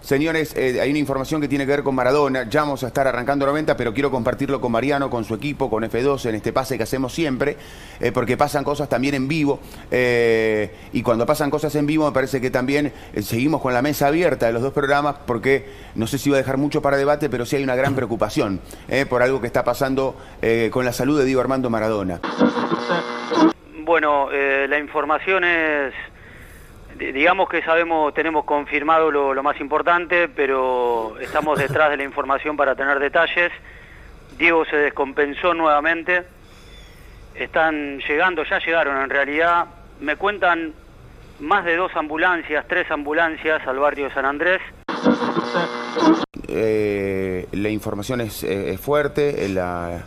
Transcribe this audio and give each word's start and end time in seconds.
Señores, 0.00 0.56
eh, 0.56 0.80
hay 0.80 0.90
una 0.90 0.98
información 0.98 1.40
que 1.40 1.48
tiene 1.48 1.66
que 1.66 1.72
ver 1.72 1.82
con 1.82 1.94
Maradona. 1.94 2.48
Ya 2.48 2.62
vamos 2.62 2.82
a 2.82 2.88
estar 2.88 3.06
arrancando 3.06 3.46
90, 3.46 3.76
pero 3.76 3.92
quiero 3.92 4.10
compartirlo 4.10 4.60
con 4.60 4.72
Mariano, 4.72 5.10
con 5.10 5.24
su 5.24 5.34
equipo, 5.34 5.70
con 5.70 5.84
F2, 5.84 6.28
en 6.28 6.34
este 6.34 6.52
pase 6.52 6.76
que 6.76 6.82
hacemos 6.84 7.12
siempre, 7.12 7.56
eh, 8.00 8.10
porque 8.12 8.36
pasan 8.36 8.64
cosas 8.64 8.88
también 8.88 9.14
en 9.14 9.28
vivo. 9.28 9.60
eh, 9.90 10.74
y 10.92 11.02
cuando 11.02 11.26
pasan 11.26 11.50
cosas 11.50 11.74
en 11.76 11.86
vivo, 11.86 12.06
me 12.06 12.12
parece 12.12 12.40
que 12.40 12.50
también 12.50 12.92
seguimos 13.22 13.60
con 13.60 13.74
la 13.74 13.82
mesa 13.82 14.08
abierta 14.08 14.46
de 14.46 14.52
los 14.52 14.62
dos 14.62 14.72
programas, 14.72 15.16
porque 15.26 15.66
no 15.94 16.06
sé 16.06 16.18
si 16.18 16.30
va 16.30 16.36
a 16.36 16.38
dejar 16.38 16.56
mucho 16.56 16.82
para 16.82 16.96
debate, 16.96 17.28
pero 17.28 17.46
sí 17.46 17.56
hay 17.56 17.62
una 17.64 17.76
gran 17.76 17.94
preocupación 17.94 18.60
por 19.08 19.22
algo 19.22 19.40
que 19.40 19.46
está 19.46 19.64
pasando 19.64 20.16
con 20.70 20.84
la 20.84 20.92
salud 20.92 21.18
de 21.18 21.24
Diego 21.24 21.40
Armando 21.40 21.70
Maradona. 21.70 22.20
Bueno, 23.84 24.28
la 24.30 24.78
información 24.78 25.44
es, 25.44 25.94
digamos 27.12 27.48
que 27.48 27.62
sabemos, 27.62 28.12
tenemos 28.14 28.44
confirmado 28.44 29.10
lo, 29.10 29.32
lo 29.34 29.42
más 29.42 29.60
importante, 29.60 30.28
pero 30.28 31.16
estamos 31.20 31.58
detrás 31.58 31.90
de 31.90 31.96
la 31.96 32.04
información 32.04 32.56
para 32.56 32.74
tener 32.74 32.98
detalles. 32.98 33.50
Diego 34.38 34.64
se 34.66 34.76
descompensó 34.76 35.54
nuevamente. 35.54 36.22
Están 37.34 37.98
llegando, 38.00 38.44
ya 38.44 38.58
llegaron 38.58 39.02
en 39.02 39.10
realidad. 39.10 39.66
Me 40.00 40.16
cuentan 40.16 40.72
más 41.40 41.64
de 41.64 41.76
dos 41.76 41.90
ambulancias, 41.96 42.66
tres 42.68 42.90
ambulancias 42.90 43.66
al 43.66 43.78
barrio 43.78 44.06
de 44.08 44.14
San 44.14 44.24
Andrés. 44.26 44.60
Eh, 46.48 47.46
la 47.52 47.68
información 47.68 48.20
es, 48.20 48.42
eh, 48.44 48.72
es 48.72 48.80
fuerte. 48.80 49.44
eh, 49.44 49.48
la- 49.48 50.02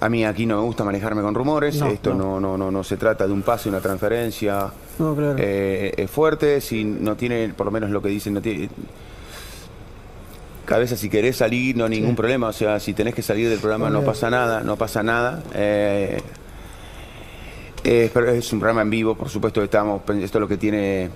a 0.00 0.08
mí 0.08 0.24
aquí 0.24 0.46
no 0.46 0.56
me 0.56 0.62
gusta 0.62 0.82
manejarme 0.84 1.20
con 1.22 1.34
rumores. 1.34 1.76
No, 1.78 1.86
Esto 1.88 2.14
no. 2.14 2.40
no. 2.40 2.40
No, 2.40 2.56
no, 2.58 2.70
no 2.70 2.84
se 2.84 2.96
trata 2.96 3.26
de 3.26 3.32
un 3.32 3.42
pase, 3.42 3.68
una 3.68 3.80
transferencia. 3.80 4.70
No, 4.98 5.14
claro. 5.14 5.36
Eh, 5.38 5.92
es 5.96 6.10
fuerte. 6.10 6.60
Si 6.60 6.84
no 6.84 7.16
tiene, 7.16 7.52
por 7.56 7.66
lo 7.66 7.72
menos 7.72 7.90
lo 7.90 8.00
que 8.00 8.08
dicen, 8.08 8.34
no 8.34 8.40
tiene. 8.40 8.68
Cabeza, 10.64 10.96
si 10.96 11.08
querés 11.10 11.36
salir, 11.36 11.76
no 11.76 11.84
hay 11.84 11.90
ningún 11.90 12.14
problema. 12.14 12.48
O 12.48 12.52
sea, 12.52 12.78
si 12.78 12.94
tenés 12.94 13.14
que 13.14 13.22
salir 13.22 13.48
del 13.48 13.58
programa, 13.58 13.90
no 13.90 14.02
pasa 14.02 14.30
nada. 14.30 14.62
No 14.62 14.76
pasa 14.76 15.02
nada. 15.02 15.42
Eh, 15.54 16.20
eh, 17.82 18.10
es 18.36 18.52
un 18.52 18.60
programa 18.60 18.82
en 18.82 18.90
vivo, 18.90 19.14
por 19.16 19.28
supuesto 19.28 19.60
que 19.60 19.64
estamos. 19.64 20.02
Esto 20.08 20.38
es 20.38 20.40
lo 20.40 20.46
que 20.48 20.56
tiene 20.56 21.10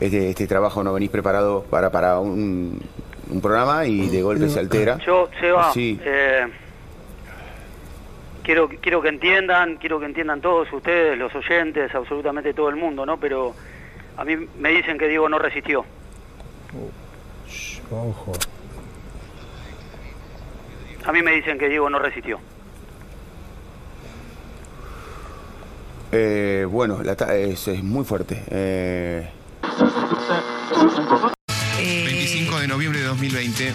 este, 0.00 0.30
este 0.30 0.46
trabajo, 0.46 0.82
no 0.82 0.92
venís 0.92 1.10
preparado 1.10 1.62
para, 1.62 1.90
para 1.90 2.18
un, 2.18 2.80
un 3.30 3.40
programa 3.40 3.86
y 3.86 4.08
de 4.08 4.22
golpe 4.22 4.48
se 4.48 4.58
altera. 4.58 4.98
Yo, 5.06 5.28
Seba, 5.40 5.72
Sí. 5.72 6.00
eh, 6.02 6.46
quiero, 8.50 8.68
quiero 8.80 9.00
que 9.00 9.08
entiendan, 9.10 9.76
quiero 9.76 10.00
que 10.00 10.06
entiendan 10.06 10.40
todos 10.40 10.72
ustedes, 10.72 11.16
los 11.16 11.32
oyentes, 11.36 11.94
absolutamente 11.94 12.52
todo 12.52 12.68
el 12.68 12.74
mundo, 12.74 13.06
¿no? 13.06 13.16
Pero 13.16 13.54
a 14.16 14.24
mí 14.24 14.34
me 14.58 14.70
dicen 14.70 14.98
que 14.98 15.06
Diego 15.06 15.28
no 15.28 15.38
resistió. 15.38 15.84
Ojo. 17.92 18.32
A 21.04 21.12
mí 21.12 21.22
me 21.22 21.30
dicen 21.30 21.58
que 21.58 21.68
Diego 21.68 21.88
no 21.88 22.00
resistió. 22.00 22.40
Eh, 26.10 26.66
bueno, 26.68 27.04
la 27.04 27.14
ta- 27.14 27.36
es, 27.36 27.68
es 27.68 27.84
muy 27.84 28.04
fuerte. 28.04 28.42
Eh, 28.50 29.30
Eh, 31.78 32.02
25 32.04 32.58
de 32.58 32.66
noviembre 32.66 32.98
de 32.98 33.06
2020. 33.06 33.72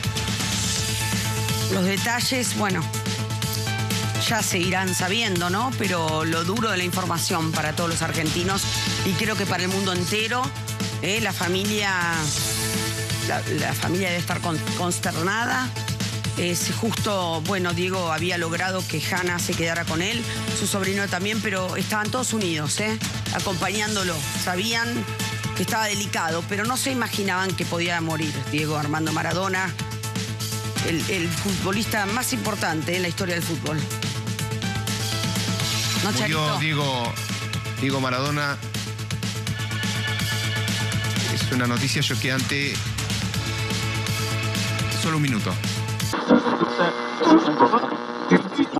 Los 1.73 1.85
detalles, 1.85 2.57
bueno, 2.57 2.81
ya 4.27 4.41
se 4.41 4.57
irán 4.57 4.93
sabiendo, 4.95 5.49
¿no? 5.49 5.71
Pero 5.77 6.25
lo 6.25 6.43
duro 6.43 6.71
de 6.71 6.77
la 6.77 6.83
información 6.83 7.51
para 7.51 7.73
todos 7.75 7.89
los 7.89 8.01
argentinos 8.01 8.63
y 9.05 9.11
creo 9.11 9.35
que 9.35 9.45
para 9.45 9.63
el 9.63 9.69
mundo 9.69 9.93
entero, 9.93 10.41
¿eh? 11.01 11.19
la 11.21 11.31
familia, 11.31 11.91
la, 13.59 13.73
familia 13.73 14.07
debe 14.09 14.19
estar 14.19 14.41
con- 14.41 14.57
consternada. 14.77 15.69
Es 16.37 16.71
justo, 16.81 17.41
bueno, 17.45 17.73
Diego 17.73 18.11
había 18.11 18.37
logrado 18.37 18.83
que 18.87 19.01
Hanna 19.01 19.39
se 19.39 19.53
quedara 19.53 19.85
con 19.85 20.01
él, 20.01 20.21
su 20.59 20.67
sobrino 20.67 21.07
también, 21.07 21.39
pero 21.41 21.75
estaban 21.77 22.09
todos 22.09 22.33
unidos, 22.33 22.79
¿eh? 22.79 22.97
acompañándolo. 23.33 24.15
Sabían 24.43 25.05
que 25.55 25.63
estaba 25.63 25.85
delicado, 25.85 26.43
pero 26.49 26.65
no 26.65 26.75
se 26.77 26.91
imaginaban 26.91 27.55
que 27.55 27.63
podía 27.63 28.01
morir 28.01 28.33
Diego 28.51 28.75
Armando 28.77 29.13
Maradona, 29.13 29.73
el 31.09 31.29
futbolista 31.29 32.05
más 32.05 32.33
importante 32.33 32.95
en 32.95 33.01
la 33.03 33.07
historia 33.07 33.35
del 33.35 33.43
fútbol. 33.43 33.79
¿No, 36.05 36.11
Murió 36.11 36.19
Charito? 36.19 36.59
Diego, 36.59 36.83
Diego 37.81 37.99
Maradona. 38.01 38.57
Es 41.33 41.51
una 41.51 41.65
noticia 41.65 42.01
choqueante. 42.03 42.73
Solo 45.01 45.17
un 45.17 45.23
minuto. 45.23 45.51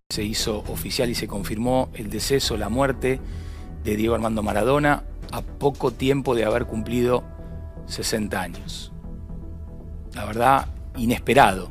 Se 0.09 0.23
hizo 0.23 0.59
oficial 0.67 1.09
y 1.09 1.15
se 1.15 1.27
confirmó 1.27 1.89
el 1.95 2.09
deceso, 2.09 2.57
la 2.57 2.69
muerte 2.69 3.19
de 3.83 3.95
Diego 3.95 4.13
Armando 4.15 4.43
Maradona 4.43 5.03
a 5.31 5.41
poco 5.41 5.91
tiempo 5.91 6.35
de 6.35 6.45
haber 6.45 6.65
cumplido 6.65 7.23
60 7.87 8.39
años. 8.39 8.91
La 10.13 10.25
verdad, 10.25 10.67
inesperado. 10.95 11.69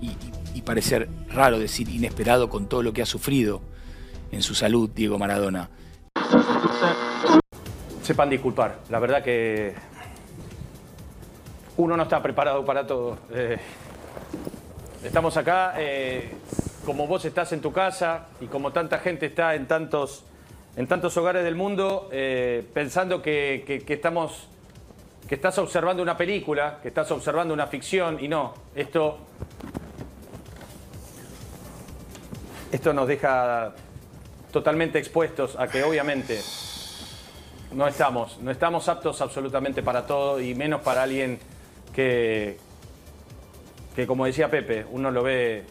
Y, 0.00 0.06
y- 0.08 0.16
y 0.54 0.62
parecer 0.62 1.08
raro 1.30 1.58
decir 1.58 1.88
inesperado 1.88 2.48
con 2.50 2.68
todo 2.68 2.82
lo 2.82 2.92
que 2.92 3.02
ha 3.02 3.06
sufrido 3.06 3.62
en 4.32 4.42
su 4.42 4.54
salud 4.54 4.90
Diego 4.94 5.18
Maradona. 5.18 5.68
sepan 8.02 8.28
disculpar. 8.30 8.78
La 8.90 8.98
verdad 8.98 9.22
que 9.22 9.74
uno 11.76 11.96
no 11.96 12.02
está 12.02 12.20
preparado 12.20 12.64
para 12.64 12.84
todo. 12.86 13.16
Eh, 13.32 13.56
estamos 15.04 15.36
acá, 15.36 15.74
eh, 15.78 16.32
como 16.84 17.06
vos 17.06 17.24
estás 17.24 17.52
en 17.52 17.60
tu 17.60 17.72
casa 17.72 18.26
y 18.40 18.46
como 18.46 18.72
tanta 18.72 18.98
gente 18.98 19.26
está 19.26 19.54
en 19.54 19.66
tantos, 19.68 20.24
en 20.76 20.88
tantos 20.88 21.16
hogares 21.16 21.44
del 21.44 21.54
mundo, 21.54 22.08
eh, 22.10 22.66
pensando 22.74 23.22
que, 23.22 23.62
que- 23.86 23.94
estamos, 23.94 24.48
que 25.28 25.36
estás 25.36 25.56
observando 25.58 26.02
una 26.02 26.16
película, 26.16 26.80
que 26.82 26.88
estás 26.88 27.08
observando 27.12 27.54
una 27.54 27.68
ficción 27.68 28.18
y 28.18 28.26
no. 28.26 28.52
Esto, 28.74 29.18
esto 32.72 32.92
nos 32.92 33.06
deja 33.06 33.74
totalmente 34.52 34.98
expuestos 34.98 35.56
a 35.58 35.66
que 35.66 35.82
obviamente 35.82 36.40
no 37.72 37.88
estamos, 37.88 38.38
no 38.38 38.50
estamos 38.50 38.88
aptos 38.88 39.20
absolutamente 39.20 39.82
para 39.82 40.06
todo 40.06 40.40
y 40.40 40.54
menos 40.54 40.82
para 40.82 41.02
alguien 41.02 41.40
que, 41.94 42.58
que 43.96 44.06
como 44.06 44.26
decía 44.26 44.50
Pepe, 44.50 44.86
uno 44.90 45.10
lo 45.10 45.22
ve, 45.22 45.64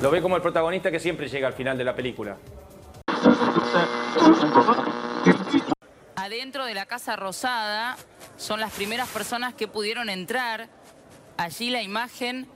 lo 0.00 0.10
ve 0.10 0.22
como 0.22 0.36
el 0.36 0.42
protagonista 0.42 0.90
que 0.90 1.00
siempre 1.00 1.28
llega 1.28 1.48
al 1.48 1.54
final 1.54 1.76
de 1.76 1.84
la 1.84 1.94
película. 1.94 2.36
Adentro 6.16 6.64
de 6.64 6.74
la 6.74 6.86
Casa 6.86 7.16
Rosada 7.16 7.96
son 8.36 8.60
las 8.60 8.72
primeras 8.72 9.08
personas 9.08 9.54
que 9.54 9.66
pudieron 9.66 10.08
entrar. 10.08 10.68
Allí 11.36 11.70
la 11.70 11.82
imagen, 11.82 12.46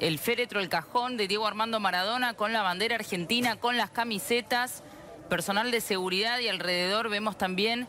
el 0.00 0.18
féretro, 0.18 0.60
el 0.60 0.68
cajón 0.68 1.16
de 1.16 1.28
Diego 1.28 1.46
Armando 1.46 1.80
Maradona 1.80 2.34
con 2.34 2.52
la 2.52 2.62
bandera 2.62 2.96
argentina, 2.96 3.56
con 3.56 3.76
las 3.76 3.90
camisetas, 3.90 4.82
personal 5.28 5.70
de 5.70 5.80
seguridad 5.80 6.38
y 6.38 6.48
alrededor 6.48 7.08
vemos 7.08 7.36
también 7.36 7.88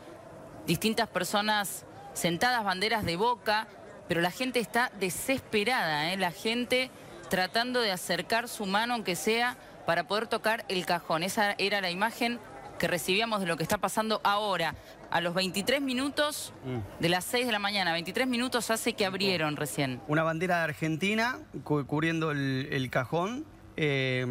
distintas 0.66 1.08
personas 1.08 1.86
sentadas, 2.14 2.64
banderas 2.64 3.06
de 3.06 3.16
boca, 3.16 3.68
pero 4.08 4.22
la 4.22 4.32
gente 4.32 4.60
está 4.60 4.92
desesperada, 5.00 6.12
¿eh? 6.12 6.18
la 6.18 6.32
gente 6.32 6.90
tratando 7.30 7.82
de 7.82 7.92
acercar 7.92 8.48
su 8.48 8.66
mano, 8.66 8.94
aunque 8.94 9.16
sea, 9.16 9.58
para 9.86 10.08
poder 10.08 10.28
tocar 10.28 10.66
el 10.70 10.86
cajón. 10.86 11.24
Esa 11.24 11.56
era 11.58 11.82
la 11.82 11.92
imagen 11.92 12.40
que 12.80 12.88
recibíamos 12.88 13.42
de 13.42 13.48
lo 13.48 13.58
que 13.58 13.64
está 13.64 13.78
pasando 13.78 14.22
ahora. 14.24 14.76
A 15.10 15.22
los 15.22 15.34
23 15.34 15.82
minutos 15.82 16.54
de 17.00 17.10
las 17.10 17.24
6 17.26 17.46
de 17.46 17.52
la 17.52 17.60
mañana, 17.60 17.94
23 17.94 18.28
minutos 18.28 18.70
hace 18.72 18.94
que 18.94 19.06
abrieron 19.06 19.56
recién. 19.56 20.02
Una 20.08 20.24
bandera 20.24 20.58
de 20.58 20.64
Argentina 20.66 21.40
cu- 21.64 21.86
cubriendo 21.86 22.32
el, 22.32 22.68
el 22.72 22.90
cajón, 22.90 23.46
eh, 23.78 24.26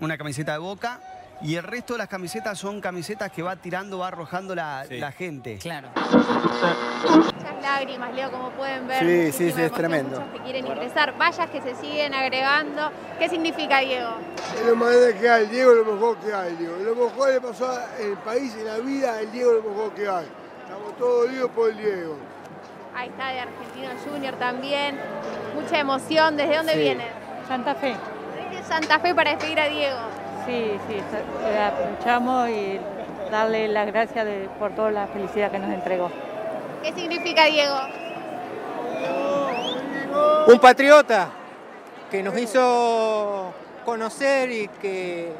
una 0.00 0.16
camiseta 0.18 0.52
de 0.52 0.58
boca 0.58 1.00
y 1.42 1.56
el 1.56 1.62
resto 1.62 1.94
de 1.94 1.98
las 1.98 2.08
camisetas 2.08 2.58
son 2.58 2.80
camisetas 2.80 3.30
que 3.30 3.42
va 3.42 3.56
tirando, 3.56 3.98
va 3.98 4.08
arrojando 4.08 4.54
la, 4.54 4.84
la 4.90 5.12
gente. 5.12 5.58
Claro. 5.58 5.88
Muchas 5.94 7.62
lágrimas, 7.62 8.14
Leo, 8.14 8.30
como 8.30 8.50
pueden 8.50 8.86
ver. 8.88 9.32
Sí, 9.32 9.32
sí, 9.32 9.52
sí, 9.52 9.60
es 9.62 9.72
tremendo. 9.72 10.20
Muchos 10.20 10.32
que 10.34 10.40
quieren 10.40 10.66
ingresar, 10.66 11.16
vallas 11.18 11.50
que 11.50 11.60
se 11.60 11.74
siguen 11.76 12.14
agregando. 12.14 12.90
¿Qué 13.18 13.28
significa, 13.28 13.78
Diego? 13.80 14.10
Es 14.58 14.66
lo 14.66 14.76
más 14.76 14.90
grande 14.94 15.16
que 15.20 15.28
hay, 15.30 15.46
Diego 15.46 15.70
es 15.72 15.76
lo 15.86 15.92
mejor 15.92 16.16
que 16.18 16.32
hay, 16.32 16.56
Diego. 16.56 16.76
Lo 16.78 16.94
mejor 16.94 17.32
le 17.32 17.40
pasó 17.40 17.78
en 17.98 18.10
el 18.12 18.18
país, 18.18 18.54
en 18.54 18.64
la 18.66 18.78
vida, 18.78 19.20
el 19.20 19.30
Diego 19.32 19.50
es 19.58 19.64
lo 19.64 19.70
mejor 19.70 19.92
que 19.94 20.08
hay. 20.08 20.26
Estamos 20.64 20.96
todos 20.98 21.28
unidos 21.28 21.50
por 21.54 21.70
el 21.70 21.76
Diego. 21.76 22.16
Ahí 22.94 23.08
está 23.10 23.28
de 23.28 23.40
Argentino 23.40 23.88
Junior 24.10 24.34
también. 24.36 24.98
Mucha 25.54 25.78
emoción. 25.78 26.36
¿Desde 26.36 26.56
dónde 26.56 26.72
Sí. 26.72 26.78
vienen? 26.78 27.08
Santa 27.46 27.74
Fe. 27.74 27.94
Desde 28.50 28.64
Santa 28.66 28.98
Fe 29.00 29.14
para 29.14 29.30
despedir 29.32 29.60
a 29.60 29.66
Diego. 29.66 29.98
Sí, 30.46 30.78
sí, 30.88 30.96
aprovechamos 31.58 32.48
y 32.50 32.78
darle 33.30 33.68
las 33.68 33.86
gracias 33.88 34.24
de- 34.24 34.48
por 34.58 34.70
toda 34.72 34.90
la 34.90 35.06
felicidad 35.08 35.50
que 35.50 35.58
nos 35.58 35.70
entregó. 35.72 36.10
¿Qué 36.82 36.92
significa 36.92 37.44
Diego? 37.46 37.74
Un 40.46 40.58
patriota 40.60 41.28
que 42.10 42.22
nos 42.22 42.38
hizo 42.38 43.52
conocer 43.84 44.50
y 44.52 44.68
que 44.80 45.32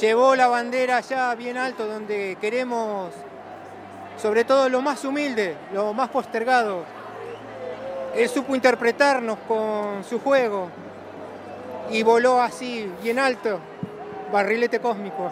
llevó 0.00 0.34
la 0.34 0.48
bandera 0.48 0.96
allá 0.98 1.34
bien 1.36 1.56
alto 1.56 1.86
donde 1.86 2.36
queremos, 2.40 3.12
sobre 4.20 4.42
todo 4.44 4.68
lo 4.68 4.82
más 4.82 5.04
humilde, 5.04 5.56
lo 5.72 5.92
más 5.94 6.08
postergado. 6.08 6.82
Él 8.16 8.28
supo 8.28 8.56
interpretarnos 8.56 9.38
con 9.46 10.02
su 10.02 10.18
juego 10.20 10.68
y 11.90 12.02
voló 12.02 12.40
así 12.42 12.90
bien 13.02 13.20
alto, 13.20 13.60
barrilete 14.32 14.80
cósmico. 14.80 15.30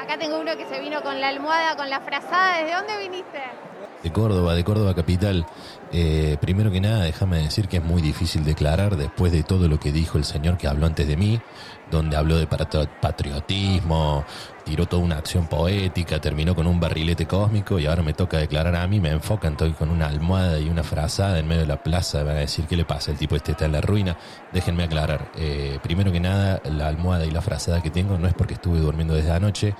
Acá 0.00 0.18
tengo 0.18 0.40
uno 0.40 0.56
que 0.56 0.66
se 0.66 0.80
vino 0.80 1.02
con 1.02 1.20
la 1.20 1.28
almohada, 1.28 1.76
con 1.76 1.90
la 1.90 2.00
frazada. 2.00 2.58
¿Desde 2.58 2.74
dónde 2.74 2.98
viniste? 2.98 3.42
De 4.02 4.12
Córdoba, 4.12 4.54
de 4.54 4.62
Córdoba 4.62 4.94
capital. 4.94 5.44
Eh, 5.92 6.36
primero 6.40 6.70
que 6.70 6.80
nada, 6.80 7.04
déjame 7.04 7.38
decir 7.38 7.66
que 7.66 7.78
es 7.78 7.82
muy 7.82 8.00
difícil 8.00 8.44
declarar 8.44 8.96
después 8.96 9.32
de 9.32 9.42
todo 9.42 9.68
lo 9.68 9.80
que 9.80 9.90
dijo 9.90 10.18
el 10.18 10.24
señor 10.24 10.56
que 10.56 10.68
habló 10.68 10.86
antes 10.86 11.08
de 11.08 11.16
mí, 11.16 11.40
donde 11.90 12.16
habló 12.16 12.36
de 12.36 12.46
patriotismo, 12.46 14.24
tiró 14.68 14.84
toda 14.86 15.02
una 15.02 15.16
acción 15.16 15.46
poética, 15.46 16.20
terminó 16.20 16.54
con 16.54 16.66
un 16.66 16.78
barrilete 16.78 17.24
cósmico 17.26 17.78
y 17.78 17.86
ahora 17.86 18.02
me 18.02 18.12
toca 18.12 18.36
declarar 18.36 18.76
a 18.76 18.86
mí, 18.86 19.00
me 19.00 19.08
enfocan, 19.08 19.52
estoy 19.52 19.72
con 19.72 19.88
una 19.88 20.08
almohada 20.08 20.58
y 20.58 20.68
una 20.68 20.82
frazada 20.82 21.38
en 21.38 21.48
medio 21.48 21.62
de 21.62 21.68
la 21.68 21.82
plaza, 21.82 22.22
van 22.22 22.36
a 22.36 22.40
decir 22.40 22.66
qué 22.66 22.76
le 22.76 22.84
pasa, 22.84 23.10
el 23.10 23.16
tipo 23.16 23.34
este 23.34 23.52
está 23.52 23.64
en 23.64 23.72
la 23.72 23.80
ruina. 23.80 24.18
Déjenme 24.52 24.82
aclarar, 24.82 25.32
eh, 25.36 25.78
primero 25.82 26.12
que 26.12 26.20
nada, 26.20 26.60
la 26.66 26.86
almohada 26.86 27.24
y 27.24 27.30
la 27.30 27.40
frazada 27.40 27.80
que 27.80 27.88
tengo 27.88 28.18
no 28.18 28.28
es 28.28 28.34
porque 28.34 28.54
estuve 28.54 28.78
durmiendo 28.78 29.14
desde 29.14 29.32
anoche, 29.32 29.74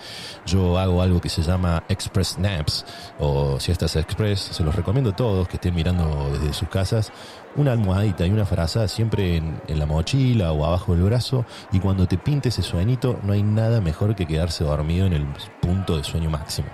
yo 0.46 0.78
hago 0.78 1.02
algo 1.02 1.20
que 1.20 1.28
se 1.28 1.42
llama 1.42 1.84
Express 1.90 2.38
Naps 2.38 2.86
o 3.18 3.60
siestas 3.60 3.94
express, 3.96 4.40
se 4.40 4.64
los 4.64 4.74
recomiendo 4.74 5.10
a 5.10 5.16
todos 5.16 5.48
que 5.48 5.56
estén 5.56 5.74
mirando 5.74 6.30
desde 6.32 6.54
sus 6.54 6.68
casas, 6.70 7.12
una 7.56 7.72
almohadita 7.72 8.26
y 8.26 8.30
una 8.30 8.46
frazada 8.46 8.88
siempre 8.88 9.36
en, 9.36 9.60
la 9.68 9.84
mochila 9.84 10.52
o 10.52 10.64
abajo 10.64 10.94
del 10.94 11.04
brazo 11.04 11.44
y 11.72 11.80
cuando 11.80 12.06
te 12.06 12.16
pinte 12.16 12.48
ese 12.48 12.62
sueñito 12.62 13.18
no 13.22 13.32
hay 13.32 13.42
nada 13.42 13.80
mejor 13.80 14.14
que 14.14 14.26
quedarse 14.26 14.64
dormido 14.64 14.77
en 15.06 15.12
el 15.12 15.26
punto 15.60 15.96
de 15.96 16.04
sueño 16.04 16.30
máximo. 16.30 16.68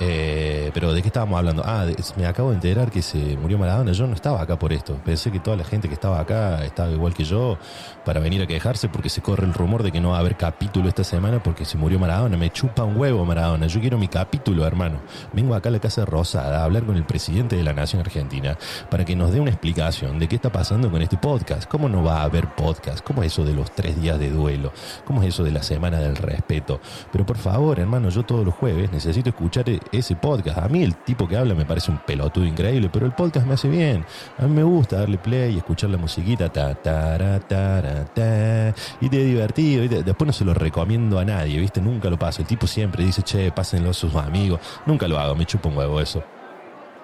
Eh, 0.00 0.70
pero 0.74 0.92
¿de 0.92 1.02
qué 1.02 1.08
estábamos 1.08 1.38
hablando? 1.38 1.62
Ah, 1.64 1.84
de- 1.86 1.94
me 2.16 2.26
acabo 2.26 2.50
de 2.50 2.56
enterar 2.56 2.90
que 2.90 3.00
se 3.00 3.36
murió 3.36 3.58
Maradona. 3.58 3.92
Yo 3.92 4.06
no 4.06 4.14
estaba 4.14 4.40
acá 4.40 4.58
por 4.58 4.72
esto. 4.72 4.96
Pensé 5.04 5.30
que 5.30 5.38
toda 5.40 5.56
la 5.56 5.64
gente 5.64 5.86
que 5.88 5.94
estaba 5.94 6.18
acá 6.18 6.64
estaba 6.64 6.90
igual 6.90 7.14
que 7.14 7.24
yo 7.24 7.56
para 8.04 8.18
venir 8.20 8.42
a 8.42 8.46
quejarse 8.46 8.88
porque 8.88 9.08
se 9.08 9.22
corre 9.22 9.46
el 9.46 9.54
rumor 9.54 9.82
de 9.84 9.92
que 9.92 10.00
no 10.00 10.10
va 10.10 10.16
a 10.16 10.20
haber 10.20 10.36
capítulo 10.36 10.88
esta 10.88 11.04
semana 11.04 11.42
porque 11.42 11.64
se 11.64 11.78
murió 11.78 11.98
Maradona. 11.98 12.36
Me 12.36 12.50
chupa 12.50 12.82
un 12.84 12.96
huevo 12.96 13.24
Maradona. 13.24 13.66
Yo 13.68 13.80
quiero 13.80 13.96
mi 13.98 14.08
capítulo, 14.08 14.66
hermano. 14.66 14.98
Vengo 15.32 15.54
acá 15.54 15.68
a 15.68 15.72
la 15.72 15.78
Casa 15.78 16.04
Rosada 16.04 16.60
a 16.60 16.64
hablar 16.64 16.84
con 16.84 16.96
el 16.96 17.04
presidente 17.04 17.56
de 17.56 17.62
la 17.62 17.72
Nación 17.72 18.00
Argentina 18.00 18.58
para 18.90 19.04
que 19.04 19.14
nos 19.14 19.32
dé 19.32 19.40
una 19.40 19.50
explicación 19.50 20.18
de 20.18 20.26
qué 20.28 20.36
está 20.36 20.50
pasando 20.50 20.90
con 20.90 21.02
este 21.02 21.16
podcast. 21.16 21.68
¿Cómo 21.70 21.88
no 21.88 22.02
va 22.02 22.18
a 22.20 22.24
haber 22.24 22.48
podcast? 22.54 23.00
¿Cómo 23.04 23.22
es 23.22 23.32
eso 23.32 23.44
de 23.44 23.54
los 23.54 23.70
tres 23.70 24.00
días 24.00 24.18
de 24.18 24.30
duelo? 24.30 24.72
¿Cómo 25.04 25.22
es 25.22 25.28
eso 25.28 25.44
de 25.44 25.52
la 25.52 25.62
semana 25.62 25.98
del 26.00 26.16
respeto? 26.16 26.80
Pero 27.12 27.24
por 27.24 27.38
favor, 27.38 27.78
hermano, 27.78 28.08
yo 28.08 28.24
todos 28.24 28.44
los 28.44 28.54
jueves 28.54 28.90
necesito 28.92 29.28
escuchar 29.28 29.64
ese 29.92 30.16
podcast. 30.16 30.58
A 30.58 30.68
mí 30.68 30.82
el 30.82 30.94
tipo 30.96 31.28
que 31.28 31.36
habla 31.36 31.54
me 31.54 31.64
parece 31.64 31.90
un 31.90 31.98
pelotudo 31.98 32.44
increíble, 32.44 32.90
pero 32.92 33.06
el 33.06 33.12
podcast 33.12 33.46
me 33.46 33.54
hace 33.54 33.68
bien. 33.68 34.04
A 34.38 34.46
mí 34.46 34.54
me 34.54 34.62
gusta 34.62 34.98
darle 34.98 35.18
play 35.18 35.54
y 35.54 35.58
escuchar 35.58 35.90
la 35.90 35.98
musiquita. 35.98 36.48
Ta, 36.50 36.74
tara, 36.74 37.40
tara, 37.40 38.04
ta, 38.06 38.74
y 39.00 39.08
te 39.08 39.24
divertido. 39.24 40.02
Después 40.02 40.26
no 40.26 40.32
se 40.32 40.44
lo 40.44 40.54
recomiendo 40.54 41.18
a 41.18 41.24
nadie, 41.24 41.58
¿viste? 41.58 41.80
Nunca 41.80 42.10
lo 42.10 42.18
paso. 42.18 42.42
El 42.42 42.48
tipo 42.48 42.66
siempre 42.66 43.04
dice, 43.04 43.22
che, 43.22 43.50
pásenlo 43.52 43.90
a 43.90 43.94
sus 43.94 44.14
amigos. 44.14 44.60
Nunca 44.86 45.08
lo 45.08 45.18
hago, 45.18 45.34
me 45.34 45.46
chupa 45.46 45.68
un 45.68 45.76
huevo 45.76 46.00
eso. 46.00 46.22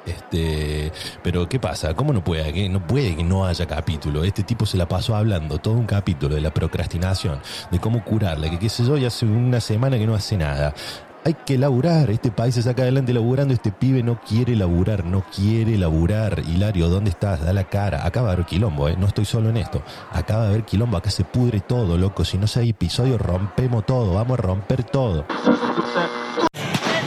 Este, 0.07 0.91
pero 1.23 1.49
¿qué 1.49 1.61
pasa? 1.61 1.95
¿Cómo 1.95 2.13
no 2.13 2.25
puede 2.25 2.53
que 2.53 2.69
no 2.69 2.87
puede 2.87 3.17
que 3.17 3.23
no 3.23 3.47
haya 3.47 3.67
capítulo? 3.67 4.25
Este 4.25 4.43
tipo 4.43 4.65
se 4.65 4.77
la 4.79 4.89
pasó 4.89 5.15
hablando 5.15 5.59
todo 5.59 5.75
un 5.75 5.87
capítulo 5.87 6.35
de 6.35 6.41
la 6.41 6.53
procrastinación, 6.53 7.41
de 7.71 7.79
cómo 7.79 8.03
curarla, 8.03 8.49
que 8.49 8.59
qué 8.59 8.69
sé 8.69 8.85
yo, 8.85 8.97
y 8.97 9.05
hace 9.05 9.27
una 9.27 9.61
semana 9.61 9.99
que 9.99 10.07
no 10.07 10.15
hace 10.15 10.37
nada. 10.37 10.75
Hay 11.23 11.35
que 11.35 11.59
laburar, 11.59 12.11
este 12.11 12.31
país 12.31 12.55
se 12.55 12.63
saca 12.63 12.81
adelante 12.83 13.13
laburando, 13.13 13.53
este 13.53 13.71
pibe 13.71 14.03
no 14.03 14.19
quiere 14.23 14.57
laburar, 14.57 15.05
no 15.05 15.23
quiere 15.35 15.77
laburar. 15.77 16.39
Hilario, 16.49 16.89
¿dónde 16.89 17.11
estás? 17.11 17.45
Da 17.45 17.53
la 17.53 17.65
cara. 17.65 18.07
Acaba 18.07 18.29
de 18.29 18.33
haber 18.35 18.47
quilombo, 18.47 18.89
¿eh? 18.89 18.97
no 18.99 19.07
estoy 19.07 19.27
solo 19.27 19.51
en 19.51 19.59
esto. 19.59 19.83
Acaba 20.13 20.45
de 20.45 20.49
haber 20.49 20.63
quilombo, 20.65 20.97
acá 20.97 21.11
se 21.11 21.25
pudre 21.25 21.61
todo, 21.61 21.99
loco. 21.99 22.25
Si 22.25 22.39
no 22.39 22.47
se 22.47 22.61
hay 22.61 22.71
episodio, 22.71 23.19
rompemos 23.19 23.85
todo, 23.85 24.15
vamos 24.15 24.39
a 24.39 24.43
romper 24.43 24.83
todo. 24.83 25.27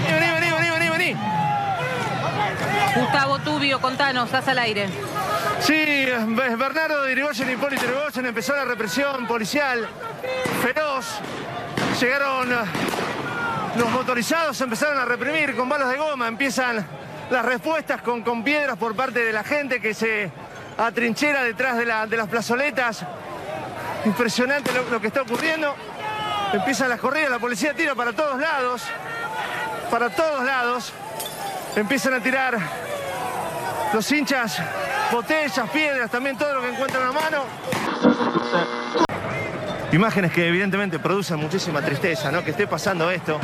Vení, 0.07 0.31
vení, 0.31 0.51
vení, 0.51 0.69
vení, 0.69 0.89
vení. 0.89 1.15
Gustavo 2.95 3.39
Tubio, 3.39 3.81
contanos, 3.81 4.25
estás 4.25 4.47
al 4.47 4.59
aire. 4.59 4.89
Sí, 5.59 5.73
Be- 5.73 6.55
Bernardo 6.55 7.01
de 7.01 7.13
Irigoyen 7.13 7.49
y 7.49 7.53
Hipólito 7.53 7.83
Yrigoyen 7.85 8.27
empezó 8.27 8.55
la 8.55 8.65
represión 8.65 9.25
policial 9.25 9.87
feroz. 10.61 11.05
Llegaron 11.99 12.49
los 13.75 13.89
motorizados, 13.89 14.59
empezaron 14.61 14.97
a 14.99 15.05
reprimir 15.05 15.55
con 15.55 15.67
balas 15.67 15.89
de 15.89 15.97
goma. 15.97 16.27
Empiezan 16.27 16.85
las 17.29 17.45
respuestas 17.45 18.01
con, 18.01 18.21
con 18.21 18.43
piedras 18.43 18.77
por 18.77 18.95
parte 18.95 19.19
de 19.19 19.33
la 19.33 19.43
gente 19.43 19.79
que 19.81 19.93
se 19.93 20.31
atrinchera 20.77 21.43
detrás 21.43 21.77
de, 21.77 21.85
de 21.85 22.17
las 22.17 22.27
plazoletas. 22.27 23.03
Impresionante 24.05 24.71
lo, 24.73 24.89
lo 24.89 25.01
que 25.01 25.07
está 25.07 25.21
ocurriendo. 25.21 25.73
Empiezan 26.53 26.89
las 26.89 26.99
corridas, 26.99 27.31
la 27.31 27.39
policía 27.39 27.73
tira 27.73 27.95
para 27.95 28.13
todos 28.13 28.39
lados. 28.39 28.83
Para 29.89 30.09
todos 30.09 30.43
lados. 30.43 30.93
Empiezan 31.75 32.13
a 32.13 32.19
tirar 32.19 32.57
los 33.93 34.11
hinchas, 34.11 34.59
botellas, 35.11 35.69
piedras, 35.69 36.09
también 36.11 36.37
todo 36.37 36.53
lo 36.53 36.61
que 36.61 36.69
encuentran 36.69 37.07
a 37.07 37.11
mano. 37.11 37.43
Imágenes 39.93 40.31
que 40.31 40.47
evidentemente 40.47 40.97
producen 40.97 41.37
muchísima 41.37 41.79
tristeza, 41.79 42.31
¿no? 42.31 42.43
Que 42.43 42.49
esté 42.49 42.65
pasando 42.65 43.11
esto 43.11 43.39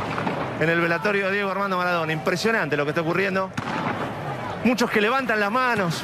en 0.59 0.67
el 0.67 0.81
velatorio 0.81 1.27
de 1.27 1.33
Diego 1.33 1.51
Armando 1.51 1.77
Maradona. 1.77 2.11
Impresionante 2.11 2.75
lo 2.75 2.85
que 2.85 2.89
está 2.89 3.01
ocurriendo. 3.01 3.51
Muchos 4.63 4.89
que 4.89 4.99
levantan 4.99 5.39
las 5.39 5.51
manos. 5.51 6.01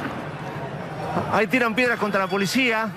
Ahí 1.33 1.47
tiran 1.47 1.73
piedras 1.73 1.97
contra 1.97 2.19
la 2.19 2.27
policía. 2.27 2.89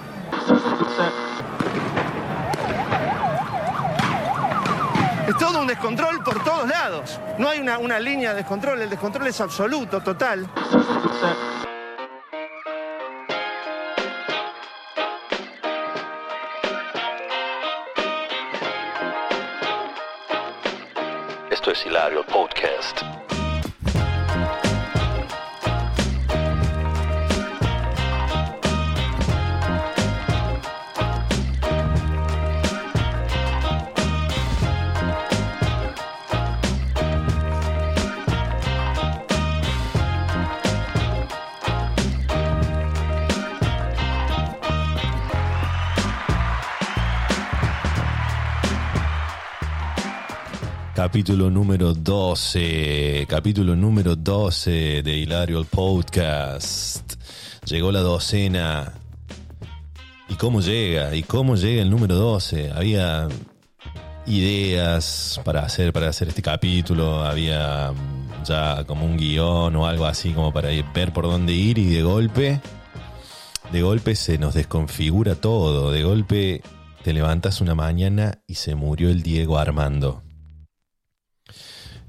Es 5.26 5.36
todo 5.38 5.62
un 5.62 5.66
descontrol 5.66 6.22
por 6.22 6.44
todos 6.44 6.68
lados. 6.68 7.18
No 7.38 7.48
hay 7.48 7.60
una, 7.60 7.78
una 7.78 7.98
línea 7.98 8.30
de 8.30 8.36
descontrol, 8.36 8.82
el 8.82 8.90
descontrol 8.90 9.26
es 9.26 9.40
absoluto, 9.40 10.02
total. 10.02 10.46
Hilario 21.84 22.22
Podcast. 22.24 23.17
Capítulo 51.08 51.48
número 51.48 51.94
12, 51.94 53.24
capítulo 53.30 53.74
número 53.74 54.14
12 54.14 55.02
de 55.02 55.16
Hilario 55.16 55.58
el 55.58 55.64
Podcast. 55.64 57.14
Llegó 57.64 57.90
la 57.90 58.00
docena. 58.00 58.92
¿Y 60.28 60.34
cómo 60.34 60.60
llega? 60.60 61.16
¿Y 61.16 61.22
cómo 61.22 61.56
llega 61.56 61.80
el 61.80 61.88
número 61.88 62.14
12? 62.14 62.72
Había 62.72 63.26
ideas 64.26 65.40
para 65.46 65.62
hacer, 65.62 65.94
para 65.94 66.10
hacer 66.10 66.28
este 66.28 66.42
capítulo, 66.42 67.24
había 67.24 67.90
mm, 67.90 68.44
ya 68.44 68.84
como 68.84 69.06
un 69.06 69.16
guion 69.16 69.76
o 69.76 69.86
algo 69.86 70.04
así 70.04 70.32
como 70.32 70.52
para 70.52 70.68
ver 70.94 71.14
por 71.14 71.24
dónde 71.24 71.54
ir 71.54 71.78
y 71.78 71.86
de 71.86 72.02
golpe, 72.02 72.60
de 73.72 73.80
golpe 73.80 74.14
se 74.14 74.36
nos 74.36 74.52
desconfigura 74.52 75.36
todo, 75.36 75.90
de 75.90 76.02
golpe 76.02 76.60
te 77.02 77.14
levantas 77.14 77.62
una 77.62 77.74
mañana 77.74 78.42
y 78.46 78.56
se 78.56 78.74
murió 78.74 79.08
el 79.08 79.22
Diego 79.22 79.56
Armando. 79.56 80.27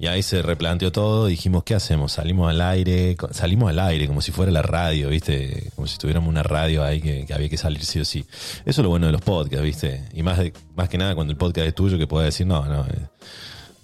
Y 0.01 0.07
ahí 0.07 0.23
se 0.23 0.41
replanteó 0.41 0.93
todo, 0.93 1.25
dijimos, 1.25 1.63
¿qué 1.65 1.75
hacemos? 1.75 2.13
Salimos 2.13 2.49
al 2.49 2.61
aire, 2.61 3.17
salimos 3.31 3.69
al 3.69 3.79
aire 3.79 4.07
como 4.07 4.21
si 4.21 4.31
fuera 4.31 4.49
la 4.49 4.61
radio, 4.61 5.09
¿viste? 5.09 5.71
Como 5.75 5.87
si 5.87 5.97
tuviéramos 5.97 6.29
una 6.29 6.41
radio 6.41 6.85
ahí 6.85 7.01
que, 7.01 7.25
había 7.33 7.49
que 7.49 7.57
salir 7.57 7.83
sí 7.83 7.99
o 7.99 8.05
sí. 8.05 8.25
Eso 8.65 8.65
es 8.65 8.77
lo 8.77 8.87
bueno 8.89 9.07
de 9.07 9.11
los 9.11 9.21
podcasts, 9.21 9.61
¿viste? 9.63 10.05
Y 10.13 10.23
más, 10.23 10.37
de- 10.37 10.53
más 10.75 10.87
que 10.87 10.97
nada 10.97 11.15
cuando 11.15 11.31
el 11.31 11.37
podcast 11.37 11.67
es 11.67 11.75
tuyo 11.75 11.97
que 11.97 12.07
puedes 12.07 12.27
decir, 12.33 12.47
no, 12.47 12.63
no, 12.65 12.85
eh, 12.85 13.07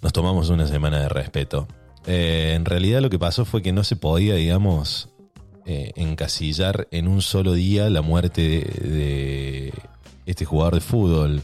nos 0.02 0.14
tomamos 0.14 0.50
una 0.50 0.66
semana 0.68 1.02
de 1.02 1.10
respeto. 1.10 1.68
Eh, 2.08 2.54
en 2.56 2.64
realidad 2.64 3.02
lo 3.02 3.10
que 3.10 3.20
pasó 3.20 3.44
fue 3.44 3.62
que 3.62 3.74
no 3.74 3.84
se 3.84 3.98
podía, 3.98 4.36
digamos, 4.36 5.10
eh, 5.66 5.92
encasillar 5.98 6.88
en 6.92 7.10
un 7.10 7.22
solo 7.22 7.52
día 7.54 7.90
la 7.90 8.02
muerte 8.02 8.42
de, 8.42 8.90
de 8.90 9.74
este 10.26 10.46
jugador 10.46 10.76
de 10.76 10.82
fútbol, 10.82 11.42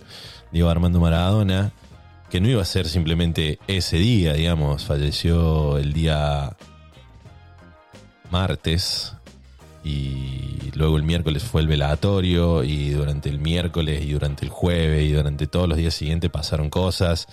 Diego 0.53 0.69
Armando 0.69 1.01
Maradona, 1.01 1.73
que 2.31 2.39
no 2.39 2.47
iba 2.47 2.61
a 2.61 2.65
ser 2.65 2.87
simplemente 2.87 3.59
ese 3.67 3.97
día, 3.97 4.33
digamos, 4.33 4.85
falleció 4.85 5.77
el 5.77 5.91
día 5.91 6.55
martes 8.31 9.13
y 9.83 10.71
luego 10.73 10.95
el 10.95 11.03
miércoles 11.03 11.43
fue 11.43 11.59
el 11.59 11.67
velatorio 11.67 12.63
y 12.63 12.91
durante 12.91 13.27
el 13.27 13.39
miércoles 13.39 14.05
y 14.05 14.13
durante 14.13 14.45
el 14.45 14.49
jueves 14.49 15.03
y 15.03 15.11
durante 15.11 15.45
todos 15.45 15.67
los 15.67 15.77
días 15.77 15.93
siguientes 15.93 16.29
pasaron 16.29 16.69
cosas. 16.69 17.27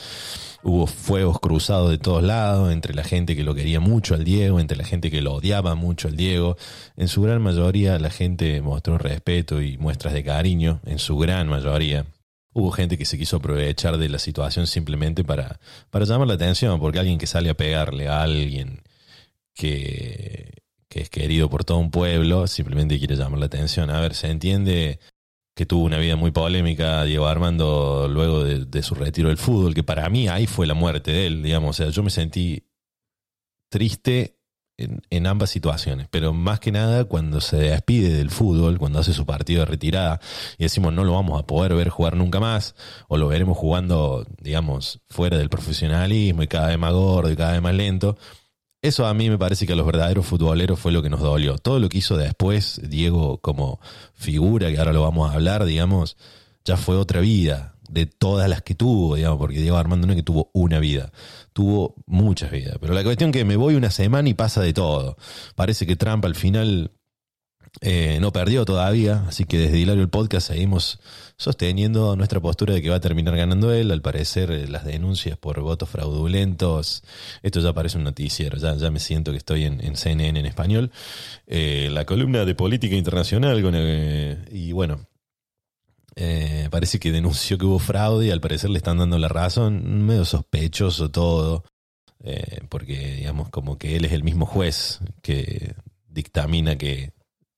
Hubo 0.64 0.88
fuegos 0.88 1.38
cruzados 1.38 1.90
de 1.90 1.98
todos 1.98 2.24
lados 2.24 2.72
entre 2.72 2.92
la 2.92 3.04
gente 3.04 3.36
que 3.36 3.44
lo 3.44 3.54
quería 3.54 3.78
mucho 3.78 4.16
al 4.16 4.24
Diego, 4.24 4.58
entre 4.58 4.76
la 4.76 4.84
gente 4.84 5.12
que 5.12 5.22
lo 5.22 5.34
odiaba 5.34 5.76
mucho 5.76 6.08
al 6.08 6.16
Diego. 6.16 6.56
En 6.96 7.06
su 7.06 7.22
gran 7.22 7.40
mayoría 7.40 8.00
la 8.00 8.10
gente 8.10 8.60
mostró 8.62 8.98
respeto 8.98 9.62
y 9.62 9.78
muestras 9.78 10.12
de 10.12 10.24
cariño, 10.24 10.80
en 10.84 10.98
su 10.98 11.16
gran 11.18 11.46
mayoría. 11.46 12.04
Hubo 12.58 12.72
gente 12.72 12.98
que 12.98 13.04
se 13.04 13.16
quiso 13.16 13.36
aprovechar 13.36 13.98
de 13.98 14.08
la 14.08 14.18
situación 14.18 14.66
simplemente 14.66 15.22
para, 15.22 15.60
para 15.90 16.04
llamar 16.04 16.26
la 16.26 16.34
atención, 16.34 16.80
porque 16.80 16.98
alguien 16.98 17.16
que 17.16 17.28
sale 17.28 17.50
a 17.50 17.54
pegarle 17.54 18.08
a 18.08 18.22
alguien 18.22 18.82
que, 19.54 20.50
que 20.88 21.02
es 21.02 21.08
querido 21.08 21.48
por 21.48 21.64
todo 21.64 21.78
un 21.78 21.92
pueblo, 21.92 22.48
simplemente 22.48 22.98
quiere 22.98 23.14
llamar 23.14 23.38
la 23.38 23.46
atención. 23.46 23.90
A 23.90 24.00
ver, 24.00 24.14
se 24.14 24.28
entiende 24.28 24.98
que 25.54 25.66
tuvo 25.66 25.84
una 25.84 25.98
vida 25.98 26.16
muy 26.16 26.32
polémica 26.32 27.04
Diego 27.04 27.28
Armando 27.28 28.08
luego 28.08 28.42
de, 28.42 28.64
de 28.64 28.82
su 28.82 28.96
retiro 28.96 29.28
del 29.28 29.38
fútbol, 29.38 29.72
que 29.72 29.84
para 29.84 30.08
mí 30.08 30.26
ahí 30.26 30.48
fue 30.48 30.66
la 30.66 30.74
muerte 30.74 31.12
de 31.12 31.28
él, 31.28 31.44
digamos. 31.44 31.70
O 31.70 31.84
sea, 31.84 31.92
yo 31.92 32.02
me 32.02 32.10
sentí 32.10 32.64
triste 33.68 34.37
en, 34.78 35.26
ambas 35.26 35.50
situaciones, 35.50 36.06
pero 36.10 36.32
más 36.32 36.60
que 36.60 36.72
nada 36.72 37.04
cuando 37.04 37.40
se 37.40 37.56
despide 37.56 38.14
del 38.14 38.30
fútbol, 38.30 38.78
cuando 38.78 39.00
hace 39.00 39.12
su 39.12 39.26
partido 39.26 39.60
de 39.60 39.66
retirada 39.66 40.20
y 40.56 40.64
decimos 40.64 40.92
no 40.92 41.04
lo 41.04 41.14
vamos 41.14 41.38
a 41.38 41.46
poder 41.46 41.74
ver 41.74 41.88
jugar 41.88 42.16
nunca 42.16 42.40
más, 42.40 42.74
o 43.08 43.18
lo 43.18 43.28
veremos 43.28 43.58
jugando, 43.58 44.24
digamos, 44.40 45.00
fuera 45.08 45.36
del 45.36 45.48
profesionalismo 45.48 46.42
y 46.42 46.48
cada 46.48 46.68
vez 46.68 46.78
más 46.78 46.92
gordo 46.92 47.30
y 47.30 47.36
cada 47.36 47.52
vez 47.52 47.62
más 47.62 47.74
lento. 47.74 48.16
Eso 48.80 49.06
a 49.06 49.14
mí 49.14 49.28
me 49.28 49.38
parece 49.38 49.66
que 49.66 49.72
a 49.72 49.76
los 49.76 49.86
verdaderos 49.86 50.24
futboleros 50.24 50.78
fue 50.78 50.92
lo 50.92 51.02
que 51.02 51.10
nos 51.10 51.20
dolió. 51.20 51.58
Todo 51.58 51.80
lo 51.80 51.88
que 51.88 51.98
hizo 51.98 52.16
después 52.16 52.80
Diego 52.88 53.38
como 53.38 53.80
figura, 54.14 54.70
que 54.70 54.78
ahora 54.78 54.92
lo 54.92 55.02
vamos 55.02 55.28
a 55.28 55.34
hablar, 55.34 55.64
digamos, 55.64 56.16
ya 56.64 56.76
fue 56.76 56.96
otra 56.96 57.20
vida 57.20 57.74
de 57.88 58.06
todas 58.06 58.48
las 58.48 58.62
que 58.62 58.74
tuvo, 58.74 59.16
digamos, 59.16 59.38
porque 59.38 59.60
Diego 59.60 59.76
Armando 59.76 60.06
no 60.06 60.12
es 60.12 60.18
que 60.18 60.22
tuvo 60.22 60.50
una 60.52 60.78
vida, 60.78 61.10
tuvo 61.58 61.96
muchas 62.06 62.52
vidas. 62.52 62.76
Pero 62.80 62.94
la 62.94 63.02
cuestión 63.02 63.32
que 63.32 63.44
me 63.44 63.56
voy 63.56 63.74
una 63.74 63.90
semana 63.90 64.28
y 64.28 64.34
pasa 64.34 64.62
de 64.62 64.72
todo. 64.72 65.16
Parece 65.56 65.88
que 65.88 65.96
Trump 65.96 66.24
al 66.24 66.36
final 66.36 66.92
eh, 67.80 68.18
no 68.20 68.32
perdió 68.32 68.64
todavía, 68.64 69.24
así 69.26 69.44
que 69.44 69.58
desde 69.58 69.76
Hilario 69.76 70.04
el 70.04 70.08
Podcast 70.08 70.46
seguimos 70.46 71.00
sosteniendo 71.36 72.14
nuestra 72.14 72.38
postura 72.38 72.74
de 72.74 72.80
que 72.80 72.90
va 72.90 72.96
a 72.96 73.00
terminar 73.00 73.36
ganando 73.36 73.72
él. 73.72 73.90
Al 73.90 74.02
parecer, 74.02 74.52
eh, 74.52 74.68
las 74.68 74.84
denuncias 74.84 75.36
por 75.36 75.60
votos 75.60 75.88
fraudulentos, 75.88 77.02
esto 77.42 77.58
ya 77.58 77.72
parece 77.72 77.98
un 77.98 78.04
noticiero, 78.04 78.56
ya, 78.56 78.76
ya 78.76 78.92
me 78.92 79.00
siento 79.00 79.32
que 79.32 79.38
estoy 79.38 79.64
en, 79.64 79.96
CNN 79.96 80.38
en 80.38 80.46
español. 80.46 80.92
Eh, 81.48 81.88
la 81.90 82.04
columna 82.04 82.44
de 82.44 82.54
política 82.54 82.94
internacional, 82.94 83.60
con, 83.62 83.74
eh, 83.76 84.44
y 84.52 84.70
bueno, 84.70 85.07
eh, 86.20 86.66
parece 86.72 86.98
que 86.98 87.12
denunció 87.12 87.58
que 87.58 87.64
hubo 87.64 87.78
fraude 87.78 88.26
y 88.26 88.30
al 88.32 88.40
parecer 88.40 88.70
le 88.70 88.78
están 88.78 88.98
dando 88.98 89.18
la 89.18 89.28
razón, 89.28 90.04
medio 90.04 90.24
sospechoso 90.24 91.12
todo, 91.12 91.62
eh, 92.24 92.60
porque 92.68 93.14
digamos 93.14 93.50
como 93.50 93.78
que 93.78 93.94
él 93.94 94.04
es 94.04 94.10
el 94.10 94.24
mismo 94.24 94.44
juez 94.44 94.98
que 95.22 95.76
dictamina 96.08 96.76
que 96.76 97.12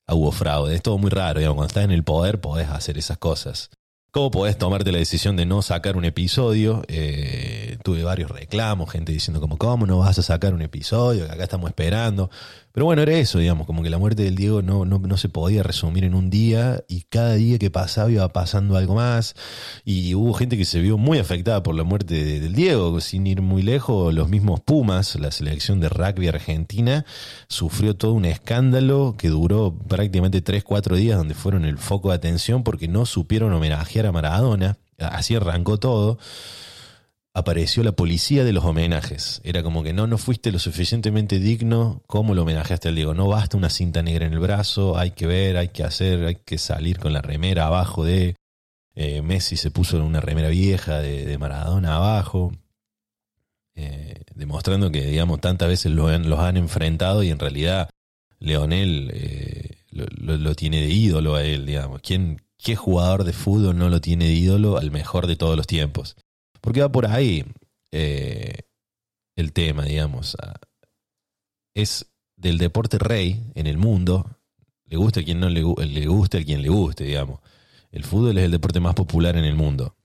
hubo 0.09 0.31
fraude. 0.31 0.75
Es 0.75 0.83
todo 0.83 0.99
muy 0.99 1.09
raro, 1.09 1.39
digamos, 1.39 1.57
cuando 1.57 1.69
estás 1.69 1.85
en 1.85 1.91
el 1.91 2.05
poder 2.05 2.43
podés 2.43 2.69
hacer 2.69 2.99
esas 2.99 3.17
cosas. 3.17 3.71
¿Cómo 4.11 4.31
podés 4.31 4.59
tomarte 4.59 4.93
la 4.93 4.99
decisión 4.99 5.37
de 5.37 5.47
no 5.47 5.63
sacar 5.63 5.97
un 5.97 6.05
episodio? 6.05 6.83
Eh, 6.89 7.79
tuve 7.83 8.03
varios 8.03 8.31
reclamos, 8.31 8.91
gente 8.91 9.13
diciendo 9.13 9.41
como, 9.41 9.57
¿cómo 9.57 9.87
no 9.87 9.99
vas 9.99 10.19
a 10.19 10.23
sacar 10.23 10.53
un 10.53 10.61
episodio? 10.61 11.27
Que 11.27 11.33
acá 11.33 11.45
estamos 11.45 11.71
esperando. 11.71 12.29
Pero 12.73 12.87
bueno, 12.87 13.03
era 13.03 13.13
eso, 13.15 13.39
digamos, 13.41 13.67
como 13.67 13.83
que 13.83 13.91
la 13.91 13.99
muerte 13.99 14.23
del 14.23 14.37
Diego 14.37 14.63
no, 14.63 14.85
no, 14.85 14.99
no 15.01 15.17
se 15.17 15.29
podía 15.29 15.63
resumir 15.65 16.05
en 16.05 16.15
un 16.15 16.31
día 16.31 16.85
y 16.89 17.03
cada 17.03 17.35
día 17.35 17.59
que 17.59 17.69
pasaba 17.71 18.11
iba 18.11 18.29
pasando 18.33 18.77
algo 18.77 18.95
más. 18.95 19.35
Y 19.85 20.15
hubo 20.15 20.33
gente 20.35 20.57
que 20.57 20.65
se 20.65 20.81
vio 20.81 20.97
muy 20.97 21.19
afectada 21.19 21.63
por 21.65 21.75
la 21.75 21.83
muerte 21.83 22.15
de- 22.25 22.39
del 22.39 22.53
Diego, 22.55 23.01
sin 23.01 23.27
ir 23.27 23.43
muy 23.43 23.63
lejos. 23.63 24.15
Los 24.15 24.29
mismos 24.29 24.61
Pumas, 24.61 25.17
la 25.17 25.33
selección 25.33 25.81
de 25.81 25.89
rugby 25.89 26.29
argentina, 26.29 27.05
sufrió 27.49 27.97
todo 27.97 28.13
un 28.13 28.25
escándalo 28.25 29.17
que 29.19 29.29
duró 29.31 29.75
prácticamente 29.89 30.41
3-4 30.41 30.95
días, 30.97 31.19
donde 31.19 31.35
fueron 31.35 31.65
el 31.65 31.77
foco 31.77 32.11
de 32.11 32.15
atención 32.15 32.63
porque 32.63 32.87
no 32.87 33.05
supieron 33.05 33.53
homenajear 33.53 34.07
a 34.07 34.13
Maradona. 34.13 34.77
Así 34.99 35.35
arrancó 35.35 35.79
todo 35.79 36.19
apareció 37.33 37.83
la 37.85 37.93
policía 37.93 38.45
de 38.45 38.53
los 38.53 38.65
homenajes. 38.65 39.41
Era 39.45 39.63
como 39.63 39.83
que 39.83 39.93
no, 39.93 40.07
no 40.07 40.19
fuiste 40.19 40.51
lo 40.53 40.59
suficientemente 40.59 41.39
digno 41.39 42.03
como 42.07 42.35
lo 42.35 42.43
homenajeaste 42.43 42.89
al 42.89 42.97
Diego. 42.97 43.15
No 43.15 43.29
basta 43.29 43.57
una 43.57 43.71
cinta 43.71 44.03
negra 44.03 44.27
en 44.27 44.33
el 44.33 44.41
brazo, 44.41 44.99
hay 44.99 45.13
que 45.13 45.27
ver, 45.27 45.57
hay 45.57 45.69
que 45.69 45.85
hacer, 45.85 46.25
hay 46.25 46.37
que 46.37 46.59
salir 46.59 46.99
con 46.99 47.13
la 47.13 47.23
remera 47.23 47.67
abajo 47.67 48.05
de... 48.05 48.37
eh, 48.95 49.23
Messi 49.23 49.57
se 49.57 49.71
puso 49.71 50.03
una 50.05 50.21
remera 50.21 50.49
vieja 50.49 50.99
de, 50.99 51.25
de 51.25 51.39
Maradona 51.39 51.97
abajo, 51.97 52.53
eh, 53.75 54.23
demostrando 54.35 54.91
que, 54.91 55.07
digamos, 55.07 55.41
tantas 55.41 55.69
veces 55.69 55.93
lo 55.93 56.09
han- 56.09 56.29
los 56.29 56.41
han 56.41 56.57
enfrentado 56.57 57.23
y 57.23 57.31
en 57.31 57.39
realidad 57.39 57.89
Leonel 58.41 59.11
eh, 59.15 59.79
lo, 59.91 60.07
lo- 60.11 60.37
lo 60.37 60.55
tiene 60.55 60.81
de 60.81 60.89
ídolo 60.89 61.35
a 61.37 61.45
él, 61.45 61.67
digamos. 61.67 62.01
¿Quién, 62.03 62.43
¿Qué 62.59 62.77
jugador 62.77 63.25
de 63.25 63.33
fútbol 63.33 63.79
no 63.79 63.89
lo 63.89 64.01
tiene 64.01 64.27
de 64.27 64.33
ídolo 64.33 64.77
al 64.79 64.91
mejor 64.91 65.27
de 65.27 65.37
todos 65.37 65.57
los 65.57 65.67
tiempos? 65.67 66.17
Porque 66.61 66.81
va 66.81 66.91
por 66.91 67.07
ahí 67.07 67.45
eh, 67.93 68.61
el 69.37 69.53
tema, 69.53 69.85
digamos. 69.85 70.37
Ah, 70.43 70.55
Es 71.75 72.07
del 72.37 72.59
deporte 72.59 72.99
rey 72.99 73.43
en 73.55 73.67
el 73.67 73.79
mundo. 73.79 74.39
Le 74.87 74.97
gusta 74.97 75.21
a 75.21 75.23
quien 75.23 75.41
no 75.41 75.49
le, 75.49 75.63
le 75.63 76.07
guste, 76.07 76.39
a 76.39 76.45
quien 76.45 76.63
le 76.63 76.69
guste, 76.69 77.05
digamos. 77.05 77.41
El 77.93 78.05
fútbol 78.05 78.39
es 78.39 78.45
el 78.45 78.51
deporte 78.51 78.81
más 78.81 78.95
popular 78.95 79.37
en 79.37 79.45
el 79.45 79.55
mundo. 79.55 79.97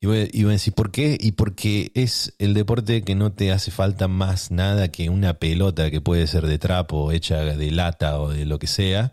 Y 0.00 0.06
voy, 0.06 0.28
y 0.32 0.42
voy 0.42 0.50
a 0.50 0.52
decir, 0.52 0.74
¿por 0.74 0.90
qué? 0.90 1.16
Y 1.18 1.32
porque 1.32 1.90
es 1.94 2.34
el 2.38 2.54
deporte 2.54 3.02
que 3.02 3.14
no 3.14 3.32
te 3.32 3.52
hace 3.52 3.70
falta 3.70 4.06
más 4.08 4.50
nada 4.50 4.88
que 4.88 5.08
una 5.08 5.34
pelota 5.34 5.90
que 5.90 6.00
puede 6.00 6.26
ser 6.26 6.46
de 6.46 6.58
trapo, 6.58 7.10
hecha 7.12 7.42
de 7.44 7.70
lata 7.70 8.20
o 8.20 8.30
de 8.30 8.44
lo 8.44 8.58
que 8.58 8.66
sea. 8.66 9.12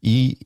Y 0.00 0.38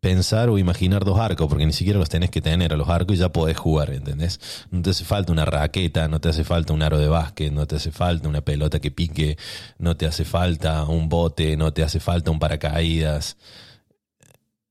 pensar 0.00 0.48
o 0.48 0.58
imaginar 0.58 1.04
dos 1.04 1.18
arcos, 1.18 1.48
porque 1.48 1.66
ni 1.66 1.72
siquiera 1.72 1.98
los 1.98 2.08
tenés 2.08 2.30
que 2.30 2.40
tener 2.40 2.72
a 2.72 2.76
los 2.76 2.88
arcos 2.88 3.16
y 3.16 3.18
ya 3.18 3.30
podés 3.30 3.56
jugar, 3.56 3.90
¿entendés? 3.90 4.40
No 4.70 4.82
te 4.82 4.90
hace 4.90 5.04
falta 5.04 5.32
una 5.32 5.44
raqueta, 5.44 6.08
no 6.08 6.20
te 6.20 6.28
hace 6.28 6.44
falta 6.44 6.72
un 6.72 6.82
aro 6.82 6.98
de 6.98 7.08
básquet, 7.08 7.52
no 7.52 7.66
te 7.66 7.76
hace 7.76 7.90
falta 7.90 8.28
una 8.28 8.40
pelota 8.40 8.80
que 8.80 8.90
pique, 8.90 9.36
no 9.78 9.96
te 9.96 10.06
hace 10.06 10.24
falta 10.24 10.84
un 10.84 11.08
bote, 11.08 11.56
no 11.56 11.72
te 11.72 11.82
hace 11.82 12.00
falta 12.00 12.30
un 12.30 12.38
paracaídas. 12.38 13.36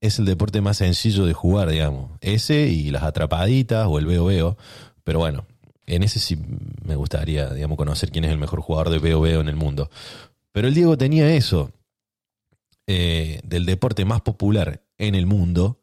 Es 0.00 0.18
el 0.18 0.24
deporte 0.24 0.60
más 0.60 0.76
sencillo 0.78 1.26
de 1.26 1.34
jugar, 1.34 1.70
digamos. 1.70 2.10
Ese 2.20 2.68
y 2.68 2.90
las 2.90 3.02
atrapaditas 3.02 3.86
o 3.88 3.98
el 3.98 4.06
veo. 4.06 4.56
Pero 5.02 5.18
bueno, 5.18 5.46
en 5.86 6.04
ese 6.04 6.20
sí 6.20 6.38
me 6.84 6.94
gustaría, 6.94 7.50
digamos, 7.50 7.76
conocer 7.76 8.10
quién 8.10 8.24
es 8.24 8.30
el 8.30 8.38
mejor 8.38 8.60
jugador 8.60 8.90
de 8.90 8.98
veo 8.98 9.40
en 9.40 9.48
el 9.48 9.56
mundo. 9.56 9.90
Pero 10.52 10.68
el 10.68 10.74
Diego 10.74 10.96
tenía 10.96 11.34
eso 11.34 11.72
eh, 12.86 13.40
del 13.44 13.66
deporte 13.66 14.04
más 14.04 14.20
popular 14.20 14.82
en 14.98 15.14
el 15.14 15.26
mundo, 15.26 15.80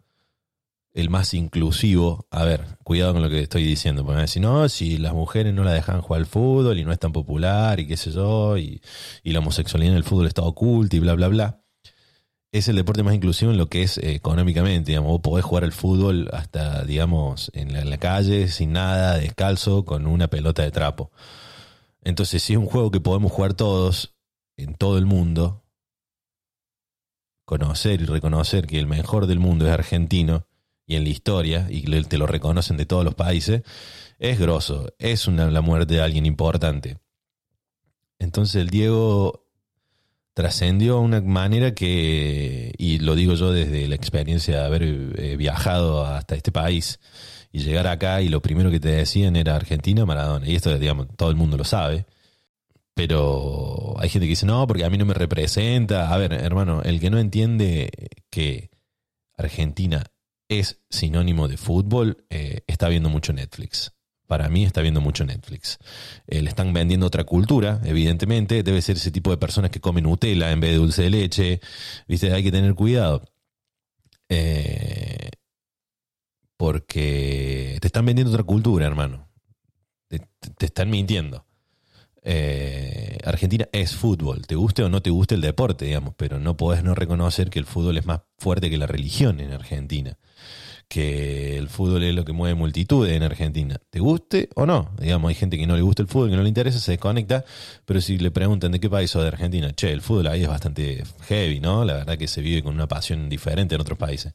el 0.93 1.09
más 1.09 1.33
inclusivo. 1.33 2.27
A 2.31 2.43
ver, 2.43 2.77
cuidado 2.83 3.13
con 3.13 3.21
lo 3.21 3.29
que 3.29 3.41
estoy 3.41 3.63
diciendo, 3.63 4.03
porque 4.03 4.15
me 4.15 4.21
decir, 4.21 4.41
no, 4.41 4.67
si 4.69 4.97
las 4.97 5.13
mujeres 5.13 5.53
no 5.53 5.63
la 5.63 5.73
dejan 5.73 6.01
jugar 6.01 6.21
al 6.21 6.27
fútbol 6.27 6.77
y 6.77 6.85
no 6.85 6.91
es 6.91 6.99
tan 6.99 7.11
popular 7.11 7.79
y 7.79 7.87
qué 7.87 7.97
sé 7.97 8.11
yo, 8.11 8.57
y, 8.57 8.81
y 9.23 9.31
la 9.31 9.39
homosexualidad 9.39 9.93
en 9.93 9.97
el 9.97 10.03
fútbol 10.03 10.27
está 10.27 10.43
oculta 10.43 10.95
y 10.95 10.99
bla, 10.99 11.13
bla, 11.13 11.27
bla. 11.27 11.61
Es 12.51 12.69
el 12.69 12.77
deporte 12.77 13.03
más 13.03 13.13
inclusivo 13.13 13.51
en 13.51 13.57
lo 13.57 13.67
que 13.67 13.83
es 13.83 13.97
eh, 13.97 14.13
económicamente, 14.15 14.91
digamos, 14.91 15.11
vos 15.11 15.21
podés 15.21 15.43
jugar 15.43 15.65
al 15.65 15.73
fútbol 15.73 16.29
hasta, 16.31 16.85
digamos, 16.85 17.51
en 17.53 17.73
la, 17.73 17.81
en 17.81 17.89
la 17.89 17.97
calle, 17.97 18.47
sin 18.47 18.71
nada, 18.71 19.17
descalzo, 19.17 19.83
con 19.83 20.07
una 20.07 20.29
pelota 20.29 20.63
de 20.63 20.71
trapo. 20.71 21.11
Entonces, 22.01 22.41
si 22.43 22.53
es 22.53 22.59
un 22.59 22.67
juego 22.67 22.91
que 22.91 23.01
podemos 23.01 23.31
jugar 23.31 23.55
todos, 23.55 24.15
en 24.57 24.75
todo 24.75 24.97
el 24.97 25.05
mundo, 25.05 25.64
conocer 27.45 28.01
y 28.01 28.05
reconocer 28.05 28.67
que 28.67 28.79
el 28.79 28.87
mejor 28.87 29.27
del 29.27 29.39
mundo 29.39 29.65
es 29.65 29.71
argentino 29.71 30.47
y 30.87 30.95
en 30.95 31.03
la 31.03 31.09
historia, 31.09 31.67
y 31.69 31.81
te 32.03 32.17
lo 32.17 32.27
reconocen 32.27 32.77
de 32.77 32.85
todos 32.85 33.03
los 33.03 33.15
países, 33.15 33.63
es 34.19 34.39
grosso, 34.39 34.93
es 34.99 35.27
una, 35.27 35.49
la 35.49 35.61
muerte 35.61 35.95
de 35.95 36.01
alguien 36.01 36.25
importante. 36.25 36.99
Entonces 38.19 38.61
el 38.61 38.69
Diego 38.69 39.45
trascendió 40.33 40.95
de 40.95 40.99
una 40.99 41.21
manera 41.21 41.73
que, 41.73 42.73
y 42.77 42.99
lo 42.99 43.15
digo 43.15 43.33
yo 43.35 43.51
desde 43.51 43.87
la 43.87 43.95
experiencia 43.95 44.59
de 44.59 44.65
haber 44.65 44.83
eh, 44.83 45.35
viajado 45.37 46.05
hasta 46.05 46.35
este 46.35 46.51
país 46.51 46.99
y 47.51 47.59
llegar 47.59 47.87
acá 47.87 48.21
y 48.21 48.27
lo 48.29 48.41
primero 48.41 48.69
que 48.69 48.79
te 48.79 48.89
decían 48.89 49.37
era 49.37 49.55
Argentina, 49.55 50.05
Maradona. 50.05 50.47
Y 50.47 50.55
esto, 50.55 50.77
digamos, 50.77 51.07
todo 51.15 51.29
el 51.29 51.35
mundo 51.35 51.57
lo 51.57 51.63
sabe. 51.63 52.05
Pero 52.95 53.95
hay 53.99 54.09
gente 54.09 54.25
que 54.25 54.31
dice, 54.31 54.45
no, 54.45 54.65
porque 54.65 54.85
a 54.85 54.89
mí 54.89 54.97
no 54.97 55.05
me 55.05 55.13
representa. 55.13 56.13
A 56.13 56.17
ver, 56.17 56.33
hermano, 56.33 56.81
el 56.81 56.99
que 57.01 57.09
no 57.09 57.19
entiende 57.19 57.91
que 58.29 58.71
Argentina 59.37 60.03
es 60.47 60.81
sinónimo 60.89 61.47
de 61.49 61.57
fútbol, 61.57 62.25
eh, 62.29 62.61
está 62.67 62.87
viendo 62.87 63.09
mucho 63.09 63.33
Netflix. 63.33 63.91
Para 64.27 64.47
mí 64.49 64.63
está 64.63 64.81
viendo 64.81 65.01
mucho 65.01 65.25
Netflix. 65.25 65.77
Eh, 66.25 66.41
le 66.41 66.49
están 66.49 66.73
vendiendo 66.73 67.05
otra 67.05 67.25
cultura, 67.25 67.81
evidentemente. 67.83 68.63
Debe 68.63 68.81
ser 68.81 68.95
ese 68.95 69.11
tipo 69.11 69.29
de 69.29 69.37
personas 69.37 69.71
que 69.71 69.81
comen 69.81 70.05
Nutella 70.05 70.51
en 70.51 70.61
vez 70.61 70.71
de 70.71 70.77
dulce 70.77 71.03
de 71.03 71.09
leche. 71.09 71.61
Viste, 72.07 72.31
hay 72.31 72.43
que 72.43 72.51
tener 72.51 72.73
cuidado. 72.75 73.23
Eh, 74.29 75.31
porque 76.57 77.77
te 77.81 77.87
están 77.87 78.05
vendiendo 78.05 78.31
otra 78.31 78.43
cultura, 78.43 78.87
hermano. 78.87 79.27
Te, 80.07 80.19
te 80.57 80.65
están 80.65 80.89
mintiendo. 80.89 81.44
Eh, 82.27 83.19
Argentina 83.23 83.69
es 83.71 83.95
fútbol, 83.95 84.47
te 84.47 84.55
guste 84.55 84.81
o 84.81 84.89
no 84.89 84.99
te 85.03 85.11
guste 85.11 85.35
el 85.35 85.41
deporte, 85.41 85.85
digamos, 85.85 86.15
pero 86.17 86.39
no 86.39 86.57
podés 86.57 86.83
no 86.83 86.95
reconocer 86.95 87.51
que 87.51 87.59
el 87.59 87.65
fútbol 87.65 87.99
es 87.99 88.07
más 88.07 88.21
fuerte 88.39 88.71
que 88.71 88.79
la 88.79 88.87
religión 88.87 89.39
en 89.39 89.51
Argentina, 89.51 90.17
que 90.87 91.55
el 91.55 91.69
fútbol 91.69 92.01
es 92.01 92.15
lo 92.15 92.25
que 92.25 92.33
mueve 92.33 92.55
multitudes 92.55 93.13
en 93.13 93.21
Argentina, 93.21 93.79
te 93.91 93.99
guste 93.99 94.49
o 94.55 94.65
no, 94.65 94.89
digamos, 94.99 95.29
hay 95.29 95.35
gente 95.35 95.55
que 95.55 95.67
no 95.67 95.75
le 95.75 95.83
gusta 95.83 96.01
el 96.01 96.07
fútbol, 96.07 96.31
que 96.31 96.35
no 96.35 96.41
le 96.41 96.49
interesa, 96.49 96.79
se 96.79 96.93
desconecta, 96.93 97.45
pero 97.85 98.01
si 98.01 98.17
le 98.17 98.31
preguntan 98.31 98.71
de 98.71 98.79
qué 98.79 98.89
país 98.89 99.15
o 99.15 99.21
de 99.21 99.27
Argentina, 99.27 99.71
che, 99.75 99.91
el 99.91 100.01
fútbol 100.01 100.25
ahí 100.25 100.41
es 100.41 100.49
bastante 100.49 101.03
heavy, 101.27 101.59
¿no? 101.59 101.85
La 101.85 101.93
verdad 101.93 102.17
que 102.17 102.27
se 102.27 102.41
vive 102.41 102.63
con 102.63 102.73
una 102.73 102.87
pasión 102.87 103.29
diferente 103.29 103.75
en 103.75 103.81
otros 103.81 103.99
países. 103.99 104.33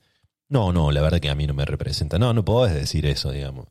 No, 0.48 0.72
no, 0.72 0.90
la 0.90 1.00
verdad 1.00 1.20
que 1.20 1.30
a 1.30 1.36
mí 1.36 1.46
no 1.46 1.54
me 1.54 1.64
representa. 1.64 2.18
No, 2.18 2.34
no 2.34 2.44
podés 2.44 2.74
decir 2.74 3.06
eso, 3.06 3.30
digamos. 3.30 3.66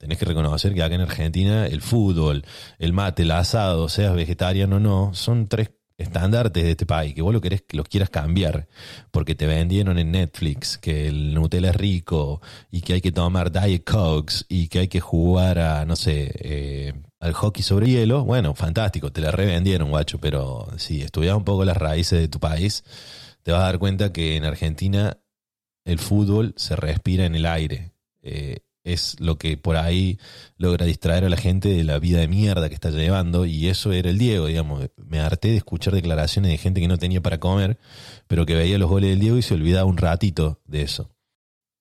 Tenés 0.00 0.16
que 0.16 0.24
reconocer 0.24 0.72
que 0.72 0.82
acá 0.82 0.94
en 0.94 1.02
Argentina 1.02 1.66
el 1.66 1.82
fútbol, 1.82 2.42
el 2.78 2.94
mate, 2.94 3.24
el 3.24 3.30
asado, 3.32 3.86
seas 3.90 4.14
vegetariano 4.14 4.76
o 4.76 4.80
no, 4.80 5.12
son 5.12 5.46
tres 5.46 5.72
estandartes 5.98 6.64
de 6.64 6.70
este 6.70 6.86
país, 6.86 7.14
que 7.14 7.20
vos 7.20 7.34
lo 7.34 7.42
querés, 7.42 7.64
los 7.72 7.86
quieras 7.86 8.08
cambiar, 8.08 8.66
porque 9.10 9.34
te 9.34 9.46
vendieron 9.46 9.98
en 9.98 10.10
Netflix 10.12 10.78
que 10.78 11.06
el 11.06 11.34
Nutella 11.34 11.68
es 11.68 11.76
rico 11.76 12.40
y 12.70 12.80
que 12.80 12.94
hay 12.94 13.02
que 13.02 13.12
tomar 13.12 13.52
Diet 13.52 13.84
Cokes 13.84 14.46
y 14.48 14.68
que 14.68 14.78
hay 14.78 14.88
que 14.88 15.00
jugar 15.00 15.58
a, 15.58 15.84
no 15.84 15.96
sé, 15.96 16.32
eh, 16.34 16.94
al 17.20 17.34
hockey 17.34 17.62
sobre 17.62 17.90
hielo, 17.90 18.24
bueno, 18.24 18.54
fantástico, 18.54 19.12
te 19.12 19.20
la 19.20 19.32
revendieron, 19.32 19.90
guacho, 19.90 20.18
pero 20.18 20.66
si 20.78 21.02
estudias 21.02 21.36
un 21.36 21.44
poco 21.44 21.66
las 21.66 21.76
raíces 21.76 22.18
de 22.18 22.28
tu 22.28 22.40
país, 22.40 22.84
te 23.42 23.52
vas 23.52 23.60
a 23.60 23.66
dar 23.66 23.78
cuenta 23.78 24.14
que 24.14 24.36
en 24.36 24.46
Argentina 24.46 25.18
el 25.84 25.98
fútbol 25.98 26.54
se 26.56 26.74
respira 26.74 27.26
en 27.26 27.34
el 27.34 27.44
aire. 27.44 27.92
Eh, 28.22 28.60
es 28.92 29.16
lo 29.20 29.38
que 29.38 29.56
por 29.56 29.76
ahí 29.76 30.18
logra 30.56 30.86
distraer 30.86 31.24
a 31.24 31.28
la 31.28 31.36
gente 31.36 31.68
de 31.68 31.84
la 31.84 31.98
vida 31.98 32.20
de 32.20 32.28
mierda 32.28 32.68
que 32.68 32.74
está 32.74 32.90
llevando 32.90 33.46
y 33.46 33.68
eso 33.68 33.92
era 33.92 34.10
el 34.10 34.18
Diego, 34.18 34.46
digamos. 34.46 34.88
Me 34.96 35.20
harté 35.20 35.48
de 35.48 35.56
escuchar 35.56 35.94
declaraciones 35.94 36.50
de 36.50 36.58
gente 36.58 36.80
que 36.80 36.88
no 36.88 36.98
tenía 36.98 37.20
para 37.20 37.38
comer, 37.38 37.78
pero 38.26 38.46
que 38.46 38.54
veía 38.54 38.78
los 38.78 38.90
goles 38.90 39.10
del 39.10 39.20
Diego 39.20 39.38
y 39.38 39.42
se 39.42 39.54
olvidaba 39.54 39.86
un 39.86 39.96
ratito 39.96 40.60
de 40.66 40.82
eso. 40.82 41.10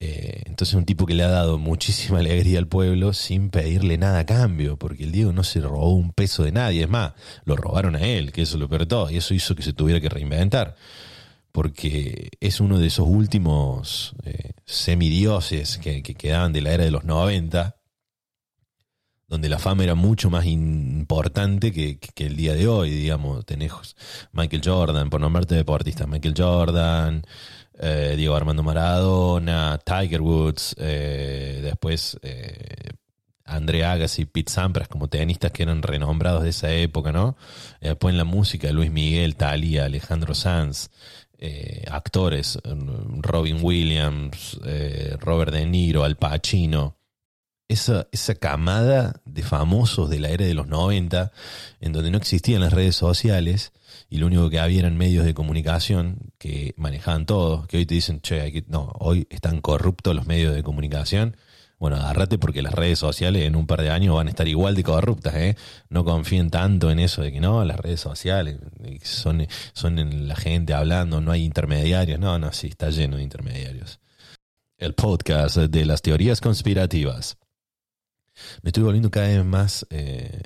Eh, 0.01 0.43
entonces 0.45 0.75
un 0.75 0.85
tipo 0.85 1.05
que 1.05 1.13
le 1.13 1.23
ha 1.23 1.29
dado 1.29 1.57
muchísima 1.57 2.19
alegría 2.19 2.59
al 2.59 2.67
pueblo 2.67 3.13
sin 3.13 3.49
pedirle 3.49 3.97
nada 3.97 4.19
a 4.19 4.25
cambio, 4.25 4.77
porque 4.77 5.03
el 5.03 5.11
Diego 5.11 5.33
no 5.33 5.43
se 5.43 5.59
robó 5.59 5.93
un 5.93 6.13
peso 6.13 6.43
de 6.43 6.51
nadie, 6.51 6.83
es 6.83 6.89
más, 6.89 7.13
lo 7.43 7.55
robaron 7.55 7.95
a 7.95 8.01
él, 8.01 8.31
que 8.31 8.43
eso 8.43 8.57
lo 8.57 8.69
perdió 8.69 9.09
y 9.09 9.17
eso 9.17 9.33
hizo 9.33 9.55
que 9.55 9.63
se 9.63 9.73
tuviera 9.73 9.99
que 9.99 10.09
reinventar 10.09 10.75
porque 11.51 12.29
es 12.39 12.59
uno 12.59 12.79
de 12.79 12.87
esos 12.87 13.07
últimos 13.07 14.13
eh, 14.23 14.53
semidioses 14.65 15.77
que, 15.77 16.03
que, 16.03 16.15
quedaban 16.15 16.53
de 16.53 16.61
la 16.61 16.73
era 16.73 16.83
de 16.83 16.91
los 16.91 17.03
90, 17.03 17.79
donde 19.29 19.47
la 19.47 19.59
fama 19.59 19.83
era 19.83 19.93
mucho 19.93 20.29
más 20.31 20.45
importante 20.45 21.71
que, 21.71 21.99
el 22.17 22.35
día 22.35 22.55
de 22.55 22.67
hoy, 22.67 22.89
digamos, 22.89 23.45
tenés 23.45 23.71
Michael 24.31 24.63
Jordan, 24.65 25.09
por 25.09 25.21
nombrarte 25.21 25.53
deportista, 25.53 26.07
Michael 26.07 26.33
Jordan, 26.35 27.23
eh, 27.79 28.15
Diego 28.17 28.35
Armando 28.35 28.63
Maradona, 28.63 29.79
Tiger 29.85 30.21
Woods, 30.21 30.75
eh, 30.79 31.59
después 31.61 32.17
eh, 32.23 32.89
André 33.45 33.85
Agassi, 33.85 34.25
Pete 34.25 34.51
Sampras 34.51 34.87
como 34.87 35.07
tenistas 35.07 35.51
que 35.51 35.61
eran 35.61 35.83
renombrados 35.83 36.41
de 36.43 36.49
esa 36.49 36.71
época, 36.71 37.11
¿no? 37.11 37.37
Después 37.81 38.13
en 38.13 38.17
la 38.17 38.25
música, 38.25 38.71
Luis 38.71 38.91
Miguel, 38.91 39.35
Thalía, 39.35 39.85
Alejandro 39.85 40.33
Sanz, 40.33 40.89
eh, 41.39 41.83
actores, 41.89 42.59
Robin 43.21 43.59
Williams, 43.61 44.59
eh, 44.65 45.15
Robert 45.19 45.51
De 45.51 45.65
Niro, 45.65 46.03
Al 46.03 46.17
Pacino, 46.17 46.97
esa, 47.69 48.07
esa 48.11 48.35
camada 48.35 49.21
de 49.25 49.43
famosos 49.43 50.09
de 50.09 50.19
la 50.19 50.29
era 50.29 50.45
de 50.45 50.53
los 50.53 50.67
90, 50.67 51.31
en 51.79 51.93
donde 51.93 52.11
no 52.11 52.17
existían 52.17 52.61
las 52.61 52.73
redes 52.73 52.95
sociales 52.95 53.71
y 54.09 54.17
lo 54.17 54.25
único 54.27 54.49
que 54.49 54.59
había 54.59 54.79
eran 54.79 54.97
medios 54.97 55.23
de 55.23 55.33
comunicación 55.33 56.33
que 56.37 56.73
manejaban 56.77 57.25
todo, 57.25 57.67
que 57.67 57.77
hoy 57.77 57.85
te 57.85 57.95
dicen, 57.95 58.21
che, 58.21 58.41
hay 58.41 58.51
que, 58.51 58.63
no, 58.67 58.91
hoy 58.99 59.27
están 59.29 59.61
corruptos 59.61 60.15
los 60.15 60.25
medios 60.25 60.55
de 60.55 60.63
comunicación 60.63 61.37
bueno, 61.79 61.95
agárrate 61.95 62.37
porque 62.37 62.61
las 62.61 62.73
redes 62.73 62.99
sociales 62.99 63.43
en 63.43 63.55
un 63.55 63.65
par 63.65 63.81
de 63.81 63.89
años 63.89 64.13
van 64.13 64.27
a 64.27 64.31
estar 64.31 64.47
igual 64.49 64.75
de 64.75 64.83
corruptas, 64.83 65.33
¿eh? 65.35 65.55
No 65.89 66.03
confíen 66.03 66.49
tanto 66.49 66.91
en 66.91 66.99
eso 66.99 67.21
de 67.21 67.31
que 67.31 67.39
no, 67.39 67.63
las 67.63 67.79
redes 67.79 68.01
sociales 68.01 68.57
son, 69.03 69.47
son 69.71 69.97
en 69.97 70.27
la 70.27 70.35
gente 70.35 70.73
hablando, 70.73 71.21
no 71.21 71.31
hay 71.31 71.45
intermediarios. 71.45 72.19
No, 72.19 72.37
no, 72.37 72.51
sí, 72.51 72.67
está 72.67 72.89
lleno 72.89 73.15
de 73.15 73.23
intermediarios. 73.23 74.01
El 74.77 74.93
podcast 74.93 75.55
de 75.55 75.85
las 75.85 76.01
teorías 76.01 76.41
conspirativas. 76.41 77.37
Me 78.61 78.69
estoy 78.69 78.83
volviendo 78.83 79.09
cada 79.09 79.27
vez 79.27 79.45
más 79.45 79.87
eh, 79.89 80.41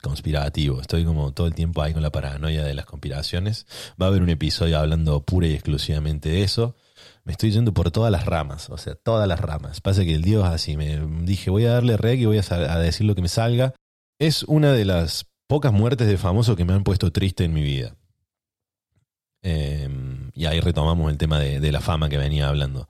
conspirativo. 0.00 0.80
Estoy 0.80 1.04
como 1.04 1.32
todo 1.32 1.46
el 1.46 1.54
tiempo 1.54 1.82
ahí 1.82 1.92
con 1.92 2.02
la 2.02 2.10
paranoia 2.10 2.64
de 2.64 2.72
las 2.72 2.86
conspiraciones. 2.86 3.66
Va 4.00 4.06
a 4.06 4.08
haber 4.08 4.22
un 4.22 4.30
episodio 4.30 4.78
hablando 4.78 5.22
pura 5.22 5.48
y 5.48 5.54
exclusivamente 5.54 6.30
de 6.30 6.42
eso 6.44 6.76
me 7.28 7.32
estoy 7.32 7.50
yendo 7.50 7.74
por 7.74 7.90
todas 7.90 8.10
las 8.10 8.24
ramas, 8.24 8.70
o 8.70 8.78
sea, 8.78 8.94
todas 8.94 9.28
las 9.28 9.38
ramas. 9.38 9.82
Pasa 9.82 10.02
que 10.02 10.14
el 10.14 10.22
Dios 10.22 10.46
así, 10.46 10.78
me 10.78 10.96
dije, 11.26 11.50
voy 11.50 11.66
a 11.66 11.72
darle 11.72 11.98
reg 11.98 12.20
y 12.20 12.24
voy 12.24 12.38
a, 12.38 12.78
decir 12.78 13.06
lo 13.06 13.14
que 13.14 13.20
me 13.20 13.28
salga. 13.28 13.74
Es 14.18 14.44
una 14.44 14.72
de 14.72 14.86
las 14.86 15.26
pocas 15.46 15.70
muertes 15.70 16.08
de 16.08 16.16
famosos 16.16 16.56
que 16.56 16.64
me 16.64 16.72
han 16.72 16.84
puesto 16.84 17.12
triste 17.12 17.44
en 17.44 17.52
mi 17.52 17.60
vida. 17.60 17.94
Em, 19.42 20.30
y 20.32 20.46
ahí 20.46 20.60
retomamos 20.60 21.12
el 21.12 21.18
tema 21.18 21.38
de, 21.38 21.70
la 21.70 21.82
fama 21.82 22.08
que 22.08 22.16
venía 22.16 22.48
hablando. 22.48 22.88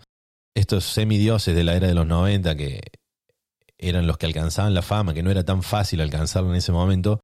Estos 0.55 0.85
semidioses 0.85 1.57
de 1.57 1.65
la 1.65 1.75
era 1.75 1.89
de 1.89 1.95
los 1.95 2.07
90 2.07 2.55
que 2.55 2.81
eran 3.77 4.07
los 4.07 4.19
que 4.19 4.27
alcanzaban 4.27 4.73
la 4.73 4.83
fama, 4.83 5.15
que 5.15 5.25
no 5.25 5.33
era 5.33 5.43
tan 5.43 5.65
fácil 5.65 6.01
alcanzarla 6.01 6.51
en 6.51 6.57
ese 6.57 6.71
momento, 6.71 7.19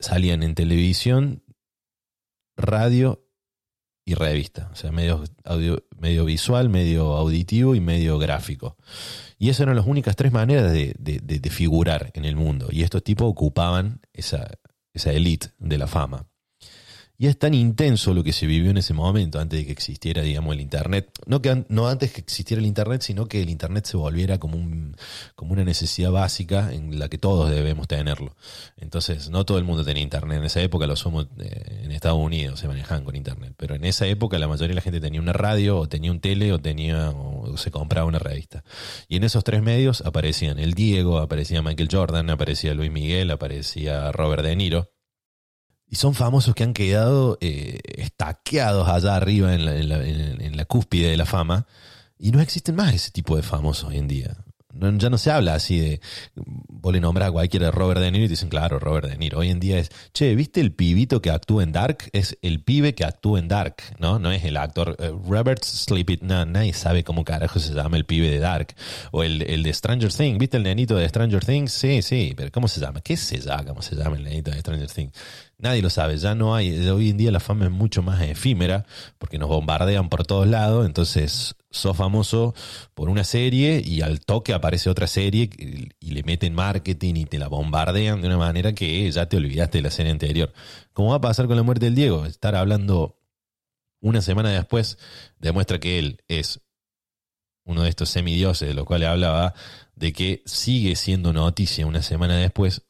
salían 0.00 0.42
en 0.42 0.54
televisión, 0.54 1.44
radio 2.56 3.23
y 4.04 4.14
revista, 4.14 4.68
o 4.72 4.76
sea, 4.76 4.92
medio, 4.92 5.24
audio, 5.44 5.82
medio 5.98 6.26
visual, 6.26 6.68
medio 6.68 7.14
auditivo 7.14 7.74
y 7.74 7.80
medio 7.80 8.18
gráfico. 8.18 8.76
Y 9.38 9.48
esas 9.48 9.62
eran 9.62 9.76
las 9.76 9.86
únicas 9.86 10.14
tres 10.14 10.32
maneras 10.32 10.72
de, 10.72 10.94
de, 10.98 11.50
figurar 11.50 12.10
en 12.14 12.24
el 12.24 12.36
mundo. 12.36 12.68
Y 12.70 12.82
estos 12.82 13.02
tipos 13.02 13.28
ocupaban 13.28 14.00
esa, 14.12 14.58
esa 14.92 15.12
elite 15.12 15.48
de 15.58 15.78
la 15.78 15.86
fama. 15.86 16.26
Y 17.24 17.26
es 17.26 17.38
tan 17.38 17.54
intenso 17.54 18.12
lo 18.12 18.22
que 18.22 18.34
se 18.34 18.46
vivió 18.46 18.70
en 18.70 18.76
ese 18.76 18.92
momento, 18.92 19.40
antes 19.40 19.58
de 19.58 19.64
que 19.64 19.72
existiera, 19.72 20.20
digamos, 20.20 20.54
el 20.54 20.60
Internet. 20.60 21.08
No, 21.24 21.40
que, 21.40 21.64
no 21.70 21.88
antes 21.88 22.12
que 22.12 22.20
existiera 22.20 22.60
el 22.60 22.66
Internet, 22.66 23.00
sino 23.00 23.28
que 23.28 23.40
el 23.40 23.48
Internet 23.48 23.86
se 23.86 23.96
volviera 23.96 24.36
como, 24.36 24.58
un, 24.58 24.94
como 25.34 25.54
una 25.54 25.64
necesidad 25.64 26.10
básica 26.10 26.70
en 26.74 26.98
la 26.98 27.08
que 27.08 27.16
todos 27.16 27.48
debemos 27.48 27.88
tenerlo. 27.88 28.36
Entonces, 28.76 29.30
no 29.30 29.46
todo 29.46 29.56
el 29.56 29.64
mundo 29.64 29.86
tenía 29.86 30.02
Internet. 30.02 30.36
En 30.36 30.44
esa 30.44 30.60
época 30.60 30.86
lo 30.86 30.96
somos 30.96 31.28
eh, 31.38 31.84
en 31.84 31.92
Estados 31.92 32.18
Unidos, 32.18 32.60
se 32.60 32.68
manejaban 32.68 33.04
con 33.04 33.16
Internet. 33.16 33.54
Pero 33.56 33.74
en 33.74 33.86
esa 33.86 34.06
época 34.06 34.38
la 34.38 34.46
mayoría 34.46 34.68
de 34.68 34.74
la 34.74 34.82
gente 34.82 35.00
tenía 35.00 35.22
una 35.22 35.32
radio, 35.32 35.78
o 35.78 35.88
tenía 35.88 36.10
un 36.10 36.20
tele, 36.20 36.52
o, 36.52 36.58
tenía, 36.58 37.08
o 37.08 37.56
se 37.56 37.70
compraba 37.70 38.06
una 38.06 38.18
revista. 38.18 38.64
Y 39.08 39.16
en 39.16 39.24
esos 39.24 39.44
tres 39.44 39.62
medios 39.62 40.02
aparecían 40.02 40.58
el 40.58 40.74
Diego, 40.74 41.16
aparecía 41.20 41.62
Michael 41.62 41.88
Jordan, 41.90 42.28
aparecía 42.28 42.74
Luis 42.74 42.92
Miguel, 42.92 43.30
aparecía 43.30 44.12
Robert 44.12 44.42
De 44.42 44.54
Niro 44.56 44.93
son 45.94 46.14
famosos 46.14 46.54
que 46.54 46.64
han 46.64 46.74
quedado 46.74 47.38
eh, 47.40 47.80
estaqueados 47.96 48.88
allá 48.88 49.16
arriba 49.16 49.54
en 49.54 50.56
la, 50.56 50.64
cúspide 50.64 51.10
de 51.10 51.16
la 51.16 51.26
fama. 51.26 51.66
Y 52.18 52.30
no 52.30 52.40
existen 52.40 52.76
más 52.76 52.94
ese 52.94 53.10
tipo 53.10 53.36
de 53.36 53.42
famosos 53.42 53.90
hoy 53.90 53.98
en 53.98 54.08
día 54.08 54.36
ya 54.96 55.10
no 55.10 55.18
se 55.18 55.30
habla 55.30 55.54
así 55.54 55.78
de, 55.78 56.00
vos 56.34 56.92
le 56.92 57.00
nombras 57.00 57.28
a 57.28 57.32
cualquiera 57.32 57.70
Robert 57.70 58.00
De 58.00 58.10
Niro 58.10 58.24
y 58.24 58.28
dicen, 58.28 58.48
claro, 58.48 58.78
Robert 58.78 59.08
De 59.08 59.16
Niro. 59.16 59.38
Hoy 59.38 59.50
en 59.50 59.60
día 59.60 59.78
es, 59.78 59.90
che, 60.12 60.34
¿viste 60.34 60.60
el 60.60 60.72
pibito 60.72 61.22
que 61.22 61.30
actúa 61.30 61.62
en 61.62 61.72
Dark? 61.72 62.10
Es 62.12 62.38
el 62.42 62.62
pibe 62.62 62.94
que 62.94 63.04
actúa 63.04 63.38
en 63.38 63.48
Dark, 63.48 63.76
¿no? 63.98 64.18
No 64.18 64.32
es 64.32 64.44
el 64.44 64.56
actor. 64.56 64.96
Eh, 64.98 65.12
Robert 65.26 65.62
Sleepy, 65.62 66.18
no, 66.22 66.44
nadie 66.44 66.72
sabe 66.72 67.04
cómo 67.04 67.24
carajo 67.24 67.58
se 67.58 67.74
llama 67.74 67.96
el 67.96 68.04
pibe 68.04 68.28
de 68.28 68.38
Dark. 68.38 68.74
O 69.12 69.22
el, 69.22 69.42
el, 69.42 69.62
de 69.62 69.72
Stranger 69.72 70.12
Things, 70.12 70.38
¿viste 70.38 70.56
el 70.56 70.64
nenito 70.64 70.96
de 70.96 71.08
Stranger 71.08 71.44
Things? 71.44 71.72
Sí, 71.72 72.02
sí, 72.02 72.34
pero 72.36 72.50
¿cómo 72.50 72.68
se 72.68 72.80
llama? 72.80 73.00
¿Qué 73.00 73.16
se 73.16 73.38
llama? 73.40 73.64
¿Cómo 73.64 73.82
se 73.82 73.94
llama 73.94 74.16
el 74.16 74.24
nenito 74.24 74.50
de 74.50 74.60
Stranger 74.60 74.90
Things? 74.90 75.12
Nadie 75.58 75.82
lo 75.82 75.90
sabe, 75.90 76.16
ya 76.16 76.34
no 76.34 76.54
hay, 76.54 76.88
hoy 76.88 77.10
en 77.10 77.16
día 77.16 77.30
la 77.30 77.40
fama 77.40 77.66
es 77.66 77.70
mucho 77.70 78.02
más 78.02 78.20
efímera, 78.22 78.84
porque 79.18 79.38
nos 79.38 79.48
bombardean 79.48 80.08
por 80.08 80.26
todos 80.26 80.46
lados, 80.46 80.86
entonces 80.86 81.54
sos 81.70 81.96
famoso 81.96 82.54
por 82.94 83.08
una 83.08 83.24
serie 83.24 83.82
y 83.84 84.00
al 84.02 84.20
toque 84.20 84.52
aparece 84.52 84.90
otra 84.90 85.06
serie 85.06 85.50
y, 86.00 86.10
le 86.14 86.22
meten 86.22 86.54
marketing 86.54 87.14
y 87.16 87.24
te 87.24 87.38
la 87.38 87.48
bombardean 87.48 88.20
de 88.20 88.28
una 88.28 88.38
manera 88.38 88.72
que 88.72 89.10
ya 89.10 89.28
te 89.28 89.36
olvidaste 89.36 89.78
de 89.78 89.82
la 89.82 89.90
serie 89.90 90.12
anterior. 90.12 90.52
¿Cómo 90.92 91.10
va 91.10 91.16
a 91.16 91.20
pasar 91.20 91.48
con 91.48 91.56
la 91.56 91.64
muerte 91.64 91.86
del 91.86 91.96
Diego? 91.96 92.24
Estar 92.24 92.54
hablando 92.54 93.18
una 94.00 94.22
semana 94.22 94.50
después 94.50 94.98
demuestra 95.40 95.80
que 95.80 95.98
él 95.98 96.22
es 96.28 96.60
uno 97.64 97.82
de 97.82 97.88
estos 97.88 98.10
semidioses 98.10 98.68
de 98.68 98.74
los 98.74 98.84
cuales 98.84 99.08
hablaba, 99.08 99.54
de 99.96 100.12
que 100.12 100.42
sigue 100.44 100.96
siendo 100.96 101.32
noticia 101.32 101.86
una 101.86 102.02
semana 102.02 102.36
después, 102.36 102.82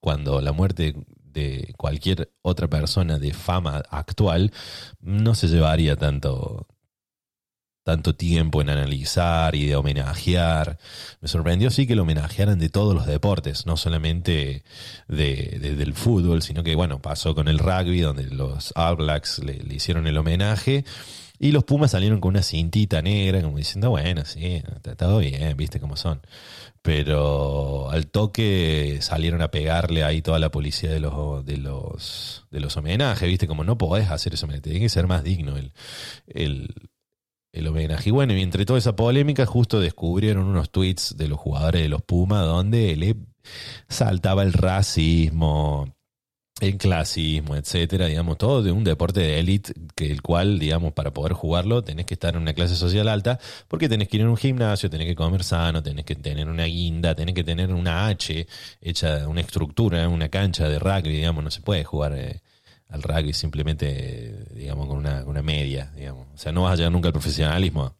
cuando 0.00 0.40
la 0.40 0.52
muerte 0.52 0.94
de 1.32 1.74
cualquier 1.76 2.32
otra 2.42 2.68
persona 2.68 3.18
de 3.18 3.32
fama 3.32 3.82
actual 3.90 4.52
no 5.00 5.34
se 5.34 5.48
llevaría 5.48 5.96
tanto, 5.96 6.66
tanto 7.82 8.14
tiempo 8.14 8.60
en 8.60 8.68
analizar 8.70 9.54
y 9.54 9.66
de 9.66 9.74
homenajear. 9.76 10.78
Me 11.20 11.28
sorprendió 11.28 11.70
sí 11.70 11.86
que 11.86 11.96
lo 11.96 12.02
homenajearan 12.02 12.58
de 12.58 12.68
todos 12.68 12.94
los 12.94 13.06
deportes, 13.06 13.66
no 13.66 13.76
solamente 13.76 14.64
de, 15.08 15.58
de- 15.60 15.74
del 15.76 15.94
fútbol, 15.94 16.42
sino 16.42 16.62
que 16.62 16.74
bueno, 16.76 17.00
pasó 17.00 17.34
con 17.34 17.48
el 17.48 17.58
rugby, 17.58 18.00
donde 18.00 18.24
los 18.24 18.72
All 18.76 18.96
Blacks 18.96 19.38
le, 19.40 19.54
hicieron 19.74 20.06
el 20.06 20.18
homenaje. 20.18 20.84
Y 21.42 21.52
los 21.52 21.64
Pumas 21.64 21.92
salieron 21.92 22.20
con 22.20 22.30
una 22.30 22.42
cintita 22.42 23.00
negra, 23.00 23.40
como 23.40 23.56
diciendo, 23.56 23.88
bueno, 23.88 24.26
sí, 24.26 24.62
está 24.76 24.94
todo 24.94 25.18
bien, 25.20 25.56
viste 25.56 25.80
cómo 25.80 25.96
son. 25.96 26.20
Pero 26.82 27.90
al 27.90 28.06
toque 28.06 28.98
salieron 29.02 29.42
a 29.42 29.50
pegarle 29.50 30.02
ahí 30.02 30.22
toda 30.22 30.38
la 30.38 30.50
policía 30.50 30.90
de 30.90 31.00
los, 31.00 31.44
de 31.44 31.58
los, 31.58 32.46
de 32.50 32.60
los 32.60 32.76
homenajes, 32.76 33.28
viste, 33.28 33.46
como 33.46 33.64
no 33.64 33.76
podés 33.76 34.10
hacer 34.10 34.34
eso, 34.34 34.46
tiene 34.62 34.80
que 34.80 34.88
ser 34.88 35.06
más 35.06 35.22
digno 35.22 35.58
el, 35.58 35.72
el, 36.26 36.74
el 37.52 37.66
homenaje. 37.66 38.08
Y 38.08 38.12
bueno, 38.12 38.32
y 38.32 38.40
entre 38.40 38.64
toda 38.64 38.78
esa 38.78 38.96
polémica, 38.96 39.44
justo 39.44 39.78
descubrieron 39.78 40.46
unos 40.46 40.70
tweets 40.70 41.16
de 41.16 41.28
los 41.28 41.38
jugadores 41.38 41.82
de 41.82 41.88
los 41.88 42.02
Pumas 42.02 42.46
donde 42.46 42.96
le 42.96 43.16
saltaba 43.88 44.42
el 44.42 44.52
racismo, 44.52 45.94
el 46.60 46.76
clasismo, 46.76 47.56
etcétera, 47.56 48.06
digamos, 48.06 48.38
todo 48.38 48.62
de 48.62 48.72
un 48.72 48.84
deporte 48.84 49.20
de 49.20 49.38
élite 49.38 49.72
que 49.94 50.10
el 50.10 50.22
cual, 50.22 50.58
digamos, 50.58 50.92
para 50.92 51.12
poder 51.12 51.32
jugarlo 51.32 51.82
tenés 51.82 52.06
que 52.06 52.14
estar 52.14 52.34
en 52.34 52.42
una 52.42 52.54
clase 52.54 52.76
social 52.76 53.08
alta, 53.08 53.38
porque 53.68 53.88
tenés 53.88 54.08
que 54.08 54.18
ir 54.18 54.22
a 54.24 54.30
un 54.30 54.36
gimnasio, 54.36 54.90
tenés 54.90 55.06
que 55.06 55.14
comer 55.14 55.44
sano, 55.44 55.82
tenés 55.82 56.04
que 56.04 56.14
tener 56.14 56.48
una 56.48 56.64
guinda, 56.64 57.14
tenés 57.14 57.34
que 57.34 57.44
tener 57.44 57.72
una 57.72 58.06
H 58.08 58.46
hecha, 58.80 59.28
una 59.28 59.40
estructura, 59.40 60.08
una 60.08 60.28
cancha 60.28 60.68
de 60.68 60.78
rugby, 60.78 61.10
digamos, 61.10 61.42
no 61.44 61.50
se 61.50 61.62
puede 61.62 61.84
jugar 61.84 62.14
eh, 62.16 62.40
al 62.88 63.02
rugby 63.02 63.32
simplemente, 63.32 63.86
eh, 63.88 64.44
digamos, 64.54 64.86
con 64.88 64.98
una, 64.98 65.20
con 65.20 65.30
una 65.30 65.42
media, 65.42 65.92
digamos. 65.96 66.26
O 66.34 66.38
sea, 66.38 66.52
no 66.52 66.62
vas 66.62 66.72
a 66.72 66.76
llegar 66.76 66.92
nunca 66.92 67.08
al 67.08 67.12
profesionalismo. 67.12 67.99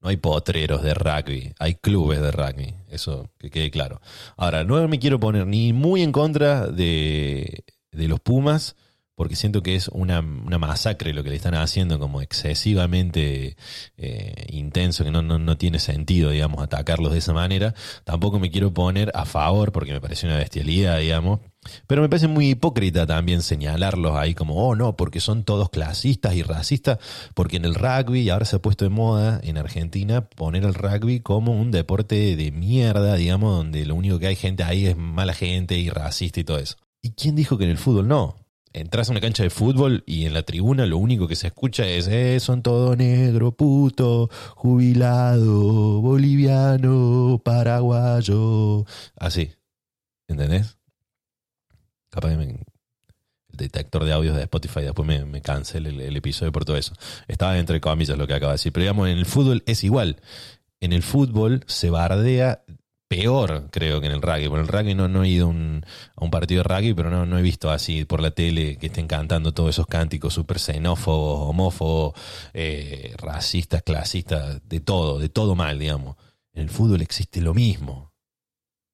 No 0.00 0.08
hay 0.08 0.16
potreros 0.16 0.82
de 0.82 0.94
rugby, 0.94 1.52
hay 1.58 1.74
clubes 1.74 2.20
de 2.22 2.30
rugby, 2.30 2.74
eso 2.88 3.28
que 3.38 3.50
quede 3.50 3.70
claro. 3.70 4.00
Ahora, 4.36 4.64
no 4.64 4.86
me 4.88 4.98
quiero 4.98 5.20
poner 5.20 5.46
ni 5.46 5.72
muy 5.74 6.02
en 6.02 6.12
contra 6.12 6.66
de, 6.68 7.64
de 7.92 8.08
los 8.08 8.18
Pumas, 8.20 8.76
porque 9.20 9.36
siento 9.36 9.62
que 9.62 9.74
es 9.74 9.88
una, 9.88 10.20
una 10.20 10.56
masacre 10.56 11.12
lo 11.12 11.22
que 11.22 11.28
le 11.28 11.36
están 11.36 11.54
haciendo, 11.54 11.98
como 11.98 12.22
excesivamente 12.22 13.54
eh, 13.98 14.46
intenso, 14.48 15.04
que 15.04 15.10
no, 15.10 15.20
no, 15.20 15.38
no 15.38 15.58
tiene 15.58 15.78
sentido, 15.78 16.30
digamos, 16.30 16.62
atacarlos 16.62 17.12
de 17.12 17.18
esa 17.18 17.34
manera. 17.34 17.74
Tampoco 18.04 18.38
me 18.38 18.50
quiero 18.50 18.72
poner 18.72 19.12
a 19.14 19.26
favor, 19.26 19.72
porque 19.72 19.92
me 19.92 20.00
parece 20.00 20.26
una 20.26 20.38
bestialidad, 20.38 20.98
digamos. 21.00 21.40
Pero 21.86 22.00
me 22.00 22.08
parece 22.08 22.26
muy 22.26 22.50
hipócrita 22.50 23.06
también 23.06 23.42
señalarlos 23.42 24.16
ahí 24.16 24.34
como, 24.34 24.54
oh 24.54 24.74
no, 24.74 24.96
porque 24.96 25.20
son 25.20 25.44
todos 25.44 25.68
clasistas 25.68 26.34
y 26.34 26.42
racistas, 26.42 26.98
porque 27.34 27.58
en 27.58 27.66
el 27.66 27.74
rugby, 27.74 28.20
y 28.20 28.30
ahora 28.30 28.46
se 28.46 28.56
ha 28.56 28.62
puesto 28.62 28.84
de 28.84 28.90
moda 28.90 29.40
en 29.42 29.58
Argentina, 29.58 30.22
poner 30.28 30.64
el 30.64 30.74
rugby 30.74 31.20
como 31.20 31.52
un 31.52 31.70
deporte 31.70 32.36
de 32.36 32.50
mierda, 32.50 33.16
digamos, 33.16 33.56
donde 33.56 33.84
lo 33.84 33.94
único 33.94 34.18
que 34.18 34.28
hay 34.28 34.36
gente 34.36 34.64
ahí 34.64 34.86
es 34.86 34.96
mala 34.96 35.34
gente 35.34 35.76
y 35.76 35.90
racista 35.90 36.40
y 36.40 36.44
todo 36.44 36.58
eso. 36.58 36.76
¿Y 37.02 37.12
quién 37.12 37.36
dijo 37.36 37.58
que 37.58 37.64
en 37.64 37.70
el 37.70 37.78
fútbol 37.78 38.08
no? 38.08 38.36
Entras 38.72 39.08
a 39.08 39.12
una 39.12 39.20
cancha 39.20 39.42
de 39.42 39.50
fútbol 39.50 40.04
y 40.06 40.26
en 40.26 40.32
la 40.32 40.44
tribuna 40.44 40.86
lo 40.86 40.96
único 40.96 41.26
que 41.26 41.34
se 41.34 41.48
escucha 41.48 41.86
es, 41.86 42.06
eh, 42.06 42.38
son 42.40 42.62
todo 42.62 42.94
negro, 42.94 43.52
puto, 43.52 44.30
jubilado, 44.54 46.00
boliviano, 46.00 47.40
paraguayo. 47.44 48.84
Así. 49.16 49.50
¿Entendés? 50.28 50.79
Capaz 52.10 52.30
que 52.30 52.36
me- 52.36 52.64
el 53.52 53.56
detector 53.56 54.04
de 54.04 54.12
audios 54.12 54.36
de 54.36 54.42
Spotify 54.42 54.82
después 54.82 55.06
me, 55.06 55.24
me 55.24 55.42
el, 55.74 56.16
episodio 56.16 56.52
por 56.52 56.64
todo 56.64 56.76
eso. 56.76 56.94
Estaba 57.28 57.58
entre 57.58 57.80
comillas 57.80 58.16
lo 58.18 58.26
que 58.26 58.34
acaba 58.34 58.52
de 58.52 58.54
decir. 58.54 58.72
Pero 58.72 58.82
digamos, 58.82 59.08
en 59.08 59.18
el 59.18 59.26
fútbol 59.26 59.62
es 59.66 59.84
igual. 59.84 60.20
En 60.80 60.92
el 60.92 61.02
fútbol 61.02 61.64
se 61.66 61.90
bardea 61.90 62.64
peor, 63.08 63.68
creo, 63.72 64.00
que 64.00 64.06
en 64.06 64.12
el 64.12 64.22
rugby. 64.22 64.48
Por 64.48 64.60
el 64.60 64.68
rugby 64.68 64.94
no, 64.94 65.08
no 65.08 65.24
he 65.24 65.28
ido 65.28 65.48
un, 65.48 65.84
a 66.14 66.24
un 66.24 66.30
partido 66.30 66.62
de 66.62 66.68
rugby, 66.68 66.94
pero 66.94 67.10
no, 67.10 67.26
no 67.26 67.38
he 67.38 67.42
visto 67.42 67.70
así 67.70 68.04
por 68.04 68.20
la 68.22 68.30
tele 68.30 68.76
que 68.78 68.86
estén 68.86 69.08
cantando 69.08 69.52
todos 69.52 69.70
esos 69.70 69.86
cánticos 69.86 70.32
súper 70.34 70.60
xenófobos, 70.60 71.48
homófobos, 71.48 72.14
eh, 72.54 73.14
racistas, 73.18 73.82
clasistas, 73.82 74.60
de 74.68 74.80
todo, 74.80 75.18
de 75.18 75.28
todo 75.28 75.56
mal, 75.56 75.78
digamos. 75.78 76.16
En 76.52 76.62
el 76.62 76.70
fútbol 76.70 77.02
existe 77.02 77.40
lo 77.40 77.52
mismo 77.52 78.09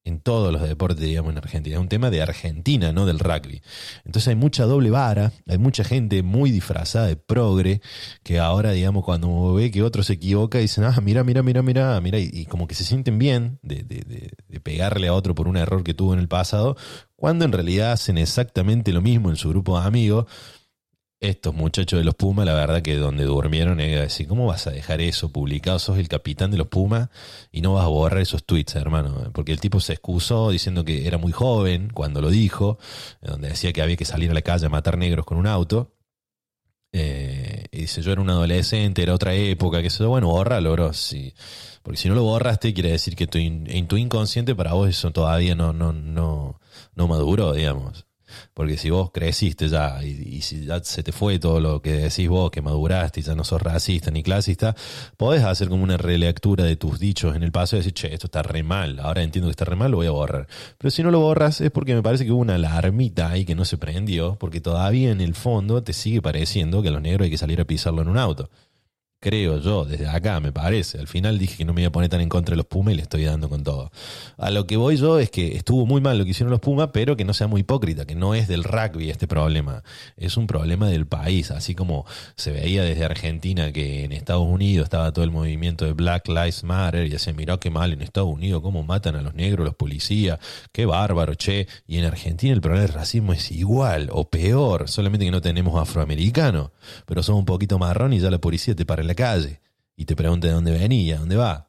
en 0.07 0.21
todos 0.21 0.53
los 0.53 0.63
deportes, 0.63 1.05
digamos, 1.05 1.33
en 1.33 1.39
Argentina. 1.39 1.77
Es 1.77 1.81
un 1.83 1.89
tema 1.89 2.11
de 2.11 2.23
Argentina, 2.23 2.93
no 2.93 3.07
del 3.07 3.19
rugby. 3.19 3.61
Entonces 4.05 4.29
hay 4.29 4.37
mucha 4.37 4.65
doble 4.65 4.91
vara, 4.91 5.33
hay 5.49 5.59
mucha 5.59 5.83
gente 5.85 6.23
muy 6.23 6.51
disfrazada 6.51 7.07
de 7.09 7.17
progre 7.17 7.81
que 8.23 8.39
ahora, 8.39 8.71
digamos, 8.73 9.05
cuando 9.05 9.55
ve 9.55 9.71
que 9.71 9.83
otro 9.83 10.03
se 10.03 10.15
equivoca, 10.15 10.59
dicen, 10.59 10.85
ah, 10.85 10.99
mira, 11.03 11.25
mira, 11.25 11.43
mira, 11.43 11.63
mira, 11.63 12.01
mira, 12.01 12.19
y, 12.19 12.47
como 12.47 12.67
que 12.69 12.75
se 12.75 12.85
sienten 12.85 13.19
bien 13.19 13.59
de- 13.63 13.83
de- 13.83 14.31
de 14.49 14.61
pegarle 14.61 15.09
a 15.09 15.13
otro 15.13 15.35
por 15.35 15.49
un 15.49 15.57
error 15.57 15.83
que 15.83 15.93
tuvo 15.95 16.15
en 16.15 16.21
el 16.21 16.29
pasado, 16.29 16.77
cuando 17.17 17.45
en 17.45 17.53
realidad 17.53 17.93
hacen 17.93 18.17
exactamente 18.19 18.93
lo 18.93 19.03
mismo 19.03 19.31
en 19.31 19.37
su 19.37 19.49
grupo 19.49 19.79
de 19.81 19.87
amigos. 19.87 20.27
Estos 21.19 21.55
muchachos 21.55 21.99
de 21.99 22.05
los 22.05 22.15
Pumas, 22.15 22.45
la 22.45 22.53
verdad 22.53 22.83
que 22.83 22.95
donde 22.97 23.25
durmieron 23.25 23.81
es 23.81 23.99
decir, 23.99 24.29
¿cómo 24.29 24.47
vas 24.47 24.67
a 24.67 24.71
dejar 24.71 25.01
eso 25.01 25.33
publicado? 25.33 25.79
Sos 25.79 25.97
el 25.99 26.09
capitán 26.09 26.51
de 26.51 26.59
los 26.59 26.67
Pumas 26.67 27.09
y 27.51 27.63
no 27.63 27.73
vas 27.73 27.85
a 27.85 27.89
borrar 27.89 28.21
esos 28.21 28.45
tweets, 28.45 28.77
hermano. 28.77 29.31
Porque 29.33 29.53
el 29.53 29.61
tipo 29.61 29.81
se 29.81 29.95
excusó 29.95 30.51
diciendo 30.51 30.85
que 30.85 31.07
era 31.07 31.17
muy 31.17 31.33
joven 31.33 31.89
cuando 31.93 32.21
lo 32.21 32.29
dijo, 32.29 32.79
donde 33.23 33.49
decía 33.49 33.73
que 33.73 33.81
había 33.81 33.97
que 33.97 34.05
salir 34.05 34.31
a 34.31 34.35
la 34.35 34.43
calle 34.43 34.67
a 34.67 34.69
matar 34.69 34.99
negros 34.99 35.25
con 35.25 35.39
un 35.39 35.47
auto. 35.47 35.95
Eh, 36.93 37.65
y 37.73 37.81
dice, 37.83 38.03
yo 38.03 38.13
era 38.13 38.21
un 38.21 38.31
adolescente, 38.31 39.03
era 39.03 39.15
otra 39.15 39.35
época, 39.35 39.81
que 39.81 39.89
eso, 39.89 40.09
bueno, 40.09 40.29
bórralo, 40.29 40.73
bro. 40.73 40.93
Sí. 40.93 41.35
Porque 41.83 41.99
si 41.99 42.09
no 42.09 42.15
lo 42.15 42.25
borraste, 42.25 42.75
quiere 42.75 42.91
decir 42.91 43.17
que 43.17 43.27
tu, 43.27 43.39
en 43.39 43.89
tu 43.89 43.97
inconsciente 43.97 44.55
para 44.55 44.75
vos 44.75 44.89
eso 44.89 45.11
todavía 45.13 45.55
no, 45.55 45.73
no, 45.73 45.93
no, 45.93 46.61
no 46.95 47.09
maduró, 47.09 47.53
digamos. 47.55 48.06
Porque 48.55 48.77
si 48.77 48.91
vos 48.91 49.11
creciste 49.13 49.69
ya 49.69 50.03
y, 50.03 50.41
si 50.43 50.65
ya 50.67 50.83
se 50.83 51.03
te 51.03 51.13
fue 51.13 51.39
todo 51.39 51.61
lo 51.61 51.81
que 51.81 51.93
decís 51.93 52.29
vos, 52.29 52.51
que 52.51 52.63
maduraste 52.63 53.21
y 53.21 53.23
ya 53.23 53.35
no 53.35 53.45
sos 53.45 53.63
racista 53.63 54.11
ni 54.11 54.23
clasista, 54.23 54.75
podés 55.17 55.45
hacer 55.45 55.69
como 55.69 55.83
una 55.83 55.97
relectura 55.97 56.65
de 56.65 56.77
tus 56.77 56.99
dichos 56.99 57.37
en 57.37 57.43
el 57.43 57.53
pasado 57.53 57.79
y 57.79 57.81
decir, 57.81 57.95
che, 57.95 58.15
esto 58.15 58.27
está 58.27 58.43
re 58.43 58.63
mal, 58.63 59.01
ahora 59.01 59.23
entiendo 59.23 59.49
que 59.49 59.53
está 59.53 59.65
re 59.65 59.77
mal, 59.77 59.91
lo 59.91 59.99
voy 59.99 60.07
a 60.07 60.11
borrar. 60.11 60.47
Pero 60.79 60.91
si 60.91 61.03
no 61.03 61.11
lo 61.11 61.21
borras 61.21 61.61
es 61.61 61.71
porque 61.71 61.95
me 61.95 62.03
parece 62.03 62.25
que 62.25 62.33
hubo 62.33 62.41
una 62.41 62.55
alarmita 62.57 63.31
ahí 63.31 63.45
que 63.45 63.55
no 63.55 63.65
se 63.65 63.79
prendió, 63.79 64.37
porque 64.39 64.61
todavía 64.61 65.11
en 65.11 65.21
el 65.21 65.35
fondo 65.35 65.83
te 65.83 65.93
sigue 65.93 66.23
pareciendo 66.23 66.83
que 66.83 66.89
a 66.89 66.93
los 66.93 67.03
negros 67.03 67.25
hay 67.25 67.31
que 67.31 67.39
salir 67.39 67.61
a 67.61 67.65
pisarlo 67.65 68.03
en 68.03 68.09
un 68.09 68.19
auto. 68.19 68.51
Creo 69.19 69.59
yo, 69.59 69.87
desde 69.87 70.07
acá 70.09 70.41
me 70.41 70.53
parece. 70.53 70.99
Al 70.99 71.09
final 71.09 71.39
dije 71.39 71.57
que 71.57 71.65
no 71.65 71.73
me 71.73 71.81
iba 71.81 71.89
a 71.89 71.93
poner 71.93 72.11
tan 72.11 72.21
en 72.21 72.29
contra 72.29 72.53
de 72.53 72.59
los 72.59 72.67
Pumas 72.67 72.93
y 72.93 72.97
le 72.97 73.03
estoy 73.03 73.25
dando 73.25 73.49
con 73.49 73.65
todo. 73.65 73.91
A 74.37 74.51
lo 74.51 74.67
que 74.67 74.77
voy 74.77 74.99
yo 74.99 75.19
es 75.19 75.31
que 75.31 75.57
estuvo 75.57 75.87
muy 75.87 76.03
mal 76.03 76.19
lo 76.19 76.25
que 76.25 76.33
hicieron 76.33 76.51
los 76.51 76.61
Pumas, 76.61 76.91
pero 76.93 77.17
que 77.17 77.25
no 77.25 77.33
sea 77.33 77.47
muy 77.47 77.63
hipócrita, 77.63 78.05
que 78.05 78.15
no 78.15 78.35
es 78.35 78.47
del 78.47 78.63
rugby 78.63 79.09
este 79.09 79.27
problema. 79.27 79.83
Es 80.19 80.37
un 80.37 80.47
problema 80.47 80.91
del 80.91 81.07
país. 81.07 81.51
Así 81.51 81.75
como 81.75 82.05
se 82.37 82.53
veía 82.53 82.85
desde 82.85 83.07
Argentina 83.07 83.73
que 83.73 84.05
en 84.05 84.13
Estados 84.13 84.47
Unidos 84.47 84.85
estaba 84.85 85.11
todo 85.13 85.25
el 85.25 85.31
movimiento 85.31 85.87
de 85.87 85.95
Black 85.95 86.29
Lives 86.29 86.63
Matter 86.63 87.07
y 87.07 87.09
decía, 87.09 87.33
mirá 87.33 87.57
qué 87.57 87.71
mal 87.71 87.95
en 87.95 88.03
Estados 88.03 88.29
Unidos, 88.29 88.61
cómo 88.61 88.83
matan 88.83 89.17
a 89.17 89.23
los 89.23 89.35
negros, 89.35 89.65
los 89.65 89.75
policías, 89.75 90.39
qué 90.73 90.85
bárbaro, 90.85 91.35
che. 91.35 91.69
Y 91.87 91.97
en 91.97 92.05
Argentina 92.05 92.53
el 92.53 92.61
problema 92.61 92.87
del 92.87 92.95
racismo 92.95 93.33
es 93.33 93.51
igual 93.51 94.11
o 94.13 94.29
peor, 94.29 94.91
solamente 94.91 95.25
que 95.25 95.33
no 95.33 95.41
tenemos 95.41 95.81
afroamericanos, 95.81 96.71
pero 97.07 97.23
somos 97.23 97.41
un 97.41 97.47
poquito 97.47 97.79
marrón 97.79 98.13
y 98.13 98.21
ya 98.21 98.31
la 98.31 98.39
policía 98.39 98.77
te 98.77 98.85
para 98.85 99.06
la 99.07 99.15
calle 99.15 99.61
y 99.97 100.05
te 100.05 100.17
pregunta 100.17 100.47
de 100.47 100.53
dónde 100.53 100.73
venía, 100.73 101.19
dónde 101.19 101.37
va. 101.37 101.69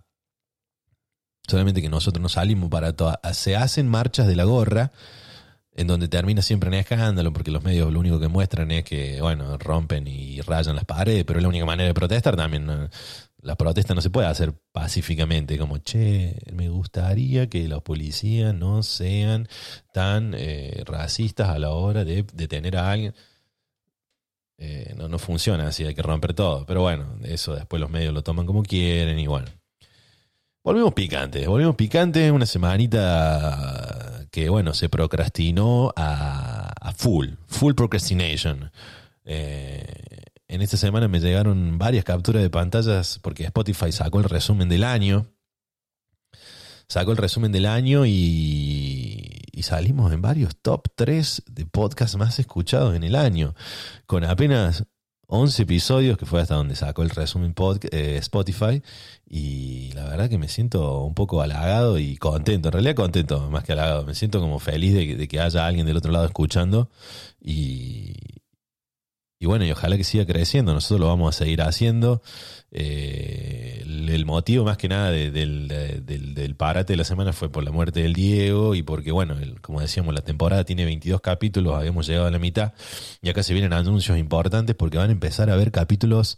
Solamente 1.47 1.81
que 1.81 1.89
nosotros 1.89 2.21
no 2.21 2.29
salimos 2.29 2.69
para 2.69 2.93
todo. 2.93 3.17
Se 3.31 3.55
hacen 3.55 3.87
marchas 3.87 4.27
de 4.27 4.35
la 4.35 4.43
gorra 4.43 4.91
en 5.77 5.87
donde 5.87 6.07
termina 6.07 6.41
siempre 6.41 6.67
en 6.69 6.73
escándalo 6.73 7.31
porque 7.31 7.51
los 7.51 7.63
medios 7.63 7.93
lo 7.93 7.99
único 7.99 8.19
que 8.19 8.27
muestran 8.27 8.71
es 8.71 8.83
que, 8.83 9.21
bueno, 9.21 9.57
rompen 9.59 10.07
y 10.07 10.41
rayan 10.41 10.75
las 10.75 10.85
paredes, 10.85 11.23
pero 11.23 11.39
es 11.39 11.43
la 11.43 11.49
única 11.49 11.65
manera 11.65 11.87
de 11.87 11.93
protestar 11.93 12.35
también. 12.35 12.67
la 13.41 13.55
protesta 13.55 13.93
no 13.93 14.01
se 14.01 14.09
puede 14.09 14.27
hacer 14.27 14.53
pacíficamente, 14.71 15.57
como, 15.57 15.77
che, 15.77 16.35
me 16.51 16.67
gustaría 16.69 17.47
que 17.47 17.67
los 17.67 17.83
policías 17.83 18.55
no 18.55 18.81
sean 18.81 19.47
tan 19.93 20.33
eh, 20.35 20.83
racistas 20.85 21.49
a 21.49 21.59
la 21.59 21.69
hora 21.69 22.03
de 22.03 22.25
detener 22.33 22.75
a 22.77 22.91
alguien. 22.91 23.13
Eh, 24.57 24.93
no, 24.97 25.07
no 25.07 25.19
funciona 25.19 25.67
así, 25.67 25.85
hay 25.85 25.93
que 25.93 26.01
romper 26.01 26.33
todo. 26.33 26.65
Pero 26.65 26.81
bueno, 26.81 27.15
eso 27.23 27.55
después 27.55 27.79
los 27.79 27.89
medios 27.89 28.13
lo 28.13 28.23
toman 28.23 28.45
como 28.45 28.63
quieren 28.63 29.19
y 29.19 29.27
bueno. 29.27 29.47
Volvemos 30.63 30.93
picantes, 30.93 31.47
volvemos 31.47 31.75
picantes, 31.75 32.29
una 32.31 32.45
semanita 32.45 34.25
que 34.31 34.49
bueno, 34.49 34.73
se 34.73 34.89
procrastinó 34.89 35.93
a, 35.95 36.73
a 36.81 36.91
full, 36.91 37.29
full 37.47 37.73
procrastination. 37.73 38.71
Eh, 39.23 39.85
en 40.47 40.61
esta 40.61 40.77
semana 40.77 41.07
me 41.07 41.19
llegaron 41.19 41.77
varias 41.77 42.05
capturas 42.05 42.41
de 42.41 42.49
pantallas 42.49 43.19
porque 43.21 43.43
Spotify 43.43 43.91
sacó 43.91 44.19
el 44.19 44.25
resumen 44.25 44.69
del 44.69 44.83
año. 44.83 45.27
Sacó 46.89 47.11
el 47.11 47.17
resumen 47.17 47.51
del 47.51 47.65
año 47.65 48.05
y, 48.05 49.41
salimos 49.61 50.13
en 50.13 50.21
varios 50.21 50.55
top 50.61 50.87
3 50.95 51.43
de 51.51 51.65
podcasts 51.65 52.15
más 52.15 52.39
escuchados 52.39 52.95
en 52.95 53.03
el 53.03 53.15
año. 53.15 53.55
Con 54.05 54.23
apenas 54.23 54.85
11 55.27 55.63
episodios, 55.63 56.17
que 56.17 56.25
fue 56.25 56.41
hasta 56.41 56.55
donde 56.55 56.75
sacó 56.75 57.03
el 57.03 57.09
resumen 57.09 57.53
eh, 57.91 58.15
Spotify. 58.19 58.81
Y 59.27 59.91
la 59.93 60.05
verdad 60.05 60.29
que 60.29 60.37
me 60.37 60.47
siento 60.47 61.01
un 61.03 61.13
poco 61.13 61.41
halagado 61.41 61.99
y 61.99 62.15
contento. 62.15 62.69
En 62.69 62.73
realidad 62.73 62.95
contento, 62.95 63.49
más 63.49 63.65
que 63.65 63.73
halagado. 63.73 64.05
Me 64.05 64.15
siento 64.15 64.39
como 64.39 64.59
feliz 64.59 64.93
de, 64.93 65.15
de 65.17 65.27
que 65.27 65.41
haya 65.41 65.67
alguien 65.67 65.85
del 65.85 65.97
otro 65.97 66.13
lado 66.13 66.25
escuchando. 66.25 66.89
Y, 67.41 68.13
y 69.39 69.45
bueno, 69.45 69.65
y 69.65 69.71
ojalá 69.71 69.97
que 69.97 70.03
siga 70.03 70.25
creciendo, 70.25 70.73
nosotros 70.73 70.99
lo 70.99 71.07
vamos 71.07 71.35
a 71.35 71.37
seguir 71.37 71.61
haciendo. 71.61 72.21
Eh, 72.79 73.81
el, 74.07 74.25
motivo 74.27 74.65
más 74.65 74.77
que 74.77 74.87
nada 74.87 75.09
del, 75.09 76.55
parate 76.57 76.93
de 76.93 76.97
la 76.97 77.03
semana 77.03 77.33
fue 77.33 77.49
por 77.49 77.63
la 77.63 77.71
muerte 77.71 78.03
del 78.03 78.13
Diego 78.13 78.75
y 78.75 78.83
porque, 78.83 79.11
bueno, 79.11 79.35
como 79.61 79.81
decíamos, 79.81 80.13
la 80.13 80.21
temporada 80.21 80.63
tiene 80.63 80.85
22 80.85 81.19
capítulos, 81.21 81.73
habíamos 81.73 82.05
llegado 82.05 82.27
a 82.27 82.31
la 82.31 82.37
mitad 82.37 82.73
y 83.21 83.29
acá 83.29 83.41
se 83.41 83.53
vienen 83.53 83.73
anuncios 83.73 84.17
importantes 84.19 84.75
porque 84.75 84.99
van 84.99 85.09
a 85.09 85.13
empezar 85.13 85.49
a 85.49 85.53
haber 85.53 85.71
capítulos 85.71 86.37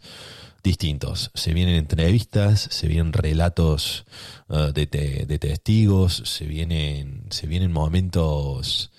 distintos. 0.62 1.30
Se 1.34 1.52
vienen 1.52 1.74
entrevistas, 1.74 2.68
se 2.70 2.88
vienen 2.88 3.12
relatos 3.12 4.06
uh, 4.48 4.72
de, 4.72 4.86
de, 4.86 5.38
testigos, 5.38 6.22
se 6.24 6.46
vienen, 6.46 7.24
se 7.28 7.46
vienen 7.46 7.70
momentos 7.70 8.92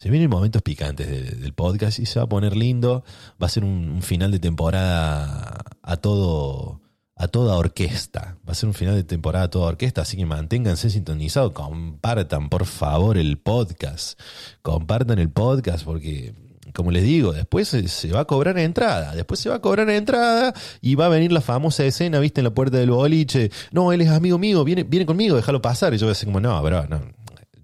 se 0.00 0.08
vienen 0.08 0.30
momentos 0.30 0.62
picantes 0.62 1.40
del 1.40 1.52
podcast 1.52 1.98
y 1.98 2.06
se 2.06 2.18
va 2.18 2.24
a 2.24 2.28
poner 2.28 2.56
lindo. 2.56 3.04
Va 3.40 3.48
a 3.48 3.50
ser 3.50 3.64
un, 3.64 4.00
final 4.00 4.30
de 4.30 4.38
temporada 4.38 5.62
a 5.82 5.96
todo 5.98 6.80
a 7.16 7.28
toda 7.28 7.58
orquesta. 7.58 8.38
Va 8.48 8.52
a 8.52 8.54
ser 8.54 8.68
un 8.70 8.74
final 8.74 8.94
de 8.94 9.04
temporada 9.04 9.44
a 9.44 9.50
toda 9.50 9.66
orquesta, 9.68 10.00
así 10.00 10.16
que 10.16 10.24
manténganse 10.24 10.88
sintonizados, 10.88 11.52
compartan 11.52 12.48
por 12.48 12.64
favor 12.64 13.18
el 13.18 13.36
podcast. 13.36 14.18
Compartan 14.62 15.18
el 15.18 15.28
podcast 15.28 15.84
porque 15.84 16.32
como 16.72 16.90
les 16.92 17.02
digo, 17.02 17.32
después 17.32 17.68
se, 17.68 18.12
va 18.12 18.20
a 18.20 18.24
cobrar 18.24 18.58
entrada, 18.58 19.14
después 19.14 19.40
se 19.40 19.50
va 19.50 19.56
a 19.56 19.60
cobrar 19.60 19.90
entrada 19.90 20.54
y 20.80 20.94
va 20.94 21.06
a 21.06 21.08
venir 21.08 21.32
la 21.32 21.40
famosa 21.40 21.84
escena, 21.84 22.20
viste, 22.20 22.40
en 22.40 22.44
la 22.44 22.54
puerta 22.54 22.78
del 22.78 22.90
boliche, 22.90 23.50
no, 23.72 23.92
él 23.92 24.00
es 24.00 24.08
amigo 24.08 24.38
mío, 24.38 24.64
viene, 24.64 24.84
viene 24.84 25.04
conmigo, 25.04 25.36
déjalo 25.36 25.60
pasar. 25.60 25.92
Y 25.92 25.98
yo 25.98 26.06
voy 26.06 26.10
a 26.10 26.14
decir 26.14 26.26
como, 26.26 26.40
no, 26.40 26.62
bro, 26.62 26.86
no, 26.86 27.00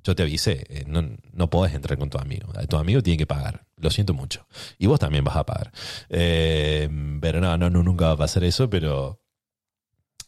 yo 0.06 0.14
te 0.14 0.22
avisé, 0.22 0.64
eh, 0.68 0.84
no, 0.86 1.02
no 1.32 1.50
podés 1.50 1.74
entrar 1.74 1.98
con 1.98 2.08
tu 2.08 2.18
amigo. 2.18 2.52
Tu 2.68 2.76
amigo 2.76 3.02
tiene 3.02 3.18
que 3.18 3.26
pagar. 3.26 3.66
Lo 3.76 3.90
siento 3.90 4.14
mucho. 4.14 4.46
Y 4.78 4.86
vos 4.86 5.00
también 5.00 5.24
vas 5.24 5.34
a 5.34 5.44
pagar. 5.44 5.72
Eh, 6.08 6.88
pero 7.20 7.40
no, 7.40 7.58
no, 7.58 7.70
nunca 7.70 8.06
va 8.06 8.12
a 8.12 8.16
pasar 8.16 8.44
eso, 8.44 8.70
pero, 8.70 9.20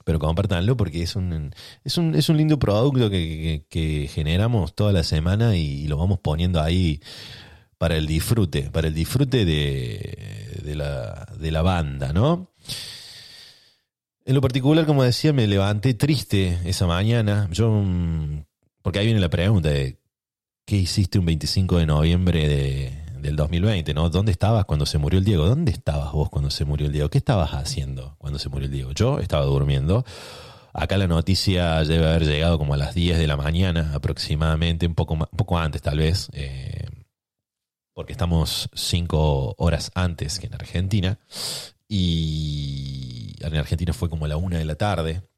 pero 0.05 0.19
compártanlo 0.19 0.77
porque 0.77 1.03
es 1.03 1.15
un, 1.15 1.55
es 1.85 1.97
un, 1.97 2.17
es 2.17 2.29
un 2.29 2.37
lindo 2.37 2.59
producto 2.59 3.09
que, 3.09 4.11
generamos 4.13 4.75
toda 4.75 4.93
la 4.93 5.05
semana 5.05 5.57
y, 5.57 5.87
lo 5.87 5.97
vamos 5.97 6.19
poniendo 6.19 6.61
ahí 6.61 7.01
para 7.79 7.97
el 7.97 8.09
disfrute, 8.09 8.71
para 8.73 8.89
el 8.89 8.95
disfrute 8.95 9.45
de, 9.45 10.61
de, 10.65 10.75
la, 10.75 11.25
de 11.39 11.53
la 11.53 11.63
banda, 11.63 12.13
¿no? 12.13 12.51
En 14.25 14.35
lo 14.35 14.41
particular, 14.41 14.87
como 14.87 15.05
decía, 15.05 15.33
me 15.33 15.47
levanté 15.47 15.95
triste 15.95 16.59
esa 16.65 16.87
mañana. 16.87 17.49
Yo 17.53 17.71
mm, 17.71 18.43
porque 18.89 19.01
ahí 19.01 19.05
viene 19.05 19.21
la 19.21 19.29
pregunta 19.29 19.69
de 19.69 20.01
¿qué 20.65 20.77
hiciste 20.77 21.19
un 21.19 21.27
25 21.27 21.77
de 21.77 21.85
noviembre 21.85 22.49
de, 22.49 22.93
del 23.21 23.37
2020? 23.37 23.93
¿no? 23.93 24.09
¿Dónde 24.09 24.33
estabas 24.33 24.65
cuando 24.65 24.87
se 24.87 24.97
murió 24.97 25.19
el 25.19 25.27
Diego? 25.27 25.47
¿Dónde 25.47 25.73
estabas 25.73 26.11
vos 26.11 26.31
cuando 26.31 26.51
se 26.51 26.65
murió 26.65 26.87
el 26.87 26.95
Diego? 26.95 27.11
¿Qué 27.11 27.19
estabas 27.19 27.51
haciendo 27.53 28.17
cuando 28.17 28.39
se 28.39 28.49
murió 28.49 28.65
el 28.65 28.73
Diego? 28.73 28.93
Yo 28.93 29.19
estaba 29.19 29.45
durmiendo. 29.45 30.07
Acá 30.73 30.97
la 30.97 31.07
noticia 31.07 31.85
debe 31.85 32.09
haber 32.09 32.25
llegado 32.25 32.57
como 32.57 32.73
a 32.73 32.79
las 32.79 32.95
10 32.95 33.19
de 33.19 33.27
la 33.27 33.37
mañana 33.37 33.93
aproximadamente, 33.95 34.87
un 34.87 34.95
poco, 34.95 35.13
un 35.13 35.27
poco 35.37 35.59
antes 35.59 35.83
tal 35.83 35.99
vez, 35.99 36.31
eh, 36.33 36.89
porque 37.93 38.13
estamos 38.13 38.71
5 38.73 39.57
horas 39.59 39.93
antes 39.95 40.39
que 40.39 40.47
en 40.47 40.55
Argentina. 40.55 41.19
Y 41.89 43.35
en 43.41 43.55
Argentina 43.55 43.93
fue 43.93 44.09
como 44.09 44.25
a 44.25 44.29
la 44.29 44.39
1 44.39 44.57
de 44.57 44.65
la 44.65 44.77
tarde 44.77 45.29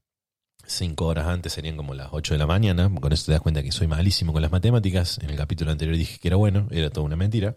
cinco 0.73 1.07
horas 1.07 1.27
antes 1.27 1.53
serían 1.53 1.77
como 1.77 1.95
las 1.95 2.09
8 2.13 2.35
de 2.35 2.39
la 2.39 2.47
mañana. 2.47 2.91
Con 3.01 3.13
eso 3.13 3.27
te 3.27 3.33
das 3.33 3.41
cuenta 3.41 3.63
que 3.63 3.73
soy 3.73 3.87
malísimo 3.87 4.33
con 4.33 4.43
las 4.43 4.51
matemáticas. 4.51 5.19
En 5.23 5.31
el 5.31 5.37
capítulo 5.37 5.71
anterior 5.71 5.97
dije 5.97 6.19
que 6.19 6.29
era 6.29 6.37
bueno, 6.37 6.69
era 6.71 6.91
toda 6.91 7.07
una 7.07 7.17
mentira. 7.17 7.57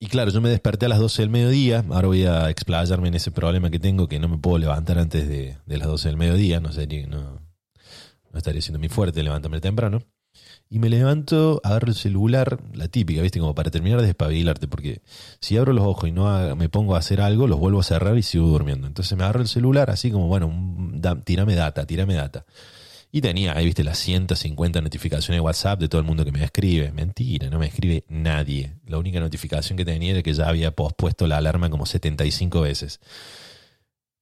Y 0.00 0.06
claro, 0.06 0.30
yo 0.30 0.40
me 0.40 0.48
desperté 0.48 0.86
a 0.86 0.88
las 0.88 0.98
12 0.98 1.22
del 1.22 1.30
mediodía. 1.30 1.84
Ahora 1.90 2.08
voy 2.08 2.24
a 2.24 2.48
explayarme 2.48 3.08
en 3.08 3.14
ese 3.14 3.30
problema 3.30 3.70
que 3.70 3.78
tengo, 3.78 4.08
que 4.08 4.18
no 4.18 4.28
me 4.28 4.38
puedo 4.38 4.58
levantar 4.58 4.98
antes 4.98 5.28
de, 5.28 5.58
las 5.66 5.86
12 5.86 6.08
del 6.08 6.16
mediodía. 6.16 6.60
No, 6.60 6.72
sería, 6.72 7.06
no, 7.06 7.40
no 8.30 8.38
estaría 8.38 8.62
siendo 8.62 8.78
muy 8.78 8.88
fuerte 8.88 9.22
levantarme 9.22 9.60
temprano. 9.60 10.00
Y 10.72 10.78
me 10.78 10.88
levanto, 10.88 11.60
agarro 11.64 11.88
el 11.88 11.96
celular, 11.96 12.60
la 12.74 12.86
típica, 12.86 13.20
¿viste? 13.22 13.40
Como 13.40 13.56
para 13.56 13.72
terminar 13.72 14.00
de 14.00 14.06
despabilarte, 14.06 14.68
porque 14.68 15.02
si 15.40 15.56
abro 15.56 15.72
los 15.72 15.84
ojos 15.84 16.08
y 16.08 16.12
no 16.12 16.54
me 16.54 16.68
pongo 16.68 16.94
a 16.94 17.00
hacer 17.00 17.20
algo, 17.20 17.48
los 17.48 17.58
vuelvo 17.58 17.80
a 17.80 17.82
cerrar 17.82 18.16
y 18.16 18.22
sigo 18.22 18.46
durmiendo. 18.46 18.86
Entonces 18.86 19.18
me 19.18 19.24
agarro 19.24 19.40
el 19.40 19.48
celular 19.48 19.90
así 19.90 20.12
como, 20.12 20.28
bueno, 20.28 20.48
tirame 21.24 21.56
data, 21.56 21.86
tirame 21.86 22.14
data. 22.14 22.46
Y 23.10 23.20
tenía, 23.20 23.56
ahí 23.56 23.64
viste, 23.64 23.82
las 23.82 23.98
150 23.98 24.80
notificaciones 24.80 25.38
de 25.38 25.40
WhatsApp 25.40 25.80
de 25.80 25.88
todo 25.88 26.00
el 26.00 26.06
mundo 26.06 26.24
que 26.24 26.30
me 26.30 26.44
escribe. 26.44 26.92
Mentira, 26.92 27.50
no 27.50 27.58
me 27.58 27.66
escribe 27.66 28.04
nadie. 28.08 28.76
La 28.86 28.98
única 28.98 29.18
notificación 29.18 29.76
que 29.76 29.84
tenía 29.84 30.12
era 30.12 30.22
que 30.22 30.32
ya 30.32 30.48
había 30.48 30.70
pospuesto 30.76 31.26
la 31.26 31.38
alarma 31.38 31.68
como 31.68 31.84
75 31.84 32.60
veces. 32.60 33.00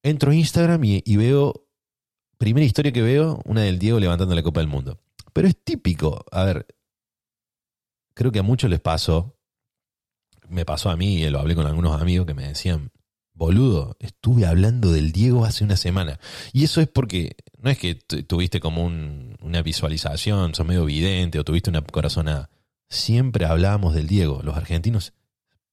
Entro 0.03 0.31
a 0.31 0.35
Instagram 0.35 0.83
y 0.83 1.17
veo, 1.19 1.67
primera 2.39 2.65
historia 2.65 2.91
que 2.91 3.03
veo, 3.03 3.43
una 3.45 3.61
del 3.61 3.79
Diego 3.79 4.01
levantando 4.01 4.35
la 4.35 4.43
Copa 4.43 4.61
del 4.61 4.69
Mundo. 4.71 4.99
Pero 5.39 5.47
es 5.47 5.63
típico. 5.63 6.25
A 6.33 6.43
ver, 6.43 6.67
creo 8.13 8.33
que 8.33 8.41
a 8.41 8.43
muchos 8.43 8.69
les 8.69 8.81
pasó. 8.81 9.39
Me 10.49 10.65
pasó 10.65 10.91
a 10.91 10.97
mí, 10.97 11.23
y 11.23 11.31
lo 11.31 11.39
hablé 11.39 11.55
con 11.55 11.65
algunos 11.65 12.03
amigos 12.03 12.27
que 12.27 12.35
me 12.35 12.49
decían, 12.49 12.91
boludo, 13.35 13.97
estuve 14.01 14.47
hablando 14.47 14.91
del 14.91 15.13
Diego 15.13 15.45
hace 15.45 15.63
una 15.63 15.77
semana. 15.77 16.19
Y 16.53 16.65
eso 16.65 16.81
es 16.81 16.89
porque 16.89 17.37
no 17.57 17.71
es 17.71 17.79
que 17.79 17.95
tuviste 17.95 18.59
como 18.59 18.85
una 18.85 19.63
visualización, 19.63 20.57
sos 20.57 20.67
medio 20.67 20.85
vidente 20.85 21.39
o 21.39 21.45
tuviste 21.45 21.71
una 21.71 21.83
corazonada. 21.83 22.51
Siempre 22.89 23.45
hablábamos 23.45 23.95
del 23.95 24.09
Diego. 24.09 24.41
Los 24.43 24.57
argentinos, 24.57 25.13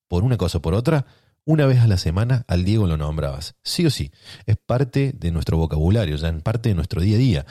por 0.08 0.24
una 0.24 0.38
cosa 0.38 0.60
o 0.60 0.62
por 0.62 0.76
otra, 0.76 1.08
una 1.44 1.66
vez 1.66 1.80
a 1.80 1.88
la 1.88 1.98
semana 1.98 2.46
al 2.48 2.66
Diego 2.66 2.86
lo 2.86 2.98
nombrabas. 2.98 3.56
Sí 3.64 3.84
o 3.88 3.90
sí. 3.90 4.12
Es 4.46 4.58
parte 4.58 5.12
de 5.18 5.32
nuestro 5.32 5.58
vocabulario, 5.58 6.18
ya 6.18 6.28
en 6.28 6.42
parte 6.42 6.70
de 6.70 6.76
nuestro 6.76 7.02
día 7.02 7.16
a 7.16 7.20
día. 7.20 7.46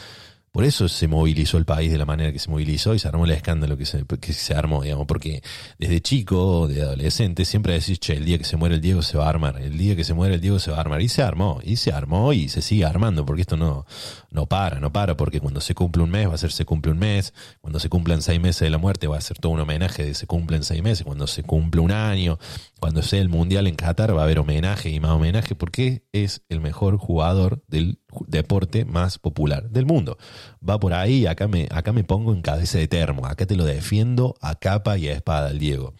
Por 0.54 0.62
eso 0.62 0.88
se 0.88 1.08
movilizó 1.08 1.58
el 1.58 1.64
país 1.64 1.90
de 1.90 1.98
la 1.98 2.04
manera 2.04 2.32
que 2.32 2.38
se 2.38 2.48
movilizó 2.48 2.94
y 2.94 3.00
se 3.00 3.08
armó 3.08 3.24
el 3.24 3.32
escándalo 3.32 3.76
que 3.76 3.86
se, 3.86 4.04
que 4.20 4.32
se 4.32 4.54
armó, 4.54 4.84
digamos, 4.84 5.04
porque 5.08 5.42
desde 5.80 6.00
chico, 6.00 6.68
de 6.68 6.82
adolescente, 6.82 7.44
siempre 7.44 7.72
decís, 7.72 7.98
che, 7.98 8.12
el 8.12 8.24
día 8.24 8.38
que 8.38 8.44
se 8.44 8.56
muere 8.56 8.76
el 8.76 8.80
Diego 8.80 9.02
se 9.02 9.18
va 9.18 9.26
a 9.26 9.30
armar, 9.30 9.60
el 9.60 9.76
día 9.76 9.96
que 9.96 10.04
se 10.04 10.14
muere 10.14 10.36
el 10.36 10.40
Diego 10.40 10.60
se 10.60 10.70
va 10.70 10.76
a 10.76 10.80
armar. 10.82 11.02
Y 11.02 11.08
se 11.08 11.24
armó, 11.24 11.58
y 11.64 11.74
se 11.74 11.90
armó 11.90 12.32
y 12.32 12.48
se 12.48 12.62
sigue 12.62 12.84
armando, 12.84 13.26
porque 13.26 13.42
esto 13.42 13.56
no, 13.56 13.84
no 14.30 14.46
para, 14.46 14.78
no 14.78 14.92
para, 14.92 15.16
porque 15.16 15.40
cuando 15.40 15.60
se 15.60 15.74
cumple 15.74 16.04
un 16.04 16.10
mes 16.10 16.28
va 16.28 16.34
a 16.34 16.38
ser 16.38 16.52
se 16.52 16.64
cumple 16.64 16.92
un 16.92 17.00
mes, 17.00 17.34
cuando 17.60 17.80
se 17.80 17.88
cumplan 17.88 18.22
seis 18.22 18.40
meses 18.40 18.60
de 18.60 18.70
la 18.70 18.78
muerte 18.78 19.08
va 19.08 19.18
a 19.18 19.22
ser 19.22 19.38
todo 19.38 19.50
un 19.50 19.58
homenaje 19.58 20.04
de 20.04 20.14
se 20.14 20.28
cumplen 20.28 20.62
seis 20.62 20.84
meses, 20.84 21.04
cuando 21.04 21.26
se 21.26 21.42
cumple 21.42 21.80
un 21.80 21.90
año, 21.90 22.38
cuando 22.78 23.02
sea 23.02 23.20
el 23.20 23.28
Mundial 23.28 23.66
en 23.66 23.74
Qatar 23.74 24.16
va 24.16 24.20
a 24.20 24.24
haber 24.24 24.38
homenaje 24.38 24.88
y 24.90 25.00
más 25.00 25.10
homenaje, 25.10 25.56
porque 25.56 26.04
es 26.12 26.42
el 26.48 26.60
mejor 26.60 26.96
jugador 26.96 27.64
del 27.66 27.98
deporte 28.26 28.84
más 28.84 29.18
popular 29.18 29.70
del 29.70 29.86
mundo. 29.86 30.18
Va 30.66 30.78
por 30.78 30.94
ahí, 30.94 31.26
acá 31.26 31.48
me, 31.48 31.68
acá 31.70 31.92
me 31.92 32.04
pongo 32.04 32.32
en 32.32 32.42
cabeza 32.42 32.78
de 32.78 32.88
termo, 32.88 33.26
acá 33.26 33.46
te 33.46 33.56
lo 33.56 33.64
defiendo 33.64 34.36
a 34.40 34.54
capa 34.54 34.98
y 34.98 35.08
a 35.08 35.12
espada 35.12 35.50
el 35.50 35.58
Diego. 35.58 35.94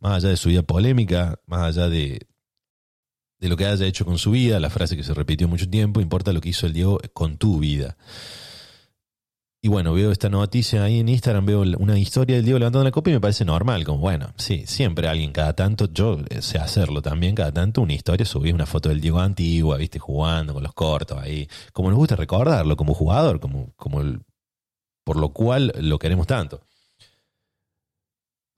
Más 0.00 0.16
allá 0.16 0.28
de 0.30 0.36
su 0.36 0.48
vida 0.48 0.62
polémica, 0.62 1.40
más 1.46 1.62
allá 1.62 1.88
de, 1.88 2.26
de 3.38 3.48
lo 3.48 3.56
que 3.56 3.66
haya 3.66 3.86
hecho 3.86 4.04
con 4.04 4.18
su 4.18 4.30
vida, 4.30 4.60
la 4.60 4.70
frase 4.70 4.96
que 4.96 5.04
se 5.04 5.14
repitió 5.14 5.48
mucho 5.48 5.68
tiempo, 5.68 6.00
importa 6.00 6.32
lo 6.32 6.40
que 6.40 6.50
hizo 6.50 6.66
el 6.66 6.72
Diego 6.72 7.00
con 7.12 7.36
tu 7.36 7.58
vida. 7.58 7.96
Y 9.64 9.68
bueno, 9.68 9.94
veo 9.94 10.12
esta 10.12 10.28
noticia 10.28 10.84
ahí 10.84 11.00
en 11.00 11.08
Instagram, 11.08 11.46
veo 11.46 11.62
una 11.78 11.98
historia 11.98 12.36
del 12.36 12.44
Diego 12.44 12.58
levantando 12.58 12.84
la 12.84 12.90
copa 12.90 13.08
y 13.08 13.14
me 13.14 13.20
parece 13.20 13.46
normal, 13.46 13.82
como 13.82 13.96
bueno, 13.96 14.34
sí, 14.36 14.64
siempre 14.66 15.08
alguien 15.08 15.32
cada 15.32 15.54
tanto, 15.54 15.90
yo 15.90 16.18
eh, 16.28 16.42
sé 16.42 16.58
hacerlo 16.58 17.00
también, 17.00 17.34
cada 17.34 17.50
tanto 17.50 17.80
una 17.80 17.94
historia, 17.94 18.26
subí 18.26 18.52
una 18.52 18.66
foto 18.66 18.90
del 18.90 19.00
Diego 19.00 19.20
antigua, 19.20 19.78
viste, 19.78 19.98
jugando 19.98 20.52
con 20.52 20.62
los 20.62 20.74
cortos 20.74 21.16
ahí, 21.18 21.48
como 21.72 21.88
nos 21.88 21.96
gusta 21.96 22.14
recordarlo 22.14 22.76
como 22.76 22.92
jugador, 22.92 23.40
como, 23.40 23.72
como 23.76 24.02
el, 24.02 24.20
por 25.02 25.16
lo 25.16 25.32
cual 25.32 25.72
lo 25.80 25.98
queremos 25.98 26.26
tanto. 26.26 26.60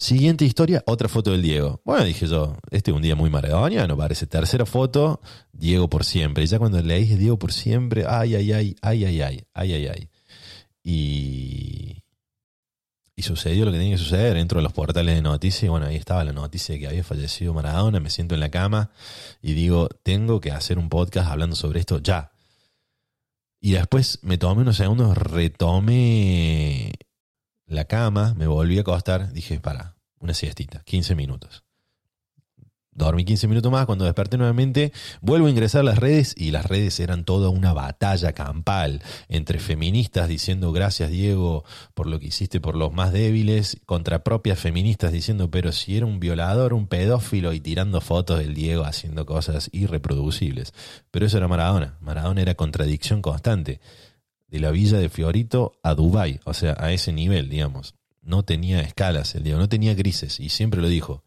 Siguiente 0.01 0.45
historia, 0.45 0.83
otra 0.87 1.09
foto 1.09 1.31
del 1.31 1.43
Diego. 1.43 1.83
Bueno, 1.85 2.03
dije 2.03 2.27
yo, 2.27 2.57
este 2.73 2.91
es 2.91 2.97
un 2.97 3.03
día 3.03 3.15
muy 3.15 3.31
maradoniano, 3.31 3.97
parece. 3.97 4.27
Tercera 4.27 4.67
foto, 4.67 5.21
Diego 5.53 5.89
por 5.89 6.05
siempre. 6.05 6.43
Y 6.43 6.49
ya 6.49 6.59
cuando 6.59 6.83
le 6.83 6.99
dije 6.99 7.17
Diego 7.17 7.39
por 7.39 7.53
siempre, 7.53 8.05
ay, 8.09 8.35
ay, 8.35 8.53
ay, 8.53 8.77
ay, 8.83 9.05
ay, 9.05 9.23
ay, 9.23 9.47
ay, 9.55 9.73
ay, 9.73 9.87
ay. 9.87 10.11
Y, 10.89 12.05
sucedió 13.21 13.65
lo 13.65 13.73
que 13.73 13.79
tenía 13.79 13.97
que 13.97 14.03
suceder. 14.03 14.37
Entro 14.37 14.61
a 14.61 14.63
los 14.63 14.73
portales 14.73 15.17
de 15.17 15.23
noticias 15.23 15.65
y 15.65 15.69
bueno, 15.69 15.87
ahí 15.87 15.97
estaba 15.97 16.23
la 16.23 16.33
noticia 16.33 16.75
de 16.75 16.79
que 16.81 16.87
había 16.87 17.03
fallecido 17.03 17.53
Maradona. 17.53 17.99
Me 17.99 18.09
siento 18.09 18.35
en 18.35 18.41
la 18.41 18.51
cama 18.51 18.91
y 19.43 19.55
digo, 19.55 19.89
tengo 20.05 20.41
que 20.41 20.53
hacer 20.53 20.79
un 20.79 20.89
podcast 20.89 21.29
hablando 21.29 21.57
sobre 21.57 21.81
esto 21.81 21.99
ya. 21.99 22.31
Y 23.61 23.73
después 23.73 24.21
me 24.23 24.39
tomé 24.39 24.63
unos 24.63 24.77
segundos, 24.77 25.19
retomé 25.19 26.93
la 27.67 27.87
cama, 27.87 28.35
me 28.35 28.47
volví 28.47 28.79
a 28.79 28.83
acostar, 28.83 29.33
dije, 29.33 29.59
para, 29.59 29.97
una 30.21 30.35
siestita, 30.35 30.85
15 30.85 31.17
minutos. 31.17 31.66
Dormí 32.97 33.27
15 33.27 33.47
minutos 33.47 33.71
más, 33.71 33.85
cuando 33.85 34.07
desperté 34.07 34.39
nuevamente, 34.39 34.91
vuelvo 35.21 35.47
a 35.47 35.51
ingresar 35.51 35.83
a 35.83 35.85
las 35.85 35.99
redes 35.99 36.35
y 36.37 36.51
las 36.51 36.65
redes 36.65 36.99
eran 36.99 37.25
toda 37.25 37.51
una 37.51 37.75
batalla 37.75 38.33
campal 38.33 39.03
entre 39.29 39.59
feministas 39.59 40.29
diciendo 40.29 40.73
gracias 40.73 41.11
Diego 41.11 41.65
por 41.93 42.07
lo 42.07 42.19
que 42.19 42.29
hiciste 42.29 42.59
por 42.59 42.75
los 42.75 42.95
más 42.95 43.13
débiles, 43.13 43.79
contra 43.85 44.25
propias 44.25 44.59
feministas 44.59 45.13
diciendo 45.13 45.51
pero 45.51 45.73
si 45.73 45.99
era 45.99 46.07
un 46.07 46.21
violador, 46.21 46.73
un 46.73 46.87
pedófilo 46.87 47.53
y 47.53 47.61
tirando 47.61 48.01
fotos 48.01 48.39
del 48.39 48.55
Diego 48.55 48.85
haciendo 48.85 49.27
cosas 49.27 49.69
irreproducibles. 49.73 50.73
Pero 51.11 51.27
eso 51.27 51.37
era 51.37 51.49
Maradona, 51.49 51.99
Maradona 52.01 52.41
era 52.41 52.55
contradicción 52.55 53.21
constante 53.21 53.81
de 54.49 54.61
la 54.61 54.71
villa 54.71 54.99
de 54.99 55.11
Fiorito 55.11 55.79
a 55.83 55.95
Dubái, 55.95 56.41
o 56.45 56.55
sea, 56.55 56.77
a 56.79 56.93
ese 56.93 57.13
nivel, 57.13 57.51
digamos. 57.51 57.95
No 58.23 58.43
tenía 58.43 58.81
escalas 58.81 59.35
el 59.35 59.43
Diego, 59.43 59.59
no 59.59 59.69
tenía 59.69 59.95
grises, 59.95 60.41
y 60.41 60.49
siempre 60.49 60.81
lo 60.81 60.89
dijo. 60.89 61.25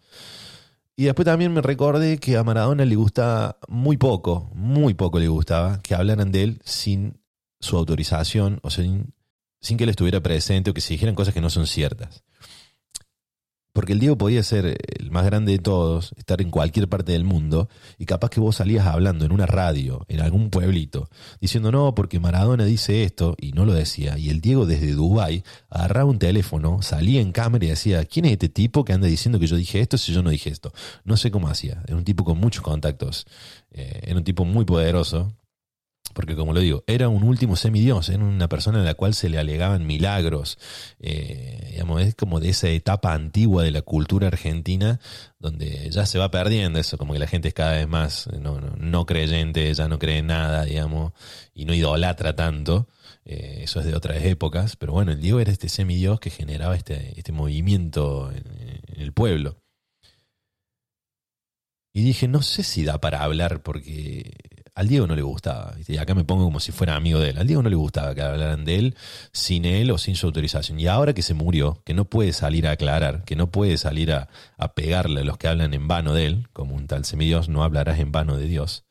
Y 0.99 1.05
después 1.05 1.25
también 1.25 1.53
me 1.53 1.61
recordé 1.61 2.17
que 2.17 2.35
a 2.35 2.43
Maradona 2.43 2.83
le 2.83 2.97
gustaba 2.97 3.57
muy 3.69 3.95
poco, 3.95 4.51
muy 4.53 4.95
poco 4.95 5.17
le 5.17 5.29
gustaba 5.29 5.79
que 5.81 5.95
hablaran 5.95 6.29
de 6.33 6.43
él 6.43 6.61
sin 6.65 7.21
su 7.61 7.77
autorización 7.77 8.59
o 8.63 8.69
sin, 8.69 9.13
sin 9.61 9.77
que 9.77 9.85
él 9.85 9.91
estuviera 9.91 10.19
presente 10.19 10.71
o 10.71 10.73
que 10.73 10.81
se 10.81 10.95
dijeran 10.95 11.15
cosas 11.15 11.33
que 11.33 11.39
no 11.39 11.49
son 11.49 11.67
ciertas. 11.67 12.25
Porque 13.73 13.93
el 13.93 13.99
Diego 13.99 14.17
podía 14.17 14.41
ser 14.43 14.77
el 14.99 15.11
más 15.11 15.25
grande 15.25 15.51
de 15.53 15.59
todos, 15.59 16.13
estar 16.17 16.41
en 16.41 16.49
cualquier 16.49 16.89
parte 16.89 17.11
del 17.11 17.23
mundo, 17.23 17.69
y 17.97 18.05
capaz 18.05 18.29
que 18.29 18.39
vos 18.39 18.55
salías 18.55 18.87
hablando 18.87 19.25
en 19.25 19.31
una 19.31 19.45
radio, 19.45 20.05
en 20.07 20.21
algún 20.21 20.49
pueblito, 20.49 21.09
diciendo 21.39 21.71
no, 21.71 21.93
porque 21.93 22.19
Maradona 22.19 22.65
dice 22.65 23.03
esto, 23.03 23.35
y 23.39 23.51
no 23.51 23.65
lo 23.65 23.73
decía, 23.73 24.17
y 24.17 24.29
el 24.29 24.41
Diego 24.41 24.65
desde 24.65 24.93
Dubái 24.93 25.43
agarraba 25.69 26.09
un 26.09 26.19
teléfono, 26.19 26.81
salía 26.81 27.21
en 27.21 27.31
cámara 27.31 27.65
y 27.65 27.69
decía, 27.69 28.03
¿quién 28.05 28.25
es 28.25 28.33
este 28.33 28.49
tipo 28.49 28.83
que 28.83 28.93
anda 28.93 29.07
diciendo 29.07 29.39
que 29.39 29.47
yo 29.47 29.55
dije 29.55 29.79
esto 29.79 29.97
si 29.97 30.13
yo 30.13 30.23
no 30.23 30.31
dije 30.31 30.49
esto? 30.49 30.73
No 31.03 31.15
sé 31.15 31.29
cómo 31.29 31.47
hacía, 31.47 31.83
era 31.87 31.95
un 31.95 32.03
tipo 32.03 32.23
con 32.23 32.39
muchos 32.39 32.63
contactos, 32.63 33.27
eh, 33.71 34.01
era 34.03 34.17
un 34.17 34.23
tipo 34.23 34.45
muy 34.45 34.65
poderoso, 34.65 35.33
porque 36.13 36.35
como 36.35 36.53
lo 36.53 36.59
digo, 36.59 36.83
era 36.87 37.09
un 37.09 37.23
último 37.23 37.55
semidios, 37.55 38.09
era 38.09 38.23
una 38.23 38.47
persona 38.49 38.81
a 38.81 38.83
la 38.83 38.93
cual 38.93 39.13
se 39.13 39.29
le 39.29 39.37
alegaban 39.37 39.85
milagros. 39.85 40.57
Eh, 40.99 41.69
digamos, 41.71 42.01
es 42.01 42.15
como 42.15 42.39
de 42.39 42.49
esa 42.49 42.69
etapa 42.69 43.13
antigua 43.13 43.63
de 43.63 43.71
la 43.71 43.81
cultura 43.81 44.27
argentina, 44.27 44.99
donde 45.39 45.89
ya 45.91 46.05
se 46.05 46.19
va 46.19 46.31
perdiendo 46.31 46.79
eso, 46.79 46.97
como 46.97 47.13
que 47.13 47.19
la 47.19 47.27
gente 47.27 47.49
es 47.49 47.53
cada 47.53 47.73
vez 47.73 47.87
más 47.87 48.27
no, 48.39 48.59
no, 48.59 49.05
creyente, 49.05 49.73
ya 49.73 49.87
no 49.87 49.99
cree 49.99 50.19
en 50.19 50.27
nada, 50.27 50.65
digamos, 50.65 51.13
y 51.53 51.65
no 51.65 51.73
idolatra 51.73 52.35
tanto. 52.35 52.87
Eh, 53.25 53.61
eso 53.63 53.79
es 53.79 53.85
de 53.85 53.95
otras 53.95 54.23
épocas, 54.23 54.75
pero 54.75 54.93
bueno, 54.93 55.11
el 55.11 55.21
Diego 55.21 55.39
era 55.39 55.51
este 55.51 55.69
semidios 55.69 56.19
que 56.19 56.29
generaba 56.29 56.75
este, 56.75 57.13
este 57.17 57.31
movimiento 57.31 58.31
en 58.31 59.01
el 59.01 59.13
pueblo. 59.13 59.57
Y 61.93 62.03
dije, 62.03 62.27
no 62.27 62.41
sé 62.41 62.63
si 62.63 62.83
da 62.83 63.01
para 63.01 63.23
hablar 63.23 63.61
porque 63.63 64.31
al 64.79 64.87
Diego 64.87 65.07
no 65.07 65.15
le 65.15 65.21
gustaba. 65.21 65.73
Y 65.85 65.97
acá 65.97 66.15
me 66.15 66.23
pongo 66.23 66.45
como 66.45 66.61
si 66.61 66.71
fuera 66.71 66.95
amigo 66.95 67.19
de 67.19 67.31
él. 67.31 67.37
Al 67.37 67.47
Diego 67.47 67.61
no 67.61 67.69
le 67.69 67.75
gustaba 67.75 68.15
que 68.15 68.21
hablaran 68.21 68.63
de 68.63 68.77
él 68.77 68.95
sin 69.33 69.65
él 69.65 69.91
o 69.91 69.97
sin 69.97 70.15
su 70.15 70.27
autorización. 70.27 70.79
Y 70.79 70.87
ahora 70.87 71.13
que 71.13 71.21
se 71.21 71.33
murió, 71.33 71.81
que 71.83 71.93
no 71.93 72.05
puede 72.05 72.31
salir 72.31 72.65
a 72.65 72.71
aclarar, 72.71 73.25
que 73.25 73.35
no 73.35 73.51
puede 73.51 73.77
salir 73.77 74.13
a, 74.13 74.29
a 74.57 74.73
pegarle 74.73 75.19
a 75.19 75.23
los 75.25 75.37
que 75.37 75.49
hablan 75.49 75.73
en 75.73 75.89
vano 75.89 76.13
de 76.13 76.27
él, 76.27 76.47
como 76.53 76.75
un 76.75 76.87
tal 76.87 77.03
semidios, 77.03 77.49
no 77.49 77.65
hablarás 77.65 77.99
en 77.99 78.13
vano 78.13 78.37
de 78.37 78.47
Dios. 78.47 78.85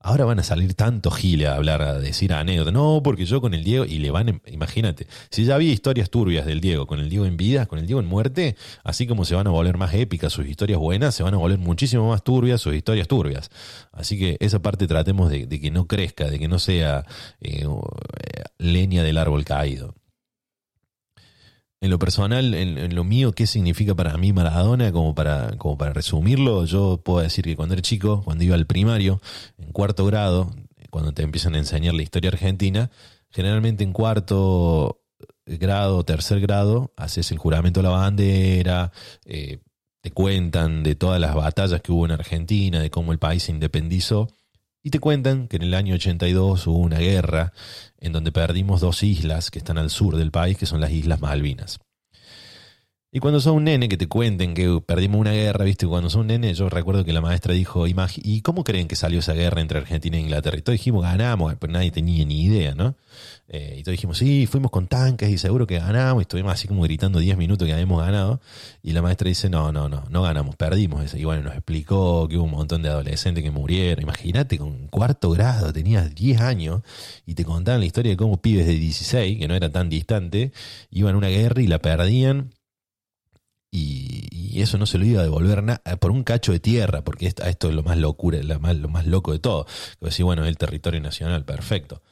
Ahora 0.00 0.24
van 0.24 0.38
a 0.38 0.44
salir 0.44 0.74
tantos 0.74 1.16
giles 1.16 1.48
a 1.48 1.56
hablar, 1.56 1.82
a 1.82 1.98
decir 1.98 2.32
anécdotas. 2.32 2.72
No, 2.72 3.00
porque 3.02 3.26
yo 3.26 3.40
con 3.40 3.52
el 3.52 3.64
Diego, 3.64 3.84
y 3.84 3.98
le 3.98 4.12
van, 4.12 4.40
imagínate, 4.46 5.08
si 5.30 5.44
ya 5.44 5.56
había 5.56 5.72
historias 5.72 6.08
turbias 6.08 6.46
del 6.46 6.60
Diego, 6.60 6.86
con 6.86 7.00
el 7.00 7.10
Diego 7.10 7.26
en 7.26 7.36
vida, 7.36 7.66
con 7.66 7.80
el 7.80 7.86
Diego 7.86 8.00
en 8.00 8.06
muerte, 8.06 8.56
así 8.84 9.08
como 9.08 9.24
se 9.24 9.34
van 9.34 9.48
a 9.48 9.50
volver 9.50 9.76
más 9.76 9.92
épicas 9.94 10.32
sus 10.32 10.46
historias 10.46 10.78
buenas, 10.78 11.16
se 11.16 11.24
van 11.24 11.34
a 11.34 11.38
volver 11.38 11.58
muchísimo 11.58 12.08
más 12.08 12.22
turbias 12.22 12.60
sus 12.60 12.74
historias 12.74 13.08
turbias. 13.08 13.50
Así 13.92 14.18
que 14.18 14.36
esa 14.40 14.60
parte 14.60 14.86
tratemos 14.86 15.30
de, 15.30 15.48
que 15.48 15.70
no 15.72 15.88
crezca, 15.88 16.30
de 16.30 16.38
que 16.38 16.46
no 16.46 16.60
sea 16.60 17.04
eh, 17.40 17.66
leña 18.58 19.02
del 19.02 19.18
árbol 19.18 19.44
caído 19.44 19.94
en 21.80 21.90
lo 21.90 21.98
personal, 21.98 22.54
en, 22.54 22.94
lo 22.94 23.04
mío, 23.04 23.32
¿qué 23.32 23.46
significa 23.46 23.94
para 23.94 24.16
mí 24.16 24.32
Maradona? 24.32 24.90
Como 24.92 25.14
para, 25.14 25.56
como 25.58 25.78
para 25.78 25.92
resumirlo, 25.92 26.64
yo 26.64 27.00
puedo 27.04 27.20
decir 27.20 27.44
que 27.44 27.56
cuando 27.56 27.74
era 27.74 27.82
chico, 27.82 28.22
cuando 28.24 28.44
iba 28.44 28.56
al 28.56 28.66
primario, 28.66 29.20
en 29.58 29.70
cuarto 29.70 30.04
grado, 30.04 30.50
cuando 30.90 31.12
te 31.12 31.22
empiezan 31.22 31.54
a 31.54 31.58
enseñar 31.58 31.94
la 31.94 32.02
historia 32.02 32.30
argentina, 32.30 32.90
generalmente 33.30 33.84
en 33.84 33.92
cuarto 33.92 35.02
grado, 35.46 36.04
tercer 36.04 36.40
grado, 36.40 36.92
haces 36.96 37.30
el 37.30 37.38
juramento 37.38 37.80
a 37.80 37.84
la 37.84 37.90
bandera, 37.90 38.92
eh, 39.24 39.60
te 40.00 40.10
cuentan 40.10 40.82
de 40.82 40.94
todas 40.94 41.20
las 41.20 41.34
batallas 41.34 41.80
que 41.80 41.92
hubo 41.92 42.04
en 42.06 42.12
Argentina, 42.12 42.80
de 42.80 42.90
cómo 42.90 43.12
el 43.12 43.18
país 43.18 43.44
se 43.44 43.52
independizó. 43.52 44.28
Y 44.88 44.90
te 44.90 45.00
cuentan 45.00 45.48
que 45.48 45.56
en 45.56 45.64
el 45.64 45.74
año 45.74 45.96
82 45.96 46.66
hubo 46.66 46.78
una 46.78 46.96
guerra 46.96 47.52
en 48.00 48.12
donde 48.12 48.32
perdimos 48.32 48.80
dos 48.80 49.02
islas 49.02 49.50
que 49.50 49.58
están 49.58 49.76
al 49.76 49.90
sur 49.90 50.16
del 50.16 50.30
país, 50.30 50.56
que 50.56 50.64
son 50.64 50.80
las 50.80 50.90
Islas 50.92 51.20
Malvinas. 51.20 51.78
Y 53.10 53.20
cuando 53.20 53.40
son 53.40 53.56
un 53.56 53.64
nene 53.64 53.88
que 53.88 53.96
te 53.96 54.06
cuenten 54.06 54.52
que 54.52 54.82
perdimos 54.84 55.18
una 55.18 55.32
guerra, 55.32 55.64
¿viste? 55.64 55.86
Cuando 55.86 56.10
son 56.10 56.22
un 56.22 56.26
nene, 56.26 56.52
yo 56.52 56.68
recuerdo 56.68 57.06
que 57.06 57.14
la 57.14 57.22
maestra 57.22 57.54
dijo, 57.54 57.86
¿y 57.86 58.42
cómo 58.42 58.64
creen 58.64 58.86
que 58.86 58.96
salió 58.96 59.20
esa 59.20 59.32
guerra 59.32 59.62
entre 59.62 59.78
Argentina 59.78 60.18
e 60.18 60.20
Inglaterra? 60.20 60.58
Y 60.58 60.60
todos 60.60 60.74
dijimos, 60.74 61.04
ganamos, 61.04 61.54
pero 61.58 61.72
nadie 61.72 61.90
tenía 61.90 62.26
ni 62.26 62.42
idea, 62.42 62.74
¿no? 62.74 62.96
Eh, 63.48 63.76
y 63.78 63.82
todos 63.82 63.92
dijimos, 63.92 64.18
sí, 64.18 64.46
fuimos 64.46 64.70
con 64.70 64.88
tanques 64.88 65.30
y 65.30 65.38
seguro 65.38 65.66
que 65.66 65.78
ganamos. 65.78 66.20
Y 66.20 66.24
estuvimos 66.24 66.52
así 66.52 66.68
como 66.68 66.82
gritando 66.82 67.18
10 67.18 67.38
minutos 67.38 67.66
que 67.66 67.72
habíamos 67.72 68.04
ganado. 68.04 68.42
Y 68.82 68.92
la 68.92 69.00
maestra 69.00 69.26
dice, 69.26 69.48
no, 69.48 69.72
no, 69.72 69.88
no, 69.88 70.04
no 70.10 70.22
ganamos, 70.22 70.56
perdimos. 70.56 71.14
Y 71.14 71.24
bueno, 71.24 71.44
nos 71.44 71.54
explicó 71.54 72.28
que 72.28 72.36
hubo 72.36 72.44
un 72.44 72.50
montón 72.50 72.82
de 72.82 72.90
adolescentes 72.90 73.42
que 73.42 73.50
murieron. 73.50 74.02
Imagínate, 74.02 74.58
con 74.58 74.86
cuarto 74.88 75.30
grado, 75.30 75.72
tenías 75.72 76.14
10 76.14 76.42
años 76.42 76.82
y 77.24 77.34
te 77.34 77.46
contaban 77.46 77.80
la 77.80 77.86
historia 77.86 78.10
de 78.12 78.18
cómo 78.18 78.42
pibes 78.42 78.66
de 78.66 78.74
16, 78.74 79.38
que 79.38 79.48
no 79.48 79.54
era 79.54 79.70
tan 79.70 79.88
distante, 79.88 80.52
iban 80.90 81.14
a 81.14 81.18
una 81.18 81.28
guerra 81.28 81.62
y 81.62 81.68
la 81.68 81.78
perdían 81.78 82.50
y, 83.70 84.60
eso 84.60 84.76
no 84.76 84.86
se 84.86 84.98
lo 84.98 85.04
iba 85.04 85.20
a 85.20 85.22
devolver 85.22 85.62
por 86.00 86.10
un 86.10 86.24
cacho 86.24 86.50
de 86.50 86.58
tierra, 86.58 87.04
porque 87.04 87.26
esto, 87.26 87.44
es 87.44 87.74
lo 87.74 87.84
más 87.84 87.96
locura, 87.96 88.42
lo 88.42 88.58
más, 88.58 88.74
lo 88.76 88.88
más 88.88 89.06
loco 89.06 89.32
de 89.32 89.38
todo. 89.38 89.66
Decir, 90.00 90.24
bueno, 90.24 90.44
el 90.44 90.58
territorio 90.58 91.00
nacional, 91.00 91.44
perfecto. 91.44 92.02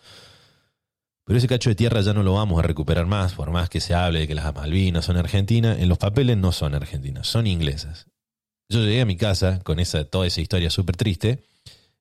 Pero 1.25 1.38
ese 1.38 1.49
cacho 1.49 1.71
de 1.71 1.75
tierra 1.75 2.03
ya 2.03 2.12
no 2.12 2.23
lo 2.23 2.35
vamos 2.35 2.61
a 2.61 2.62
recuperar 2.62 3.07
más, 3.07 3.35
por 3.35 3.51
más 3.51 3.69
que 3.69 3.81
se 3.81 3.95
hable 3.95 4.21
de 4.21 4.29
que 4.29 4.37
las 4.37 4.55
Malvinas 4.55 5.07
son 5.07 5.16
argentinas, 5.16 5.81
en 5.81 5.88
los 5.88 5.99
papeles 5.99 6.37
no 6.37 6.53
son 6.53 6.77
argentinas, 6.77 7.27
son 7.27 7.49
inglesas. 7.49 8.07
Yo 8.69 8.81
llegué 8.81 9.01
a 9.01 9.07
mi 9.07 9.16
casa 9.16 9.59
con 9.64 9.81
esa, 9.81 10.05
toda 10.05 10.29
esa 10.29 10.40
historia 10.40 10.71
súper 10.71 10.97
triste 10.97 11.42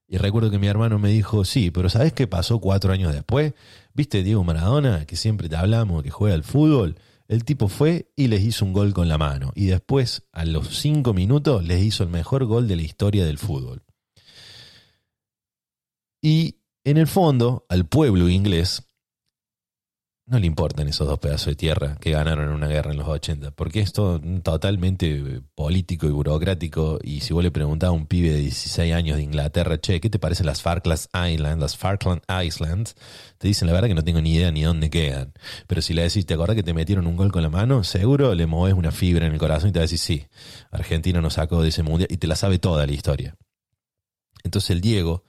y 0.08 0.18
recuerdo 0.18 0.52
que 0.52 0.60
mi 0.60 0.68
hermano 0.68 1.00
me 1.00 1.10
dijo, 1.10 1.46
sí, 1.46 1.72
pero 1.72 1.90
¿sabes 1.90 2.14
qué 2.14 2.28
pasó 2.28 2.60
cuatro 2.60 2.94
años 2.94 3.14
después? 3.14 3.54
¿Viste 3.94 4.22
Diego 4.22 4.44
Maradona, 4.44 5.06
que 5.06 5.16
siempre 5.16 5.50
te 5.50 5.56
hablamos, 5.56 6.04
que 6.04 6.12
juega 6.12 6.36
al 6.36 6.44
fútbol? 6.44 6.96
El 7.28 7.44
tipo 7.44 7.68
fue 7.68 8.12
y 8.16 8.28
les 8.28 8.44
hizo 8.44 8.66
un 8.66 8.74
gol 8.74 8.94
con 8.94 9.08
la 9.08 9.18
mano. 9.18 9.52
Y 9.56 9.66
después, 9.66 10.28
a 10.32 10.46
los 10.46 10.78
cinco 10.78 11.14
minutos, 11.14 11.64
les 11.64 11.84
hizo 11.84 12.04
el 12.04 12.10
mejor 12.10 12.46
gol 12.46 12.68
de 12.68 12.76
la 12.76 12.84
historia 12.84 13.26
del 13.26 13.38
fútbol. 13.38 13.84
Y 16.22 16.62
en 16.84 16.98
el 16.98 17.08
fondo, 17.08 17.66
al 17.70 17.88
pueblo 17.88 18.30
inglés 18.30 18.88
no 20.28 20.40
le 20.40 20.48
importan 20.48 20.88
esos 20.88 21.08
dos 21.08 21.20
pedazos 21.20 21.48
de 21.48 21.56
tierra 21.56 21.98
que 22.02 22.10
ganaron 22.10 22.46
en 22.50 22.56
una 22.56 22.68
guerra 22.68 22.92
en 22.92 22.98
los 22.98 23.08
80, 23.08 23.52
porque 23.52 23.82
es 23.82 23.94
todo 23.94 24.20
totalmente 24.42 25.42
político 25.54 26.08
y 26.08 26.10
burocrático. 26.10 26.98
Y 27.04 27.22
si 27.22 27.32
vos 27.34 27.44
le 27.44 27.52
preguntás 27.52 27.90
a 27.90 27.92
un 27.92 28.08
pibe 28.08 28.32
de 28.32 28.40
16 28.40 28.94
años 28.94 29.18
de 29.18 29.24
Inglaterra, 29.24 29.80
che, 29.80 30.02
¿qué 30.02 30.10
te 30.10 30.18
parecen 30.18 30.48
las 30.48 30.64
Falklands 30.64 31.10
Islands, 31.14 31.62
las 31.62 31.78
Falkland 31.78 32.24
Islands? 32.44 32.96
Te 33.38 33.48
dicen 33.48 33.68
la 33.68 33.74
verdad 33.74 33.88
que 33.88 33.94
no 33.94 34.04
tengo 34.04 34.20
ni 34.20 34.34
idea 34.34 34.52
ni 34.52 34.64
dónde 34.64 34.90
quedan. 34.90 35.32
Pero 35.68 35.84
si 35.84 35.94
le 35.94 36.02
decís, 36.02 36.26
¿te 36.26 36.34
acordás 36.34 36.56
que 36.56 36.64
te 36.64 36.74
metieron 36.74 37.06
un 37.06 37.18
gol 37.18 37.32
con 37.32 37.44
la 37.44 37.50
mano? 37.50 37.84
Seguro 37.84 38.34
le 38.34 38.48
moves 38.48 38.74
una 38.74 38.92
fibra 38.92 39.28
en 39.28 39.34
el 39.34 39.40
corazón 39.40 39.70
y 39.70 39.74
te 39.74 39.80
va 39.80 39.82
a 39.82 39.88
decir, 39.90 40.00
sí, 40.00 40.26
Argentina 40.72 41.22
nos 41.22 41.34
sacó 41.36 41.62
de 41.62 41.70
ese 41.70 41.84
mundial 41.84 42.08
y 42.12 42.18
te 42.18 42.26
la 42.26 42.36
sabe 42.36 42.58
toda 42.58 42.88
la 42.88 42.94
historia. 42.94 43.36
Entonces 44.44 44.72
el 44.72 44.82
Diego, 44.82 45.24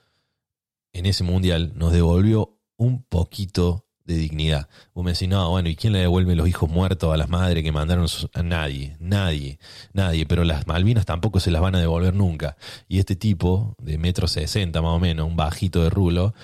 en 0.94 1.05
ese 1.05 1.22
mundial, 1.22 1.72
nos 1.74 1.92
devolvió 1.92 2.59
un 2.78 3.03
poquito 3.03 3.86
de 4.07 4.14
dignidad. 4.14 4.68
Vos 4.94 5.04
me 5.04 5.12
decís, 5.12 5.28
no, 5.28 5.50
bueno, 5.50 5.68
¿y 5.68 5.76
quién 5.76 5.92
le 5.92 5.98
devuelve 5.98 6.36
los 6.36 6.48
hijos 6.48 6.70
muertos 6.70 7.12
a 7.12 7.16
las 7.16 7.28
madres 7.28 7.62
que 7.64 7.72
mandaron 7.72 8.07
a 8.32 8.42
nadie? 8.42 8.96
Nadie, 9.00 9.59
nadie. 9.92 10.26
Pero 10.26 10.44
las 10.44 10.66
Malvinas 10.66 11.04
tampoco 11.04 11.40
se 11.40 11.50
las 11.50 11.61
van 11.61 11.74
a 11.74 11.80
devolver 11.80 12.14
nunca. 12.14 12.57
Y 12.88 12.98
este 12.98 13.16
tipo, 13.16 13.74
de 13.78 13.98
metro 13.98 14.28
sesenta 14.28 14.80
más 14.80 14.92
o 14.92 15.00
menos, 15.00 15.26
un 15.26 15.36
bajito 15.36 15.82
de 15.82 15.90
rulo, 15.90 16.34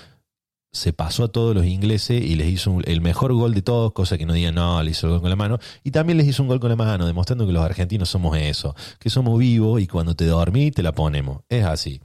se 0.73 0.95
pasó 0.95 1.25
a 1.25 1.29
todos 1.29 1.55
los 1.55 1.67
ingleses 1.67 2.23
y 2.23 2.35
les 2.35 2.49
hizo 2.49 2.79
el 2.85 3.03
mejor 3.03 3.35
gol 3.35 3.53
de 3.53 3.61
todos, 3.61 3.93
cosa 3.93 4.17
que 4.17 4.25
no 4.25 4.33
digan, 4.33 4.55
no, 4.55 4.83
le 4.83 4.91
hizo 4.91 5.07
el 5.07 5.13
gol 5.13 5.21
con 5.21 5.31
la 5.31 5.37
mano. 5.37 5.59
Y 5.85 5.91
también 5.91 6.17
les 6.17 6.27
hizo 6.27 6.43
un 6.43 6.49
gol 6.49 6.61
con 6.61 6.71
la 6.71 6.77
mano, 6.77 7.07
demostrando 7.07 7.47
que 7.47 7.53
los 7.53 7.63
argentinos 7.63 8.09
somos 8.09 8.37
eso, 8.39 8.75
que 8.99 9.11
somos 9.11 9.39
vivos 9.39 9.81
y 9.83 9.87
cuando 9.87 10.17
te 10.17 10.25
dormís 10.25 10.73
te 10.73 10.83
la 10.83 10.93
ponemos. 10.93 11.43
Es 11.49 11.65
así. 11.65 12.01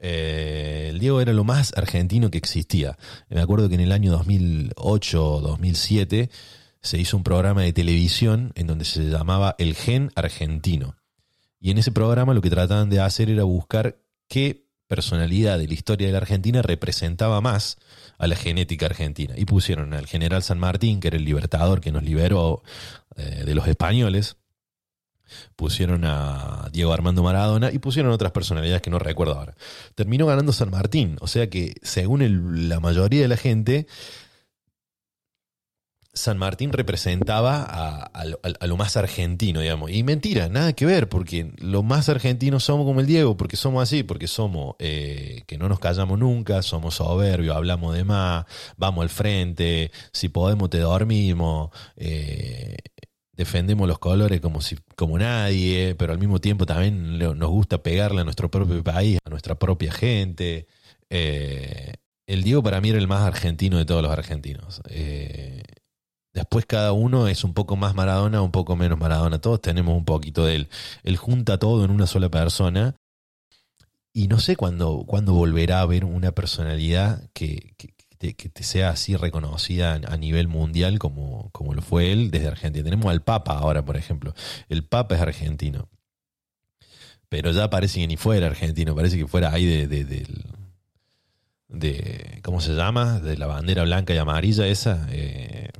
Eh, 0.00 0.88
el 0.90 0.98
Diego 0.98 1.20
era 1.20 1.32
lo 1.32 1.44
más 1.44 1.72
argentino 1.76 2.30
que 2.30 2.38
existía. 2.38 2.98
Me 3.28 3.40
acuerdo 3.40 3.68
que 3.68 3.74
en 3.76 3.82
el 3.82 3.92
año 3.92 4.10
2008 4.12 5.40
2007 5.42 6.30
se 6.82 6.98
hizo 6.98 7.16
un 7.16 7.22
programa 7.22 7.62
de 7.62 7.72
televisión 7.72 8.52
en 8.54 8.66
donde 8.66 8.86
se 8.86 9.04
llamaba 9.04 9.54
El 9.58 9.74
Gen 9.74 10.10
Argentino. 10.14 10.96
Y 11.60 11.70
en 11.70 11.78
ese 11.78 11.92
programa 11.92 12.32
lo 12.32 12.40
que 12.40 12.48
trataban 12.48 12.88
de 12.88 13.00
hacer 13.00 13.28
era 13.28 13.44
buscar 13.44 13.98
qué 14.28 14.64
personalidad 14.86 15.58
de 15.58 15.68
la 15.68 15.74
historia 15.74 16.08
de 16.08 16.12
la 16.12 16.18
Argentina 16.18 16.62
representaba 16.62 17.40
más 17.40 17.76
a 18.18 18.26
la 18.26 18.34
genética 18.34 18.86
argentina. 18.86 19.34
Y 19.36 19.44
pusieron 19.44 19.92
al 19.92 20.06
general 20.06 20.42
San 20.42 20.58
Martín, 20.58 20.98
que 20.98 21.08
era 21.08 21.18
el 21.18 21.24
libertador 21.24 21.80
que 21.80 21.92
nos 21.92 22.02
liberó 22.02 22.62
eh, 23.16 23.44
de 23.44 23.54
los 23.54 23.68
españoles, 23.68 24.36
pusieron 25.56 26.04
a 26.04 26.68
Diego 26.72 26.92
Armando 26.92 27.22
Maradona 27.22 27.70
y 27.72 27.78
pusieron 27.78 28.12
otras 28.12 28.32
personalidades 28.32 28.82
que 28.82 28.90
no 28.90 28.98
recuerdo 28.98 29.38
ahora. 29.38 29.54
Terminó 29.94 30.26
ganando 30.26 30.52
San 30.52 30.70
Martín, 30.70 31.16
o 31.20 31.26
sea 31.26 31.48
que 31.50 31.74
según 31.82 32.68
la 32.68 32.80
mayoría 32.80 33.22
de 33.22 33.28
la 33.28 33.36
gente, 33.36 33.86
San 36.12 36.38
Martín 36.38 36.72
representaba 36.72 37.62
a, 37.62 38.66
lo 38.66 38.76
más 38.76 38.96
argentino, 38.96 39.60
digamos. 39.60 39.92
Y 39.92 40.02
mentira, 40.02 40.48
nada 40.48 40.72
que 40.72 40.84
ver, 40.84 41.08
porque 41.08 41.52
lo 41.58 41.82
más 41.84 42.08
argentinos 42.08 42.64
somos 42.64 42.84
como 42.84 43.00
el 43.00 43.06
Diego, 43.06 43.36
porque 43.36 43.56
somos 43.56 43.82
así, 43.82 44.02
porque 44.02 44.26
somos 44.26 44.74
eh, 44.80 45.44
que 45.46 45.56
no 45.56 45.68
nos 45.68 45.78
callamos 45.78 46.18
nunca, 46.18 46.62
somos 46.62 46.96
soberbios, 46.96 47.56
hablamos 47.56 47.94
de 47.94 48.04
más, 48.04 48.44
vamos 48.76 49.02
al 49.02 49.08
frente, 49.08 49.92
si 50.12 50.28
podemos 50.28 50.68
te 50.68 50.78
dormimos. 50.78 51.70
Eh, 51.96 52.76
defendemos 53.40 53.88
los 53.88 53.98
colores 53.98 54.38
como, 54.42 54.60
si, 54.60 54.76
como 54.96 55.18
nadie, 55.18 55.94
pero 55.94 56.12
al 56.12 56.18
mismo 56.18 56.42
tiempo 56.42 56.66
también 56.66 57.18
nos 57.18 57.48
gusta 57.48 57.82
pegarle 57.82 58.20
a 58.20 58.24
nuestro 58.24 58.50
propio 58.50 58.84
país, 58.84 59.18
a 59.24 59.30
nuestra 59.30 59.58
propia 59.58 59.90
gente. 59.90 60.66
Eh, 61.08 61.94
el 62.26 62.42
Diego 62.42 62.62
para 62.62 62.82
mí 62.82 62.90
era 62.90 62.98
el 62.98 63.08
más 63.08 63.22
argentino 63.22 63.78
de 63.78 63.86
todos 63.86 64.02
los 64.02 64.12
argentinos. 64.12 64.82
Eh, 64.90 65.62
después 66.34 66.66
cada 66.66 66.92
uno 66.92 67.28
es 67.28 67.42
un 67.42 67.54
poco 67.54 67.76
más 67.76 67.94
Maradona, 67.94 68.42
un 68.42 68.50
poco 68.50 68.76
menos 68.76 68.98
Maradona. 68.98 69.40
Todos 69.40 69.62
tenemos 69.62 69.96
un 69.96 70.04
poquito 70.04 70.44
de 70.44 70.56
él. 70.56 70.68
Él 71.02 71.16
junta 71.16 71.56
todo 71.58 71.86
en 71.86 71.90
una 71.90 72.06
sola 72.06 72.28
persona. 72.28 72.94
Y 74.12 74.28
no 74.28 74.38
sé 74.38 74.54
cuándo, 74.54 75.06
volverá 75.06 75.78
a 75.78 75.82
haber 75.82 76.04
una 76.04 76.32
personalidad 76.32 77.30
que 77.32 77.74
te 78.20 78.62
sea 78.62 78.90
así 78.90 79.16
reconocida 79.16 79.94
a 79.94 80.16
nivel 80.18 80.46
mundial 80.46 80.98
como, 80.98 81.48
como 81.52 81.72
lo 81.72 81.80
fue 81.80 82.12
él 82.12 82.30
desde 82.30 82.48
Argentina. 82.48 82.84
Tenemos 82.84 83.06
al 83.10 83.22
Papa 83.22 83.54
ahora, 83.54 83.82
por 83.82 83.96
ejemplo. 83.96 84.34
El 84.68 84.84
Papa 84.84 85.14
es 85.14 85.22
argentino. 85.22 85.88
Pero 87.30 87.50
ya 87.52 87.70
parece 87.70 88.00
que 88.00 88.06
ni 88.06 88.18
fuera 88.18 88.46
argentino, 88.48 88.94
parece 88.94 89.16
que 89.16 89.26
fuera 89.26 89.54
ahí 89.54 89.64
de, 89.64 89.86
de, 91.68 92.40
¿cómo 92.42 92.60
se 92.60 92.74
llama? 92.74 93.20
De 93.20 93.38
la 93.38 93.46
bandera 93.46 93.84
blanca 93.84 94.12
y 94.12 94.18
amarilla 94.18 94.66
esa. 94.66 95.06
Eh, 95.10 95.70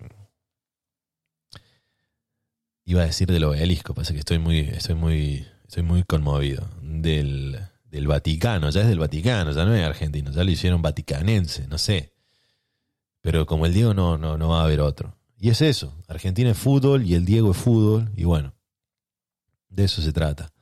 iba 2.87 3.03
a 3.03 3.07
decir 3.07 3.31
del 3.31 3.45
obelisco, 3.45 3.93
parece 3.95 4.15
que 4.15 4.21
estoy 4.21 4.39
muy, 4.39 4.61
estoy 4.61 4.95
muy, 4.95 5.47
estoy 5.67 5.83
muy 5.83 6.05
conmovido. 6.05 6.67
Del, 6.81 7.59
del 7.85 8.07
Vaticano, 8.07 8.71
ya 8.71 8.81
es 8.81 8.89
del 8.89 8.99
Vaticano, 8.99 9.53
ya 9.53 9.65
no 9.67 9.75
es 9.75 9.85
argentino, 9.85 10.31
ya 10.31 10.43
lo 10.43 10.51
hicieron 10.51 10.81
vaticanense, 10.81 11.67
no 11.67 11.77
sé. 11.77 12.15
Pero 13.21 13.47
como 13.47 13.67
el 13.67 13.75
Diego 13.75 13.95
no, 13.95 14.19
no, 14.19 14.39
no 14.39 14.49
va 14.49 14.61
a 14.61 14.65
haber 14.65 14.81
otro. 14.81 15.17
Y 15.39 15.51
es 15.51 15.63
eso, 15.63 15.95
Argentina 16.07 16.51
es 16.51 16.59
fútbol 16.59 17.05
y 17.05 17.15
el 17.15 17.25
Diego 17.25 17.53
es 17.53 17.57
fútbol 17.57 18.11
y 18.15 18.25
bueno, 18.25 18.55
de 19.69 19.85
eso 19.85 20.03
se 20.03 20.13
trata. 20.13 20.53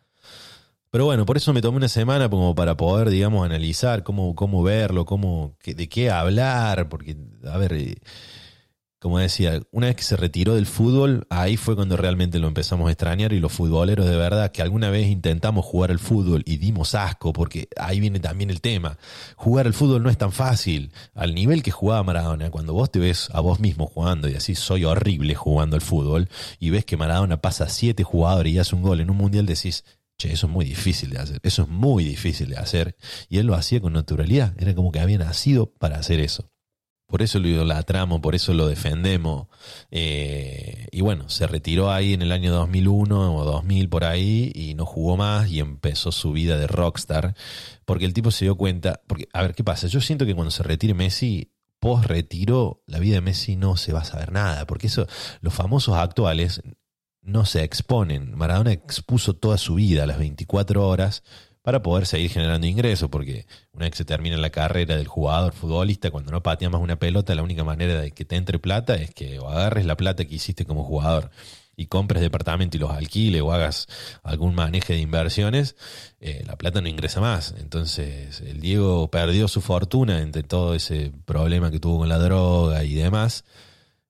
Pero 0.90 1.04
bueno, 1.04 1.26
por 1.26 1.36
eso 1.36 1.52
me 1.52 1.60
tomé 1.60 1.76
una 1.76 1.88
semana 1.88 2.30
como 2.30 2.54
para 2.54 2.76
poder, 2.76 3.10
digamos, 3.10 3.44
analizar 3.44 4.02
cómo, 4.02 4.34
cómo 4.34 4.62
verlo, 4.62 5.04
cómo, 5.04 5.56
de 5.64 5.88
qué 5.88 6.10
hablar, 6.10 6.88
porque, 6.88 7.16
a 7.44 7.58
ver, 7.58 7.74
eh, 7.74 7.96
como 8.98 9.18
decía, 9.18 9.60
una 9.70 9.86
vez 9.86 9.96
que 9.96 10.02
se 10.02 10.16
retiró 10.16 10.56
del 10.56 10.66
fútbol, 10.66 11.26
ahí 11.30 11.56
fue 11.56 11.76
cuando 11.76 11.96
realmente 11.96 12.40
lo 12.40 12.48
empezamos 12.48 12.88
a 12.88 12.90
extrañar 12.90 13.32
y 13.32 13.38
los 13.38 13.52
futboleros 13.52 14.06
de 14.06 14.16
verdad 14.16 14.50
que 14.50 14.60
alguna 14.60 14.90
vez 14.90 15.06
intentamos 15.06 15.64
jugar 15.64 15.92
al 15.92 16.00
fútbol 16.00 16.42
y 16.46 16.56
dimos 16.56 16.96
asco, 16.96 17.32
porque 17.32 17.68
ahí 17.76 18.00
viene 18.00 18.18
también 18.18 18.50
el 18.50 18.60
tema. 18.60 18.98
Jugar 19.36 19.66
al 19.66 19.74
fútbol 19.74 20.02
no 20.02 20.10
es 20.10 20.18
tan 20.18 20.32
fácil. 20.32 20.92
Al 21.14 21.34
nivel 21.34 21.62
que 21.62 21.70
jugaba 21.70 22.02
Maradona, 22.02 22.50
cuando 22.50 22.72
vos 22.72 22.90
te 22.90 22.98
ves 22.98 23.28
a 23.32 23.40
vos 23.40 23.60
mismo 23.60 23.86
jugando 23.86 24.28
y 24.28 24.34
así 24.34 24.56
soy 24.56 24.84
horrible 24.84 25.36
jugando 25.36 25.76
al 25.76 25.82
fútbol 25.82 26.28
y 26.58 26.70
ves 26.70 26.84
que 26.84 26.96
Maradona 26.96 27.40
pasa 27.40 27.68
siete 27.68 28.02
jugadores 28.02 28.52
y 28.52 28.58
hace 28.58 28.74
un 28.74 28.82
gol 28.82 29.00
en 29.00 29.10
un 29.10 29.16
mundial, 29.16 29.46
decís, 29.46 29.84
Che, 30.20 30.32
eso 30.32 30.48
es 30.48 30.52
muy 30.52 30.64
difícil 30.64 31.10
de 31.10 31.18
hacer, 31.18 31.38
eso 31.44 31.62
es 31.62 31.68
muy 31.68 32.02
difícil 32.02 32.48
de 32.48 32.56
hacer. 32.56 32.96
Y 33.28 33.38
él 33.38 33.46
lo 33.46 33.54
hacía 33.54 33.80
con 33.80 33.92
naturalidad, 33.92 34.52
era 34.58 34.74
como 34.74 34.90
que 34.90 34.98
había 34.98 35.18
nacido 35.18 35.72
para 35.74 35.96
hacer 35.96 36.18
eso. 36.18 36.50
Por 37.08 37.22
eso 37.22 37.38
lo 37.38 37.48
idolatramos, 37.48 38.20
por 38.20 38.34
eso 38.34 38.52
lo 38.52 38.68
defendemos. 38.68 39.46
Eh, 39.90 40.88
y 40.92 41.00
bueno, 41.00 41.30
se 41.30 41.46
retiró 41.46 41.90
ahí 41.90 42.12
en 42.12 42.20
el 42.20 42.32
año 42.32 42.52
2001 42.52 43.34
o 43.34 43.44
2000 43.46 43.88
por 43.88 44.04
ahí 44.04 44.52
y 44.54 44.74
no 44.74 44.84
jugó 44.84 45.16
más 45.16 45.48
y 45.48 45.60
empezó 45.60 46.12
su 46.12 46.32
vida 46.32 46.58
de 46.58 46.66
rockstar. 46.66 47.34
Porque 47.86 48.04
el 48.04 48.12
tipo 48.12 48.30
se 48.30 48.44
dio 48.44 48.56
cuenta, 48.56 49.00
porque 49.06 49.26
a 49.32 49.40
ver, 49.40 49.54
¿qué 49.54 49.64
pasa? 49.64 49.86
Yo 49.86 50.02
siento 50.02 50.26
que 50.26 50.34
cuando 50.34 50.50
se 50.50 50.62
retire 50.62 50.92
Messi, 50.92 51.50
post 51.80 52.04
retiro, 52.04 52.82
la 52.86 52.98
vida 52.98 53.14
de 53.14 53.20
Messi 53.22 53.56
no 53.56 53.78
se 53.78 53.94
va 53.94 54.00
a 54.00 54.04
saber 54.04 54.30
nada. 54.30 54.66
Porque 54.66 54.88
eso, 54.88 55.06
los 55.40 55.54
famosos 55.54 55.96
actuales 55.96 56.60
no 57.22 57.46
se 57.46 57.62
exponen. 57.62 58.36
Maradona 58.36 58.72
expuso 58.72 59.34
toda 59.34 59.56
su 59.56 59.76
vida, 59.76 60.04
las 60.04 60.18
24 60.18 60.86
horas, 60.86 61.22
para 61.68 61.82
poder 61.82 62.06
seguir 62.06 62.30
generando 62.30 62.66
ingresos, 62.66 63.10
porque 63.10 63.44
una 63.74 63.84
vez 63.84 63.90
que 63.90 63.98
se 63.98 64.06
termina 64.06 64.38
la 64.38 64.48
carrera 64.48 64.96
del 64.96 65.06
jugador 65.06 65.52
futbolista, 65.52 66.10
cuando 66.10 66.32
no 66.32 66.42
patea 66.42 66.70
más 66.70 66.80
una 66.80 66.98
pelota, 66.98 67.34
la 67.34 67.42
única 67.42 67.62
manera 67.62 68.00
de 68.00 68.10
que 68.10 68.24
te 68.24 68.36
entre 68.36 68.58
plata 68.58 68.94
es 68.94 69.10
que 69.10 69.38
o 69.38 69.50
agarres 69.50 69.84
la 69.84 69.94
plata 69.94 70.24
que 70.24 70.34
hiciste 70.34 70.64
como 70.64 70.82
jugador 70.82 71.30
y 71.76 71.84
compres 71.84 72.22
departamento 72.22 72.78
y 72.78 72.80
los 72.80 72.90
alquiles 72.90 73.42
o 73.42 73.52
hagas 73.52 73.86
algún 74.22 74.54
manejo 74.54 74.94
de 74.94 75.00
inversiones, 75.00 75.76
eh, 76.20 76.42
la 76.46 76.56
plata 76.56 76.80
no 76.80 76.88
ingresa 76.88 77.20
más. 77.20 77.54
Entonces, 77.58 78.40
el 78.40 78.60
Diego 78.60 79.10
perdió 79.10 79.46
su 79.46 79.60
fortuna 79.60 80.22
entre 80.22 80.44
todo 80.44 80.74
ese 80.74 81.12
problema 81.26 81.70
que 81.70 81.80
tuvo 81.80 81.98
con 81.98 82.08
la 82.08 82.16
droga 82.16 82.82
y 82.82 82.94
demás 82.94 83.44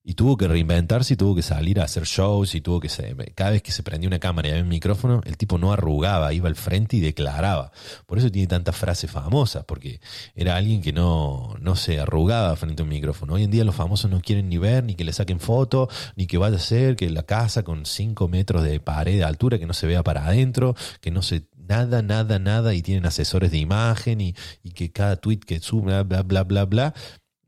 y 0.09 0.15
tuvo 0.15 0.39
que 0.39 0.49
reinventarse 0.49 1.13
y 1.13 1.17
tuvo 1.19 1.35
que 1.35 1.43
salir 1.43 1.79
a 1.79 1.85
hacer 1.85 2.05
shows 2.05 2.55
y 2.55 2.63
tuvo 2.63 2.81
que 2.81 2.89
cada 3.35 3.51
vez 3.51 3.61
que 3.61 3.73
se 3.73 3.83
prendía 3.83 4.09
una 4.09 4.19
cámara 4.19 4.49
y 4.49 4.51
había 4.53 4.63
un 4.63 4.71
micrófono, 4.71 5.21
el 5.27 5.37
tipo 5.37 5.59
no 5.59 5.71
arrugaba, 5.71 6.33
iba 6.33 6.49
al 6.49 6.57
frente 6.57 6.97
y 6.97 7.01
declaraba. 7.01 7.73
Por 8.07 8.17
eso 8.17 8.31
tiene 8.31 8.49
tantas 8.49 8.75
frases 8.75 9.11
famosas, 9.11 9.65
porque 9.67 10.01
era 10.35 10.57
alguien 10.57 10.81
que 10.81 10.95
no, 10.95 11.55
no 11.61 11.77
se 11.77 12.01
arrugaba 12.01 12.57
frente 12.57 12.81
a 12.81 12.85
un 12.85 12.89
micrófono. 12.89 13.35
Hoy 13.35 13.43
en 13.43 13.51
día 13.51 13.65
los 13.65 13.75
famosos 13.75 14.11
no 14.11 14.23
quieren 14.23 14.49
ni 14.49 14.57
ver, 14.57 14.83
ni 14.83 14.95
que 14.95 15.05
le 15.05 15.13
saquen 15.13 15.41
foto, 15.41 15.91
ni 16.17 16.27
que 16.27 16.39
vaya 16.39 16.57
a 16.57 16.61
ser 16.61 16.97
que 16.97 17.11
la 17.11 17.25
casa 17.25 17.63
con 17.63 17.85
5 17.85 18.29
metros 18.29 18.63
de 18.63 18.81
pared 18.81 19.19
de 19.19 19.25
altura, 19.25 19.59
que 19.59 19.67
no 19.67 19.75
se 19.75 19.87
vea 19.87 20.03
para 20.03 20.25
adentro, 20.25 20.75
que 21.03 21.11
no 21.11 21.21
se 21.21 21.49
nada, 21.69 22.01
nada, 22.01 22.39
nada, 22.39 22.73
y 22.73 22.81
tienen 22.81 23.05
asesores 23.05 23.51
de 23.51 23.59
imagen 23.59 24.23
y, 24.23 24.35
y 24.63 24.71
que 24.71 24.91
cada 24.91 25.17
tweet 25.17 25.41
que 25.41 25.61
sube, 25.61 26.03
bla, 26.03 26.23
bla, 26.23 26.45
bla, 26.45 26.65
bla, 26.65 26.95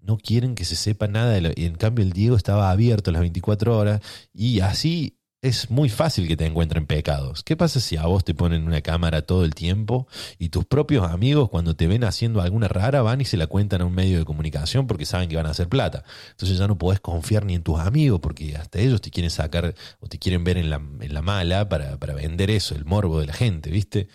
no 0.02 0.18
quieren 0.18 0.54
que 0.54 0.64
se 0.64 0.76
sepa 0.76 1.08
nada. 1.08 1.38
y 1.38 1.64
en 1.64 1.74
cambio 1.74 2.04
el 2.04 2.12
Diego 2.12 2.36
estaba 2.36 2.70
abierto 2.70 3.10
las 3.12 3.20
24 3.20 3.76
horas 3.76 4.00
y 4.32 4.60
así 4.60 5.16
es 5.42 5.70
muy 5.70 5.88
fácil 5.88 6.28
que 6.28 6.36
te 6.36 6.44
encuentren 6.44 6.86
pecados. 6.86 7.42
¿Qué 7.42 7.56
pasa 7.56 7.80
si 7.80 7.96
a 7.96 8.04
vos 8.04 8.24
te 8.24 8.34
ponen 8.34 8.66
una 8.66 8.82
cámara 8.82 9.22
todo 9.22 9.44
el 9.44 9.54
tiempo 9.54 10.06
y 10.38 10.50
tus 10.50 10.66
propios 10.66 11.10
amigos 11.10 11.48
cuando 11.48 11.74
te 11.74 11.86
ven 11.86 12.04
haciendo 12.04 12.42
alguna 12.42 12.68
rara 12.68 13.00
van 13.02 13.20
y 13.22 13.24
se 13.24 13.38
la 13.38 13.46
cuentan 13.46 13.80
a 13.80 13.86
un 13.86 13.94
medio 13.94 14.18
de 14.18 14.24
comunicación 14.24 14.86
porque 14.86 15.06
saben 15.06 15.28
que 15.28 15.36
van 15.36 15.46
a 15.46 15.50
hacer 15.50 15.68
plata? 15.68 16.04
Entonces 16.32 16.58
ya 16.58 16.68
no 16.68 16.76
podés 16.76 17.00
confiar 17.00 17.46
ni 17.46 17.54
en 17.54 17.62
tus 17.62 17.78
amigos 17.80 18.20
porque 18.20 18.56
hasta 18.56 18.78
ellos 18.80 19.00
te 19.00 19.10
quieren 19.10 19.30
sacar 19.30 19.74
o 20.00 20.06
te 20.08 20.18
quieren 20.18 20.44
ver 20.44 20.58
en 20.58 20.68
la, 20.68 20.76
en 20.76 21.14
la 21.14 21.22
mala 21.22 21.68
para, 21.68 21.98
para 21.98 22.14
vender 22.14 22.50
eso, 22.50 22.74
el 22.74 22.84
morbo 22.84 23.20
de 23.20 23.26
la 23.26 23.32
gente, 23.32 23.70
¿viste? 23.70 24.08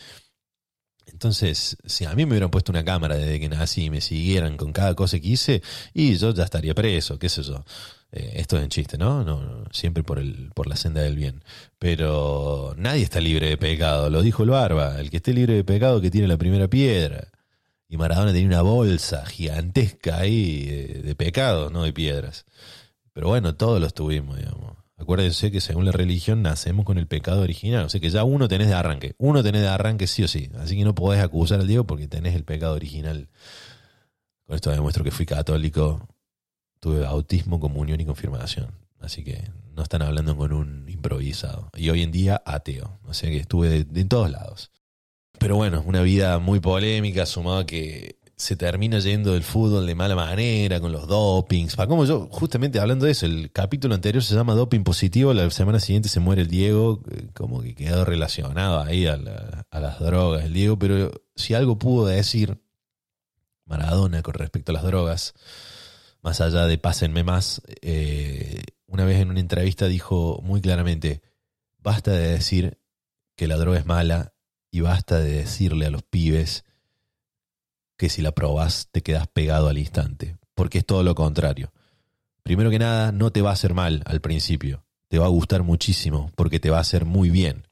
Entonces, 1.15 1.77
si 1.85 2.03
a 2.03 2.13
mí 2.13 2.25
me 2.25 2.31
hubieran 2.33 2.49
puesto 2.49 2.73
una 2.73 2.83
cámara 2.83 3.15
desde 3.15 3.39
que 3.39 3.47
nací 3.47 3.85
y 3.85 3.89
me 3.89 4.01
siguieran 4.01 4.57
con 4.57 4.73
cada 4.73 4.95
cosa 4.95 5.17
que 5.17 5.29
hice, 5.29 5.61
y 5.93 6.17
yo 6.17 6.33
ya 6.33 6.43
estaría 6.43 6.75
preso, 6.75 7.17
qué 7.17 7.29
sé 7.29 7.41
yo. 7.41 7.63
Eh, 8.11 8.33
esto 8.35 8.57
es 8.57 8.63
en 8.63 8.69
chiste, 8.69 8.97
¿no? 8.97 9.23
¿no? 9.23 9.41
no, 9.41 9.63
Siempre 9.71 10.03
por, 10.03 10.19
el, 10.19 10.51
por 10.53 10.67
la 10.67 10.75
senda 10.75 11.01
del 11.01 11.15
bien. 11.15 11.41
Pero 11.79 12.73
nadie 12.77 13.03
está 13.03 13.21
libre 13.21 13.47
de 13.47 13.55
pecado, 13.57 14.09
lo 14.09 14.21
dijo 14.21 14.43
el 14.43 14.49
Barba. 14.49 14.99
El 14.99 15.09
que 15.09 15.17
esté 15.17 15.33
libre 15.33 15.53
de 15.53 15.63
pecado 15.63 16.01
que 16.01 16.11
tiene 16.11 16.27
la 16.27 16.37
primera 16.37 16.67
piedra. 16.67 17.29
Y 17.87 17.95
Maradona 17.95 18.33
tenía 18.33 18.47
una 18.47 18.61
bolsa 18.61 19.25
gigantesca 19.25 20.17
ahí 20.17 20.65
de, 20.65 21.01
de 21.01 21.15
pecados, 21.15 21.71
no 21.71 21.83
de 21.83 21.93
piedras. 21.93 22.45
Pero 23.13 23.29
bueno, 23.29 23.55
todos 23.55 23.79
los 23.79 23.93
tuvimos, 23.93 24.37
digamos. 24.37 24.74
Acuérdense 24.97 25.51
que 25.51 25.59
según 25.59 25.85
la 25.85 25.91
religión 25.91 26.41
nacemos 26.41 26.85
con 26.85 26.97
el 26.97 27.07
pecado 27.07 27.41
original. 27.41 27.85
O 27.85 27.89
sea 27.89 27.99
que 27.99 28.09
ya 28.09 28.23
uno 28.23 28.47
tenés 28.47 28.67
de 28.67 28.75
arranque. 28.75 29.15
Uno 29.17 29.43
tenés 29.43 29.61
de 29.61 29.67
arranque 29.67 30.07
sí 30.07 30.23
o 30.23 30.27
sí. 30.27 30.49
Así 30.57 30.77
que 30.77 30.85
no 30.85 30.95
podés 30.95 31.21
acusar 31.21 31.59
al 31.59 31.67
Diego 31.67 31.85
porque 31.85 32.07
tenés 32.07 32.35
el 32.35 32.45
pecado 32.45 32.75
original. 32.75 33.27
Con 34.45 34.55
esto 34.55 34.71
demuestro 34.71 35.03
que 35.03 35.11
fui 35.11 35.25
católico. 35.25 36.07
Tuve 36.79 37.01
bautismo, 37.01 37.59
comunión 37.59 37.99
y 37.99 38.05
confirmación. 38.05 38.71
Así 38.99 39.23
que 39.23 39.49
no 39.75 39.83
están 39.83 40.01
hablando 40.01 40.37
con 40.37 40.53
un 40.53 40.87
improvisado. 40.87 41.69
Y 41.75 41.89
hoy 41.89 42.01
en 42.01 42.11
día 42.11 42.41
ateo. 42.45 42.99
O 43.03 43.13
sea 43.13 43.29
que 43.29 43.37
estuve 43.37 43.83
de, 43.83 44.01
en 44.01 44.07
todos 44.07 44.31
lados. 44.31 44.71
Pero 45.37 45.57
bueno, 45.57 45.83
una 45.85 46.01
vida 46.01 46.39
muy 46.39 46.61
polémica, 46.61 47.25
sumado 47.25 47.59
a 47.59 47.65
que 47.65 48.15
se 48.37 48.57
termina 48.57 48.99
yendo 48.99 49.31
del 49.33 49.43
fútbol 49.43 49.85
de 49.87 49.95
mala 49.95 50.15
manera, 50.15 50.79
con 50.81 50.91
los 50.91 51.07
dopings. 51.07 51.75
Pa, 51.75 51.87
como 51.87 52.03
yo, 52.05 52.27
justamente 52.31 52.79
hablando 52.79 53.05
de 53.05 53.13
eso, 53.13 53.25
el 53.25 53.49
capítulo 53.51 53.95
anterior 53.95 54.21
se 54.23 54.35
llama 54.35 54.53
Doping 54.55 54.83
Positivo, 54.83 55.33
la 55.33 55.49
semana 55.51 55.79
siguiente 55.79 56.09
se 56.09 56.19
muere 56.19 56.41
el 56.41 56.49
Diego, 56.49 57.01
eh, 57.11 57.27
como 57.33 57.61
que 57.61 57.75
quedó 57.75 58.03
relacionado 58.03 58.81
ahí 58.81 59.07
a, 59.07 59.15
la- 59.17 59.65
a 59.71 59.79
las 59.79 59.99
drogas, 59.99 60.43
el 60.43 60.53
Diego, 60.53 60.77
pero 60.77 61.11
si 61.35 61.53
algo 61.53 61.79
pudo 61.79 62.07
decir 62.07 62.59
Maradona 63.65 64.21
con 64.21 64.33
respecto 64.33 64.71
a 64.71 64.75
las 64.75 64.83
drogas, 64.83 65.33
más 66.21 66.41
allá 66.41 66.67
de 66.67 66.77
pásenme 66.77 67.23
más, 67.23 67.61
eh, 67.81 68.63
una 68.85 69.05
vez 69.05 69.19
en 69.21 69.29
una 69.29 69.39
entrevista 69.39 69.87
dijo 69.87 70.41
muy 70.43 70.59
claramente, 70.59 71.21
basta 71.79 72.11
de 72.11 72.31
decir 72.33 72.79
que 73.37 73.47
la 73.47 73.55
droga 73.55 73.79
es 73.79 73.85
mala 73.85 74.33
y 74.71 74.81
basta 74.81 75.19
de 75.19 75.31
decirle 75.31 75.85
a 75.85 75.89
los 75.89 76.03
pibes 76.03 76.64
que 77.97 78.09
si 78.09 78.21
la 78.21 78.31
probás 78.31 78.89
te 78.91 79.01
quedas 79.01 79.27
pegado 79.27 79.69
al 79.69 79.77
instante, 79.77 80.37
porque 80.53 80.79
es 80.79 80.85
todo 80.85 81.03
lo 81.03 81.15
contrario. 81.15 81.71
Primero 82.43 82.69
que 82.69 82.79
nada, 82.79 83.11
no 83.11 83.31
te 83.31 83.41
va 83.41 83.49
a 83.51 83.53
hacer 83.53 83.73
mal 83.73 84.03
al 84.05 84.21
principio, 84.21 84.85
te 85.07 85.19
va 85.19 85.25
a 85.25 85.29
gustar 85.29 85.63
muchísimo, 85.63 86.31
porque 86.35 86.59
te 86.59 86.69
va 86.69 86.77
a 86.77 86.81
hacer 86.81 87.05
muy 87.05 87.29
bien. 87.29 87.67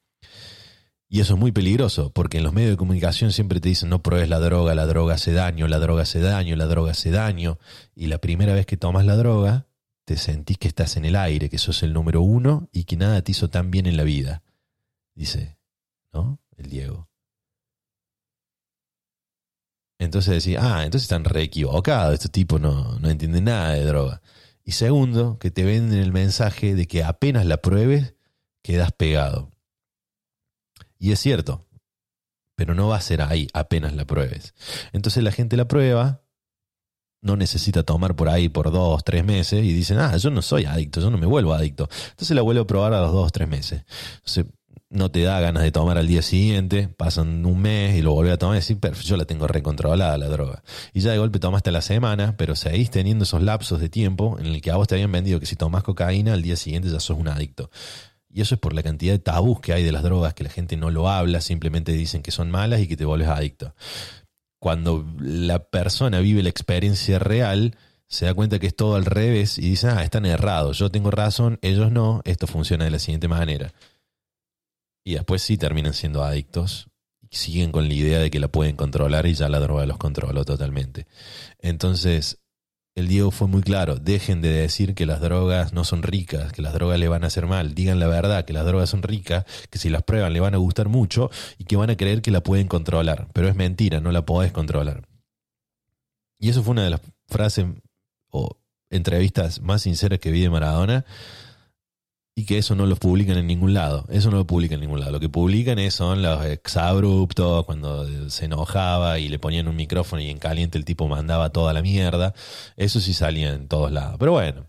Y 1.13 1.19
eso 1.19 1.35
es 1.35 1.39
muy 1.39 1.51
peligroso, 1.51 2.11
porque 2.11 2.39
en 2.39 2.43
los 2.43 2.53
medios 2.53 2.71
de 2.71 2.77
comunicación 2.77 3.31
siempre 3.31 3.59
te 3.59 3.69
dicen 3.69 3.89
no 3.89 4.01
pruebes 4.01 4.29
la 4.29 4.39
droga, 4.39 4.73
la 4.73 4.87
droga 4.87 5.13
hace 5.13 5.31
daño, 5.31 5.67
la 5.67 5.77
droga 5.77 6.01
hace 6.01 6.19
daño, 6.19 6.55
la 6.55 6.65
droga 6.65 6.93
hace 6.93 7.11
daño. 7.11 7.59
Y 7.93 8.07
la 8.07 8.17
primera 8.17 8.55
vez 8.55 8.65
que 8.65 8.77
tomas 8.77 9.05
la 9.05 9.15
droga, 9.15 9.67
te 10.05 10.17
sentís 10.17 10.57
que 10.57 10.67
estás 10.67 10.97
en 10.97 11.05
el 11.05 11.15
aire, 11.15 11.49
que 11.49 11.59
sos 11.59 11.83
el 11.83 11.93
número 11.93 12.21
uno 12.21 12.67
y 12.71 12.85
que 12.85 12.97
nada 12.97 13.21
te 13.21 13.31
hizo 13.31 13.51
tan 13.51 13.69
bien 13.69 13.85
en 13.85 13.95
la 13.95 14.03
vida. 14.03 14.41
Dice, 15.13 15.59
¿no? 16.11 16.39
El 16.57 16.69
Diego. 16.71 17.07
Entonces 20.13 20.43
decís, 20.43 20.59
ah, 20.61 20.83
entonces 20.85 21.05
están 21.05 21.23
re 21.23 21.41
equivocados, 21.41 22.13
estos 22.13 22.29
tipos 22.29 22.61
no, 22.61 22.99
no 22.99 23.09
entienden 23.09 23.45
nada 23.45 23.71
de 23.71 23.83
droga. 23.83 24.21
Y 24.63 24.73
segundo, 24.73 25.39
que 25.39 25.49
te 25.49 25.63
venden 25.63 25.97
el 25.97 26.11
mensaje 26.11 26.75
de 26.75 26.87
que 26.87 27.03
apenas 27.03 27.47
la 27.47 27.57
pruebes, 27.57 28.13
quedas 28.61 28.91
pegado. 28.91 29.51
Y 30.99 31.13
es 31.13 31.19
cierto, 31.19 31.65
pero 32.55 32.75
no 32.75 32.89
va 32.89 32.97
a 32.97 33.01
ser 33.01 33.23
ahí 33.23 33.47
apenas 33.53 33.95
la 33.95 34.05
pruebes. 34.05 34.53
Entonces 34.91 35.23
la 35.23 35.31
gente 35.31 35.57
la 35.57 35.67
prueba, 35.67 36.21
no 37.23 37.35
necesita 37.35 37.81
tomar 37.81 38.15
por 38.15 38.29
ahí 38.29 38.49
por 38.49 38.71
dos, 38.71 39.03
tres 39.03 39.25
meses 39.25 39.63
y 39.63 39.73
dicen, 39.73 39.97
ah, 39.97 40.15
yo 40.17 40.29
no 40.29 40.43
soy 40.43 40.65
adicto, 40.65 41.01
yo 41.01 41.09
no 41.09 41.17
me 41.17 41.25
vuelvo 41.25 41.55
adicto. 41.55 41.89
Entonces 42.11 42.35
la 42.35 42.43
vuelvo 42.43 42.61
a 42.61 42.67
probar 42.67 42.93
a 42.93 43.01
los 43.01 43.11
dos, 43.11 43.31
tres 43.31 43.47
meses. 43.47 43.83
Entonces 44.17 44.45
no 44.93 45.09
te 45.09 45.23
da 45.23 45.39
ganas 45.39 45.63
de 45.63 45.71
tomar 45.71 45.97
al 45.97 46.07
día 46.07 46.21
siguiente, 46.21 46.87
pasan 46.87 47.45
un 47.45 47.59
mes 47.59 47.95
y 47.97 48.01
lo 48.01 48.13
volvés 48.13 48.33
a 48.33 48.37
tomar 48.37 48.57
y 48.57 48.59
decís, 48.61 48.77
perfecto, 48.77 49.09
yo 49.09 49.17
la 49.17 49.25
tengo 49.25 49.47
recontrolada 49.47 50.17
la 50.17 50.29
droga. 50.29 50.63
Y 50.93 51.01
ya 51.01 51.11
de 51.11 51.17
golpe 51.17 51.39
tomaste 51.39 51.71
la 51.71 51.81
semana, 51.81 52.37
pero 52.37 52.55
seguís 52.55 52.91
teniendo 52.91 53.23
esos 53.23 53.41
lapsos 53.41 53.81
de 53.81 53.89
tiempo 53.89 54.37
en 54.39 54.45
el 54.45 54.61
que 54.61 54.69
a 54.69 54.75
vos 54.75 54.87
te 54.87 54.95
habían 54.95 55.11
vendido 55.11 55.39
que 55.39 55.47
si 55.47 55.55
tomás 55.55 55.83
cocaína 55.83 56.33
al 56.33 56.43
día 56.43 56.55
siguiente 56.55 56.89
ya 56.89 56.99
sos 56.99 57.17
un 57.17 57.27
adicto. 57.27 57.71
Y 58.29 58.41
eso 58.41 58.55
es 58.55 58.61
por 58.61 58.73
la 58.73 58.83
cantidad 58.83 59.13
de 59.13 59.19
tabús 59.19 59.59
que 59.59 59.73
hay 59.73 59.83
de 59.83 59.91
las 59.91 60.03
drogas, 60.03 60.35
que 60.35 60.43
la 60.43 60.49
gente 60.49 60.77
no 60.77 60.91
lo 60.91 61.09
habla, 61.09 61.41
simplemente 61.41 61.91
dicen 61.91 62.21
que 62.21 62.31
son 62.31 62.51
malas 62.51 62.79
y 62.79 62.87
que 62.87 62.95
te 62.95 63.05
vuelves 63.05 63.27
adicto. 63.27 63.75
Cuando 64.59 65.05
la 65.19 65.65
persona 65.65 66.19
vive 66.19 66.43
la 66.43 66.49
experiencia 66.49 67.19
real, 67.19 67.75
se 68.07 68.25
da 68.25 68.33
cuenta 68.35 68.59
que 68.59 68.67
es 68.67 68.75
todo 68.75 68.95
al 68.95 69.05
revés 69.05 69.57
y 69.57 69.69
dice, 69.69 69.87
ah, 69.87 70.03
están 70.03 70.25
errados, 70.27 70.77
yo 70.77 70.91
tengo 70.91 71.09
razón, 71.09 71.57
ellos 71.63 71.91
no, 71.91 72.21
esto 72.25 72.45
funciona 72.45 72.85
de 72.85 72.91
la 72.91 72.99
siguiente 72.99 73.27
manera. 73.27 73.73
Y 75.03 75.13
después 75.13 75.41
sí 75.41 75.57
terminan 75.57 75.93
siendo 75.93 76.23
adictos 76.23 76.89
y 77.29 77.35
siguen 77.35 77.71
con 77.71 77.87
la 77.87 77.93
idea 77.93 78.19
de 78.19 78.31
que 78.31 78.39
la 78.39 78.47
pueden 78.47 78.75
controlar 78.75 79.25
y 79.25 79.33
ya 79.33 79.49
la 79.49 79.59
droga 79.59 79.85
los 79.85 79.97
controló 79.97 80.45
totalmente. 80.45 81.07
Entonces, 81.59 82.39
el 82.95 83.07
Diego 83.07 83.31
fue 83.31 83.47
muy 83.47 83.63
claro, 83.63 83.95
dejen 83.95 84.41
de 84.41 84.49
decir 84.49 84.93
que 84.93 85.07
las 85.07 85.19
drogas 85.19 85.73
no 85.73 85.83
son 85.83 86.03
ricas, 86.03 86.51
que 86.53 86.61
las 86.61 86.73
drogas 86.73 86.99
le 86.99 87.07
van 87.07 87.23
a 87.23 87.27
hacer 87.27 87.47
mal, 87.47 87.73
digan 87.73 87.99
la 87.99 88.07
verdad, 88.07 88.45
que 88.45 88.53
las 88.53 88.65
drogas 88.65 88.89
son 88.89 89.01
ricas, 89.01 89.45
que 89.71 89.79
si 89.79 89.89
las 89.89 90.03
prueban 90.03 90.31
le 90.31 90.39
van 90.39 90.53
a 90.53 90.57
gustar 90.57 90.89
mucho 90.89 91.31
y 91.57 91.63
que 91.63 91.75
van 91.75 91.89
a 91.89 91.97
creer 91.97 92.21
que 92.21 92.29
la 92.29 92.43
pueden 92.43 92.67
controlar, 92.67 93.27
pero 93.33 93.47
es 93.49 93.55
mentira, 93.55 93.99
no 93.99 94.11
la 94.11 94.25
podés 94.25 94.51
controlar. 94.51 95.07
Y 96.39 96.49
eso 96.49 96.61
fue 96.61 96.73
una 96.73 96.83
de 96.83 96.91
las 96.91 97.01
frases 97.27 97.65
o 98.29 98.57
entrevistas 98.91 99.59
más 99.61 99.81
sinceras 99.81 100.19
que 100.19 100.29
vi 100.29 100.41
de 100.41 100.51
Maradona 100.51 101.05
y 102.35 102.45
que 102.45 102.57
eso 102.57 102.75
no 102.75 102.85
lo 102.87 102.95
publican 102.95 103.37
en 103.37 103.47
ningún 103.47 103.73
lado. 103.73 104.05
Eso 104.09 104.31
no 104.31 104.37
lo 104.37 104.47
publican 104.47 104.75
en 104.75 104.81
ningún 104.81 104.99
lado. 104.99 105.11
Lo 105.11 105.19
que 105.19 105.29
publican 105.29 105.77
es, 105.77 105.93
son 105.93 106.21
los 106.21 106.43
exabruptos, 106.45 107.65
cuando 107.65 108.29
se 108.29 108.45
enojaba 108.45 109.19
y 109.19 109.29
le 109.29 109.37
ponían 109.37 109.67
un 109.67 109.75
micrófono 109.75 110.21
y 110.21 110.29
en 110.29 110.39
caliente 110.39 110.77
el 110.77 110.85
tipo 110.85 111.07
mandaba 111.07 111.51
toda 111.51 111.73
la 111.73 111.81
mierda. 111.81 112.33
Eso 112.75 112.99
sí 112.99 113.13
salía 113.13 113.53
en 113.53 113.67
todos 113.67 113.91
lados. 113.91 114.15
Pero 114.17 114.31
bueno, 114.31 114.67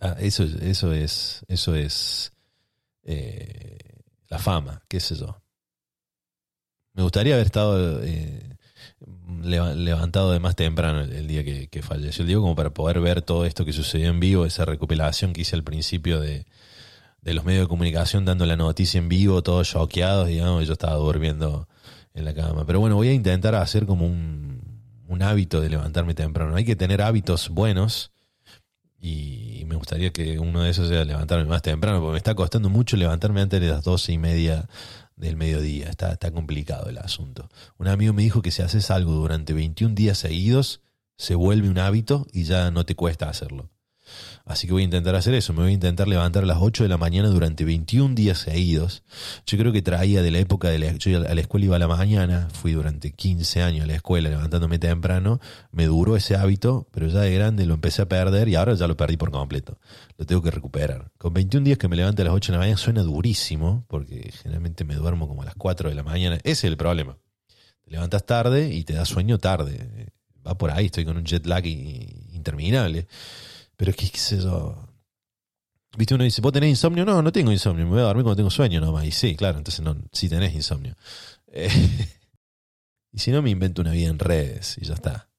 ah, 0.00 0.16
eso, 0.18 0.44
eso 0.44 0.92
es, 0.94 1.44
eso 1.48 1.74
es 1.74 2.32
eh, 3.02 3.78
la 4.28 4.38
fama, 4.38 4.82
qué 4.88 4.98
sé 4.98 5.14
yo. 5.14 5.42
Me 6.94 7.02
gustaría 7.02 7.34
haber 7.34 7.46
estado 7.46 8.02
eh, 8.02 8.56
levantado 9.42 10.32
de 10.32 10.40
más 10.40 10.56
temprano 10.56 11.00
el, 11.00 11.26
día 11.26 11.44
que, 11.44 11.82
falleció 11.82 12.22
el 12.22 12.28
Diego, 12.28 12.42
como 12.42 12.56
para 12.56 12.70
poder 12.70 13.00
ver 13.00 13.22
todo 13.22 13.44
esto 13.44 13.64
que 13.64 13.72
sucedió 13.72 14.08
en 14.08 14.20
vivo, 14.20 14.46
esa 14.46 14.64
recopilación 14.64 15.32
que 15.32 15.42
hice 15.42 15.56
al 15.56 15.64
principio 15.64 16.20
de, 16.20 16.46
de 17.22 17.34
los 17.34 17.44
medios 17.44 17.64
de 17.64 17.68
comunicación 17.68 18.24
dando 18.24 18.46
la 18.46 18.56
noticia 18.56 18.98
en 18.98 19.08
vivo, 19.08 19.42
todos 19.42 19.68
choqueados, 19.68 20.28
digamos, 20.28 20.62
y 20.62 20.66
yo 20.66 20.72
estaba 20.72 20.96
durmiendo 20.96 21.68
en 22.14 22.24
la 22.24 22.34
cama. 22.34 22.64
Pero 22.66 22.80
bueno, 22.80 22.96
voy 22.96 23.08
a 23.08 23.12
intentar 23.12 23.54
hacer 23.54 23.86
como 23.86 24.06
un, 24.06 24.60
un 25.08 25.22
hábito 25.22 25.60
de 25.60 25.70
levantarme 25.70 26.14
temprano. 26.14 26.54
Hay 26.56 26.64
que 26.64 26.76
tener 26.76 27.02
hábitos 27.02 27.48
buenos 27.48 28.12
y 29.00 29.64
me 29.66 29.74
gustaría 29.74 30.12
que 30.12 30.38
uno 30.38 30.62
de 30.62 30.70
esos 30.70 30.88
sea 30.88 31.04
levantarme 31.04 31.44
más 31.44 31.60
temprano, 31.60 31.98
porque 31.98 32.12
me 32.12 32.18
está 32.18 32.34
costando 32.36 32.68
mucho 32.68 32.96
levantarme 32.96 33.40
antes 33.40 33.60
de 33.60 33.66
las 33.66 33.82
doce 33.82 34.12
y 34.12 34.18
media 34.18 34.68
del 35.16 35.36
mediodía. 35.36 35.88
Está, 35.88 36.12
está 36.12 36.30
complicado 36.30 36.88
el 36.88 36.98
asunto. 36.98 37.48
Un 37.78 37.88
amigo 37.88 38.12
me 38.12 38.22
dijo 38.22 38.42
que 38.42 38.50
si 38.50 38.62
haces 38.62 38.90
algo 38.90 39.12
durante 39.12 39.52
21 39.52 39.94
días 39.94 40.18
seguidos, 40.18 40.82
se 41.16 41.34
vuelve 41.34 41.68
un 41.68 41.78
hábito 41.78 42.26
y 42.32 42.44
ya 42.44 42.70
no 42.70 42.84
te 42.84 42.96
cuesta 42.96 43.28
hacerlo. 43.28 43.71
Así 44.44 44.66
que 44.66 44.72
voy 44.72 44.82
a 44.82 44.84
intentar 44.86 45.14
hacer 45.14 45.34
eso. 45.34 45.52
Me 45.52 45.60
voy 45.60 45.70
a 45.70 45.74
intentar 45.74 46.08
levantar 46.08 46.42
a 46.42 46.46
las 46.46 46.58
8 46.60 46.82
de 46.82 46.88
la 46.88 46.98
mañana 46.98 47.28
durante 47.28 47.64
21 47.64 48.14
días 48.14 48.38
seguidos. 48.38 49.04
Yo 49.46 49.56
creo 49.56 49.72
que 49.72 49.82
traía 49.82 50.22
de 50.22 50.30
la 50.30 50.38
época 50.38 50.68
de 50.68 50.78
la, 50.78 50.92
yo 50.92 51.18
a 51.18 51.34
la 51.34 51.40
escuela 51.40 51.66
iba 51.66 51.76
a 51.76 51.78
la 51.78 51.88
mañana, 51.88 52.48
fui 52.52 52.72
durante 52.72 53.12
15 53.12 53.62
años 53.62 53.84
a 53.84 53.86
la 53.86 53.94
escuela 53.94 54.28
levantándome 54.28 54.78
temprano, 54.78 55.40
me 55.70 55.86
duró 55.86 56.16
ese 56.16 56.36
hábito, 56.36 56.88
pero 56.90 57.06
ya 57.06 57.20
de 57.20 57.34
grande 57.34 57.66
lo 57.66 57.74
empecé 57.74 58.02
a 58.02 58.08
perder 58.08 58.48
y 58.48 58.56
ahora 58.56 58.74
ya 58.74 58.86
lo 58.86 58.96
perdí 58.96 59.16
por 59.16 59.30
completo. 59.30 59.78
Lo 60.18 60.26
tengo 60.26 60.42
que 60.42 60.50
recuperar. 60.50 61.10
Con 61.18 61.32
21 61.34 61.64
días 61.64 61.78
que 61.78 61.88
me 61.88 61.96
levante 61.96 62.22
a 62.22 62.24
las 62.24 62.34
8 62.34 62.52
de 62.52 62.56
la 62.56 62.60
mañana 62.60 62.78
suena 62.78 63.02
durísimo, 63.02 63.84
porque 63.88 64.32
generalmente 64.42 64.84
me 64.84 64.94
duermo 64.94 65.28
como 65.28 65.42
a 65.42 65.44
las 65.44 65.54
4 65.54 65.88
de 65.88 65.94
la 65.94 66.02
mañana. 66.02 66.36
Ese 66.36 66.50
es 66.50 66.64
el 66.64 66.76
problema. 66.76 67.16
Te 67.84 67.90
levantas 67.90 68.24
tarde 68.24 68.72
y 68.72 68.84
te 68.84 68.94
da 68.94 69.04
sueño 69.04 69.38
tarde. 69.38 70.10
Va 70.46 70.58
por 70.58 70.70
ahí, 70.70 70.86
estoy 70.86 71.04
con 71.04 71.16
un 71.16 71.24
jet 71.24 71.46
lag 71.46 71.64
interminable. 71.66 73.06
Pero 73.82 73.94
qué, 73.94 74.08
qué 74.08 74.18
sé 74.18 74.38
yo. 74.38 74.76
Viste, 75.98 76.14
uno 76.14 76.22
dice, 76.22 76.40
¿vos 76.40 76.52
tenés 76.52 76.70
insomnio? 76.70 77.04
No, 77.04 77.20
no 77.20 77.32
tengo 77.32 77.50
insomnio, 77.50 77.84
me 77.84 77.90
voy 77.90 77.98
a 77.98 78.04
dormir 78.04 78.22
cuando 78.22 78.36
tengo 78.36 78.48
sueño 78.48 78.80
nomás. 78.80 79.04
Y 79.06 79.10
sí, 79.10 79.34
claro, 79.34 79.58
entonces 79.58 79.84
no, 79.84 79.96
sí 80.12 80.28
tenés 80.28 80.54
insomnio. 80.54 80.94
Eh, 81.48 81.68
y 83.10 83.18
si 83.18 83.32
no, 83.32 83.42
me 83.42 83.50
invento 83.50 83.82
una 83.82 83.90
vida 83.90 84.08
en 84.08 84.20
redes 84.20 84.78
y 84.80 84.84
ya 84.84 84.94
está. 84.94 85.30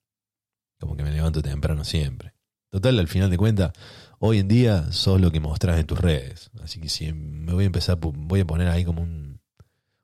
Como 0.77 0.97
que 0.97 1.03
me 1.03 1.11
levanto 1.13 1.41
temprano 1.41 1.85
siempre. 1.85 2.33
Total, 2.69 2.99
al 2.99 3.07
final 3.07 3.29
de 3.29 3.37
cuentas, 3.37 3.71
hoy 4.19 4.39
en 4.39 4.49
día 4.49 4.91
sos 4.91 5.21
lo 5.21 5.31
que 5.31 5.39
mostrás 5.39 5.79
en 5.79 5.85
tus 5.85 6.01
redes. 6.01 6.51
Así 6.61 6.81
que 6.81 6.89
si 6.89 7.13
me 7.13 7.53
voy 7.53 7.63
a 7.63 7.67
empezar, 7.67 7.97
voy 8.01 8.41
a 8.41 8.45
poner 8.45 8.67
ahí 8.67 8.83
como 8.83 9.03
un, 9.03 9.39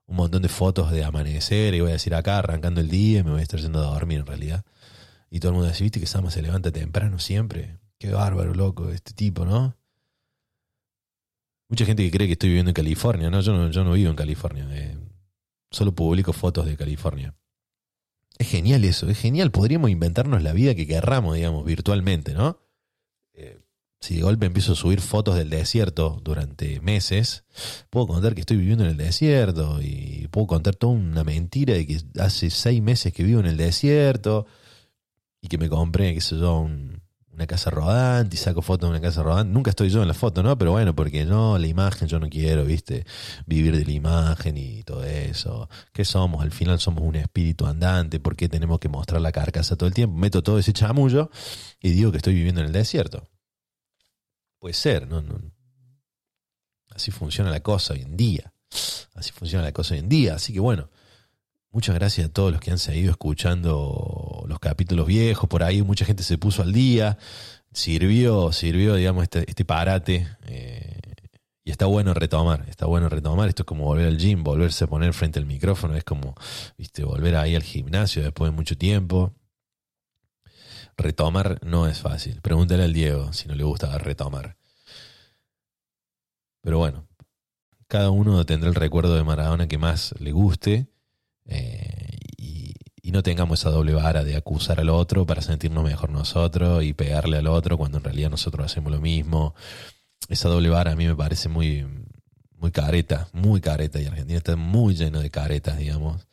un 0.06 0.16
montón 0.16 0.42
de 0.44 0.48
fotos 0.48 0.94
de 0.94 1.04
amanecer 1.04 1.74
y 1.74 1.82
voy 1.82 1.90
a 1.90 1.94
decir 1.96 2.16
acá 2.16 2.38
arrancando 2.38 2.80
el 2.80 2.90
día 2.90 3.20
y 3.20 3.24
me 3.26 3.32
voy 3.32 3.42
a 3.42 3.44
estar 3.44 3.60
yendo 3.60 3.80
a 3.80 3.92
dormir 3.92 4.20
en 4.20 4.28
realidad. 4.28 4.64
Y 5.30 5.42
todo 5.42 5.52
el 5.52 5.56
mundo 5.56 5.68
dice, 5.68 5.84
viste 5.84 6.00
que 6.00 6.08
Sama 6.08 6.32
se 6.32 6.42
levanta 6.42 6.72
temprano 6.72 7.20
siempre. 7.20 7.80
Qué 8.00 8.12
bárbaro, 8.12 8.54
loco, 8.54 8.90
este 8.90 9.14
tipo, 9.14 9.46
¿no? 9.46 9.76
Mucha 11.68 11.86
gente 11.86 12.04
que 12.04 12.12
cree 12.12 12.28
que 12.28 12.34
estoy 12.34 12.50
viviendo 12.50 12.70
en 12.70 12.74
California, 12.76 13.30
¿no? 13.30 13.42
Yo 13.42 13.54
no, 13.54 13.70
yo 13.70 13.84
no 13.84 13.94
vivo 13.94 14.10
en 14.10 14.16
California. 14.16 14.68
eh, 14.72 14.98
solo 15.70 15.94
publico 15.94 16.34
fotos 16.34 16.66
de 16.66 16.78
California. 16.78 17.36
Es 18.38 18.48
genial 18.50 18.86
eso, 18.86 19.08
es 19.10 19.20
genial. 19.20 19.52
Podríamos 19.52 19.90
inventarnos 19.92 20.42
la 20.42 20.54
vida 20.54 20.74
que 20.74 20.88
querramos, 20.88 21.36
digamos, 21.36 21.66
virtualmente, 21.66 22.34
¿no? 22.34 22.58
Eh, 23.34 23.60
si 24.00 24.16
de 24.16 24.22
golpe 24.22 24.46
empiezo 24.46 24.72
a 24.74 24.76
subir 24.76 25.02
fotos 25.02 25.36
del 25.36 25.50
desierto 25.50 26.22
durante 26.24 26.80
meses, 26.80 27.44
puedo 27.90 28.08
contar 28.08 28.34
que 28.34 28.42
estoy 28.42 28.58
viviendo 28.58 28.86
en 28.86 28.92
el 28.92 28.98
desierto 28.98 29.80
y 29.82 30.28
puedo 30.32 30.48
contar 30.48 30.76
toda 30.76 30.94
una 30.94 31.24
mentira 31.26 31.74
de 31.74 31.86
que 31.86 32.02
hace 32.20 32.50
seis 32.50 32.82
meses 32.82 33.14
que 33.14 33.24
vivo 33.24 33.42
en 33.42 33.46
el 33.48 33.58
desierto 33.58 34.48
y 35.42 35.50
que 35.50 35.58
me 35.58 35.70
compré, 35.70 36.14
qué 36.14 36.22
sé 36.22 36.40
yo, 36.40 36.62
un- 36.62 36.99
una 37.40 37.48
casa 37.48 37.70
rodante 37.70 38.36
y 38.36 38.38
saco 38.38 38.62
fotos 38.62 38.90
de 38.90 38.98
una 38.98 39.02
casa 39.02 39.24
rodante. 39.24 39.54
Nunca 39.54 39.70
estoy 39.70 39.90
yo 39.90 40.02
en 40.02 40.10
la 40.10 40.14
foto, 40.14 40.44
¿no? 40.44 40.58
Pero 40.58 40.72
bueno, 40.72 40.94
porque 40.94 41.24
no, 41.24 41.58
la 41.58 41.68
imagen, 41.68 42.10
yo 42.10 42.20
no 42.20 42.28
quiero, 42.28 42.66
¿viste? 42.66 43.06
Vivir 43.46 43.78
de 43.78 43.86
la 43.86 43.92
imagen 43.92 44.58
y 44.58 44.84
todo 44.84 45.06
eso. 45.06 45.70
¿Qué 45.94 46.04
somos? 46.04 46.44
Al 46.44 46.52
final 46.52 46.80
somos 46.80 47.02
un 47.02 47.16
espíritu 47.16 47.66
andante. 47.66 48.20
¿Por 48.20 48.36
qué 48.36 48.50
tenemos 48.50 48.80
que 48.80 48.90
mostrar 48.90 49.22
la 49.22 49.32
carcasa 49.32 49.78
todo 49.78 49.88
el 49.88 49.94
tiempo? 49.94 50.18
Meto 50.18 50.44
todo 50.44 50.60
ese 50.60 50.74
chamullo 50.74 51.32
y 51.80 51.92
digo 51.92 52.12
que 52.12 52.18
estoy 52.18 52.34
viviendo 52.34 52.60
en 52.60 52.68
el 52.68 52.74
desierto. 52.74 53.30
Puede 54.60 54.74
ser, 54.74 55.08
¿no? 55.08 55.22
no. 55.22 55.40
Así 56.90 57.12
funciona 57.12 57.50
la 57.50 57.62
cosa 57.62 57.94
hoy 57.94 58.02
en 58.02 58.18
día. 58.18 58.54
Así 59.16 59.32
funciona 59.32 59.64
la 59.64 59.72
cosa 59.72 59.94
hoy 59.94 60.02
en 60.02 60.10
día. 60.10 60.36
Así 60.36 60.52
que 60.52 60.60
bueno, 60.60 60.90
muchas 61.72 61.96
gracias 61.96 62.28
a 62.28 62.34
todos 62.34 62.52
los 62.52 62.62
que 62.62 62.72
han 62.72 62.80
seguido 62.80 63.12
escuchando 63.12 64.44
los 64.48 64.60
capítulos 64.60 65.08
viejos. 65.08 65.50
Por 65.50 65.64
ahí 65.64 65.82
mucha 65.82 66.06
gente 66.06 66.24
se 66.24 66.38
puso 66.38 66.62
al 66.62 66.74
día. 66.74 67.18
Sirvió, 67.72 68.52
sirvió, 68.52 68.96
digamos, 68.96 69.24
este, 69.24 69.46
este 69.48 69.66
parate. 69.66 70.28
eh, 70.48 71.00
y 71.70 71.72
está 71.72 71.86
bueno 71.86 72.16
retomar, 72.16 72.66
está 72.68 72.88
bueno 72.88 73.10
retomar. 73.10 73.48
Esto 73.48 73.62
es 73.62 73.68
como 73.68 73.86
volver 73.86 74.08
al 74.08 74.18
gym, 74.18 74.44
volverse 74.44 74.86
a 74.86 74.88
poner 74.88 75.14
frente 75.14 75.38
al 75.38 75.46
micrófono. 75.46 75.96
Es 75.96 76.04
como, 76.04 76.34
viste, 76.80 77.04
volver 77.04 77.36
ahí 77.36 77.56
al 77.56 77.62
gimnasio 77.62 78.24
después 78.24 78.52
de 78.52 78.56
mucho 78.56 78.76
tiempo. 78.76 79.36
Retomar 80.98 81.60
no 81.64 81.88
es 81.88 82.00
fácil. 82.00 82.42
Pregúntale 82.42 82.84
al 82.84 82.94
Diego 82.94 83.34
si 83.34 83.48
no 83.48 83.54
le 83.54 83.64
gusta 83.64 83.96
retomar. 84.00 84.58
Pero 86.62 86.80
bueno, 86.80 87.08
cada 87.88 88.10
uno 88.10 88.44
tendrá 88.48 88.70
el 88.70 88.76
recuerdo 88.76 89.16
de 89.16 89.24
Maradona 89.24 89.68
que 89.68 89.78
más 89.78 90.16
le 90.20 90.32
guste 90.32 90.88
eh, 91.50 92.18
y, 92.38 92.74
y 93.02 93.12
no 93.12 93.24
tengamos 93.24 93.60
esa 93.60 93.70
doble 93.70 93.94
vara 93.94 94.24
de 94.24 94.36
acusar 94.36 94.80
al 94.80 94.90
otro 94.90 95.26
para 95.26 95.42
sentirnos 95.42 95.84
mejor 95.84 96.10
nosotros 96.12 96.84
y 96.84 96.94
pegarle 96.94 97.38
al 97.38 97.48
otro 97.48 97.78
cuando 97.78 97.98
en 97.98 98.04
realidad 98.04 98.30
nosotros 98.30 98.66
hacemos 98.66 98.92
lo 98.92 99.02
mismo. 99.02 99.56
Esa 100.30 100.48
doble 100.50 100.70
vara 100.70 100.92
a 100.92 100.96
mí 100.96 101.08
me 101.08 101.16
parece 101.16 101.50
muy, 101.50 101.86
muy 102.58 102.72
careta, 102.72 103.28
muy 103.34 103.62
careta 103.62 104.00
y 104.00 104.06
Argentina 104.06 104.38
está 104.38 104.56
muy 104.56 104.96
lleno 104.96 105.20
de 105.22 105.32
caretas, 105.32 105.78
digamos, 105.78 106.28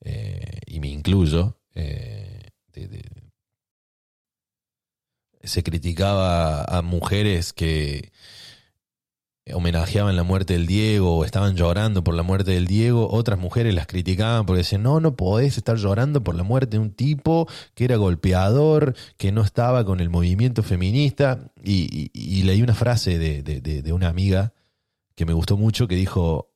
eh, 0.00 0.60
y 0.66 0.80
me 0.80 0.88
incluyo. 0.88 1.58
eh, 1.74 2.40
se 5.44 5.62
criticaba 5.62 6.64
a 6.64 6.82
mujeres 6.82 7.52
que 7.52 8.12
homenajeaban 9.52 10.16
la 10.16 10.22
muerte 10.22 10.54
del 10.54 10.66
Diego 10.66 11.18
o 11.18 11.24
estaban 11.24 11.54
llorando 11.54 12.02
por 12.02 12.14
la 12.14 12.22
muerte 12.22 12.52
del 12.52 12.66
Diego, 12.66 13.10
otras 13.10 13.38
mujeres 13.38 13.74
las 13.74 13.86
criticaban 13.86 14.46
porque 14.46 14.58
decían, 14.62 14.82
no, 14.82 15.00
no 15.00 15.16
podés 15.16 15.58
estar 15.58 15.76
llorando 15.76 16.24
por 16.24 16.34
la 16.34 16.42
muerte 16.44 16.76
de 16.76 16.82
un 16.82 16.92
tipo 16.92 17.46
que 17.74 17.84
era 17.84 17.96
golpeador, 17.96 18.94
que 19.18 19.32
no 19.32 19.42
estaba 19.42 19.84
con 19.84 20.00
el 20.00 20.08
movimiento 20.08 20.62
feminista. 20.62 21.50
Y, 21.62 22.42
leí 22.42 22.62
una 22.62 22.74
frase 22.74 23.18
de- 23.18 23.42
de 23.42 23.92
una 23.92 24.08
amiga 24.08 24.52
que 25.14 25.26
me 25.26 25.32
gustó 25.32 25.56
mucho 25.56 25.86
que 25.88 25.94
dijo, 25.94 26.50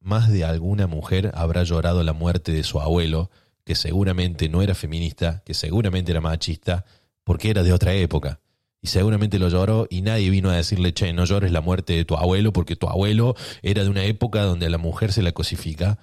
más 0.00 0.30
de 0.30 0.44
alguna 0.44 0.86
mujer 0.86 1.30
habrá 1.34 1.62
llorado 1.62 2.02
la 2.02 2.12
muerte 2.12 2.52
de 2.52 2.62
su 2.62 2.80
abuelo, 2.80 3.30
que 3.64 3.74
seguramente 3.74 4.48
no 4.48 4.60
era 4.60 4.74
feminista, 4.74 5.42
que 5.46 5.54
seguramente 5.54 6.10
era 6.12 6.20
machista, 6.20 6.84
porque 7.24 7.50
era 7.50 7.62
de 7.62 7.72
otra 7.72 7.94
época. 7.94 8.40
Y 8.84 8.88
seguramente 8.88 9.38
lo 9.38 9.48
lloró 9.48 9.86
y 9.88 10.02
nadie 10.02 10.28
vino 10.28 10.50
a 10.50 10.56
decirle, 10.56 10.92
che, 10.92 11.10
no 11.14 11.24
llores 11.24 11.50
la 11.52 11.62
muerte 11.62 11.94
de 11.94 12.04
tu 12.04 12.16
abuelo 12.16 12.52
porque 12.52 12.76
tu 12.76 12.86
abuelo 12.86 13.34
era 13.62 13.82
de 13.82 13.88
una 13.88 14.04
época 14.04 14.42
donde 14.42 14.66
a 14.66 14.68
la 14.68 14.76
mujer 14.76 15.10
se 15.10 15.22
la 15.22 15.32
cosifica. 15.32 15.98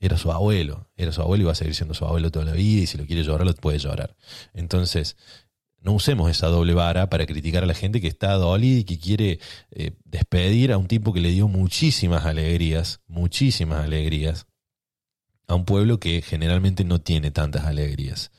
Era 0.00 0.18
su 0.18 0.32
abuelo, 0.32 0.90
era 0.96 1.12
su 1.12 1.22
abuelo 1.22 1.42
y 1.42 1.46
va 1.46 1.52
a 1.52 1.54
seguir 1.54 1.76
siendo 1.76 1.94
su 1.94 2.04
abuelo 2.04 2.32
toda 2.32 2.46
la 2.46 2.52
vida 2.54 2.82
y 2.82 2.86
si 2.88 2.98
lo 2.98 3.06
quiere 3.06 3.22
llorar, 3.22 3.46
lo 3.46 3.54
puede 3.54 3.78
llorar. 3.78 4.16
Entonces, 4.52 5.16
no 5.80 5.92
usemos 5.92 6.28
esa 6.28 6.48
doble 6.48 6.74
vara 6.74 7.08
para 7.08 7.24
criticar 7.24 7.62
a 7.62 7.66
la 7.66 7.74
gente 7.74 8.00
que 8.00 8.08
está 8.08 8.32
dolida 8.32 8.80
y 8.80 8.84
que 8.84 8.98
quiere 8.98 9.38
eh, 9.70 9.92
despedir 10.04 10.72
a 10.72 10.76
un 10.76 10.88
tipo 10.88 11.12
que 11.12 11.20
le 11.20 11.30
dio 11.30 11.46
muchísimas 11.46 12.24
alegrías, 12.24 13.00
muchísimas 13.06 13.84
alegrías, 13.84 14.48
a 15.46 15.54
un 15.54 15.64
pueblo 15.64 16.00
que 16.00 16.20
generalmente 16.20 16.82
no 16.82 17.00
tiene 17.00 17.30
tantas 17.30 17.64
alegrías. 17.64 18.32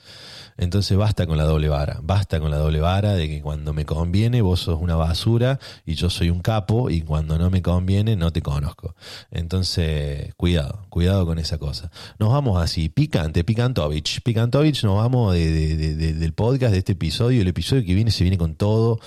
Entonces 0.58 0.98
basta 0.98 1.28
con 1.28 1.38
la 1.38 1.44
doble 1.44 1.68
vara, 1.70 2.00
basta 2.02 2.40
con 2.40 2.50
la 2.50 2.58
doble 2.58 2.80
vara 2.80 3.14
de 3.14 3.28
que 3.28 3.42
cuando 3.42 3.74
me 3.74 3.86
conviene 3.86 4.42
vos 4.42 4.62
sos 4.62 4.80
una 4.82 4.96
basura 4.96 5.60
y 5.86 5.96
yo 5.96 6.10
soy 6.10 6.30
un 6.30 6.40
capo 6.42 6.90
y 6.90 7.02
cuando 7.02 7.38
no 7.38 7.50
me 7.50 7.62
conviene 7.62 8.16
no 8.16 8.32
te 8.32 8.42
conozco. 8.42 8.96
Entonces, 9.32 10.34
cuidado, 10.36 10.86
cuidado 10.90 11.26
con 11.26 11.40
esa 11.40 11.58
cosa. 11.58 11.92
Nos 12.20 12.32
vamos 12.32 12.62
así, 12.62 12.90
picante, 12.90 13.44
picantovich, 13.44 14.22
picantovich, 14.22 14.84
nos 14.84 14.98
vamos 14.98 15.34
de- 15.34 15.52
de- 15.52 15.76
de- 15.76 15.96
de- 15.96 16.14
del 16.14 16.34
podcast 16.34 16.72
de 16.72 16.80
este 16.80 16.94
episodio, 16.94 17.42
el 17.42 17.48
episodio 17.48 17.84
que 17.86 17.94
viene 17.94 18.12
se 18.12 18.24
viene 18.24 18.38
con 18.38 18.56
todo. 18.56 19.00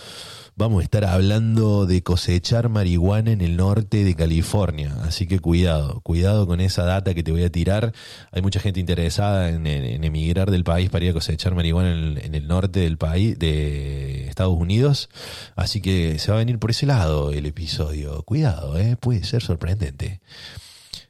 Vamos 0.59 0.81
a 0.81 0.83
estar 0.83 1.05
hablando 1.05 1.87
de 1.87 2.03
cosechar 2.03 2.69
marihuana 2.69 3.31
en 3.31 3.43
el 3.43 3.57
norte 3.57 4.03
de 4.03 4.17
California. 4.17 4.93
Así 5.05 5.29
que 5.29 5.39
cuidado, 5.39 6.01
cuidado 6.01 6.49
con 6.49 6.61
esa 6.61 6.83
data 6.83 7.15
que 7.15 7.23
te 7.23 7.31
voy 7.31 7.45
a 7.45 7.53
tirar. 7.53 7.93
Hay 8.33 8.43
mucha 8.43 8.59
gente 8.59 8.81
interesada 8.81 9.51
en, 9.51 9.69
emigrar 9.69 10.51
del 10.51 10.65
país 10.65 10.91
para 10.91 11.05
ir 11.05 11.13
a 11.13 11.15
cosechar 11.15 11.55
marihuana 11.55 11.93
en 11.93 11.99
el, 11.99 12.19
en 12.25 12.35
el 12.35 12.49
norte 12.49 12.81
del 12.81 12.99
país, 12.99 13.39
de 13.39 14.27
Estados 14.27 14.59
Unidos. 14.59 15.11
Así 15.55 15.81
que 15.81 16.19
se 16.19 16.33
va 16.33 16.39
a 16.39 16.41
venir 16.41 16.59
por 16.59 16.73
ese 16.73 16.87
lado 16.87 17.31
el 17.31 17.47
episodio. 17.47 18.25
Cuidado, 18.25 18.77
¿eh? 18.81 18.97
puede 18.99 19.23
ser 19.23 19.45
sorprendente. 19.45 20.21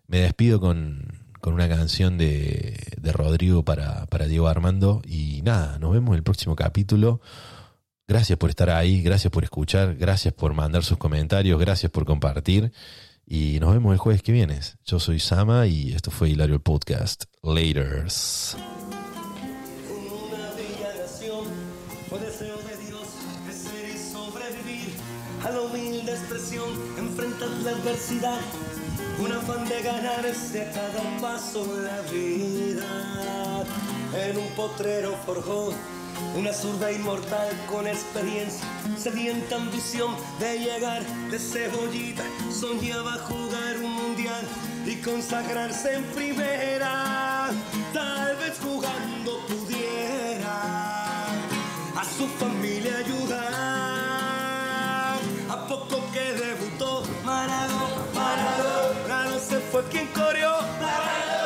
Me 0.08 0.18
despido 0.18 0.60
con, 0.60 1.22
con 1.40 1.54
una 1.54 1.70
canción 1.70 2.18
de, 2.18 2.76
de 3.00 3.12
Rodrigo 3.12 3.64
para, 3.64 4.04
para 4.08 4.26
Diego 4.26 4.46
Armando. 4.46 5.00
Y 5.06 5.40
nada, 5.40 5.78
nos 5.78 5.94
vemos 5.94 6.10
en 6.10 6.16
el 6.16 6.22
próximo 6.22 6.54
capítulo. 6.54 7.22
Gracias 8.08 8.38
por 8.38 8.48
estar 8.48 8.70
ahí, 8.70 9.02
gracias 9.02 9.30
por 9.30 9.44
escuchar, 9.44 9.94
gracias 9.94 10.32
por 10.32 10.54
mandar 10.54 10.82
sus 10.82 10.96
comentarios, 10.96 11.60
gracias 11.60 11.92
por 11.92 12.06
compartir. 12.06 12.72
Y 13.26 13.60
nos 13.60 13.74
vemos 13.74 13.92
el 13.92 13.98
jueves 13.98 14.22
que 14.22 14.32
viene. 14.32 14.58
Yo 14.86 14.98
soy 14.98 15.20
Sama 15.20 15.66
y 15.66 15.92
esto 15.92 16.10
fue 16.10 16.30
Hilario 16.30 16.54
el 16.54 16.62
Podcast. 16.62 17.24
Laters. 17.42 18.56
Una 19.90 20.52
bella 20.54 20.94
nación, 20.98 21.44
fue 22.08 22.18
deseo 22.20 22.56
de 22.56 22.86
Dios 22.86 23.08
crecer 23.44 23.90
y 23.94 23.98
sobrevivir 23.98 24.88
a 25.44 25.50
la 25.50 25.60
humilde 25.60 26.10
expresión, 26.10 26.70
enfrentar 26.96 27.50
la 27.62 27.72
adversidad, 27.72 28.40
un 29.22 29.32
afán 29.32 29.68
de 29.68 29.82
ganarse 29.82 30.62
a 30.62 30.72
cada 30.72 31.20
paso 31.20 31.66
la 31.82 32.00
vida. 32.10 32.86
En 34.14 34.38
un 34.38 34.48
potrero 34.56 35.14
forjó 35.26 35.74
una 36.34 36.52
zurda 36.52 36.92
inmortal 36.92 37.48
con 37.68 37.86
experiencia, 37.86 38.66
sedienta 38.96 39.56
ambición 39.56 40.14
de 40.38 40.58
llegar 40.58 41.02
de 41.30 41.38
cebollita, 41.38 42.24
soñaba 42.50 43.18
jugar 43.18 43.76
un 43.82 43.92
mundial 43.92 44.44
y 44.86 44.96
consagrarse 44.96 45.94
en 45.94 46.04
primera. 46.04 47.50
Tal 47.92 48.36
vez 48.36 48.58
jugando 48.62 49.40
pudiera 49.46 50.58
a 51.96 52.04
su 52.04 52.26
familia 52.28 52.98
ayudar. 52.98 53.48
A 55.50 55.66
poco 55.68 56.02
que 56.12 56.32
debutó 56.32 57.02
Maradona, 57.24 58.04
Maradona 58.14 59.38
se 59.38 59.58
fue 59.58 59.82
quien 59.84 60.06
corrió. 60.08 60.50
Maradona, 60.80 61.37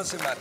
no 0.00 0.06
se 0.06 0.16
matan. 0.16 0.39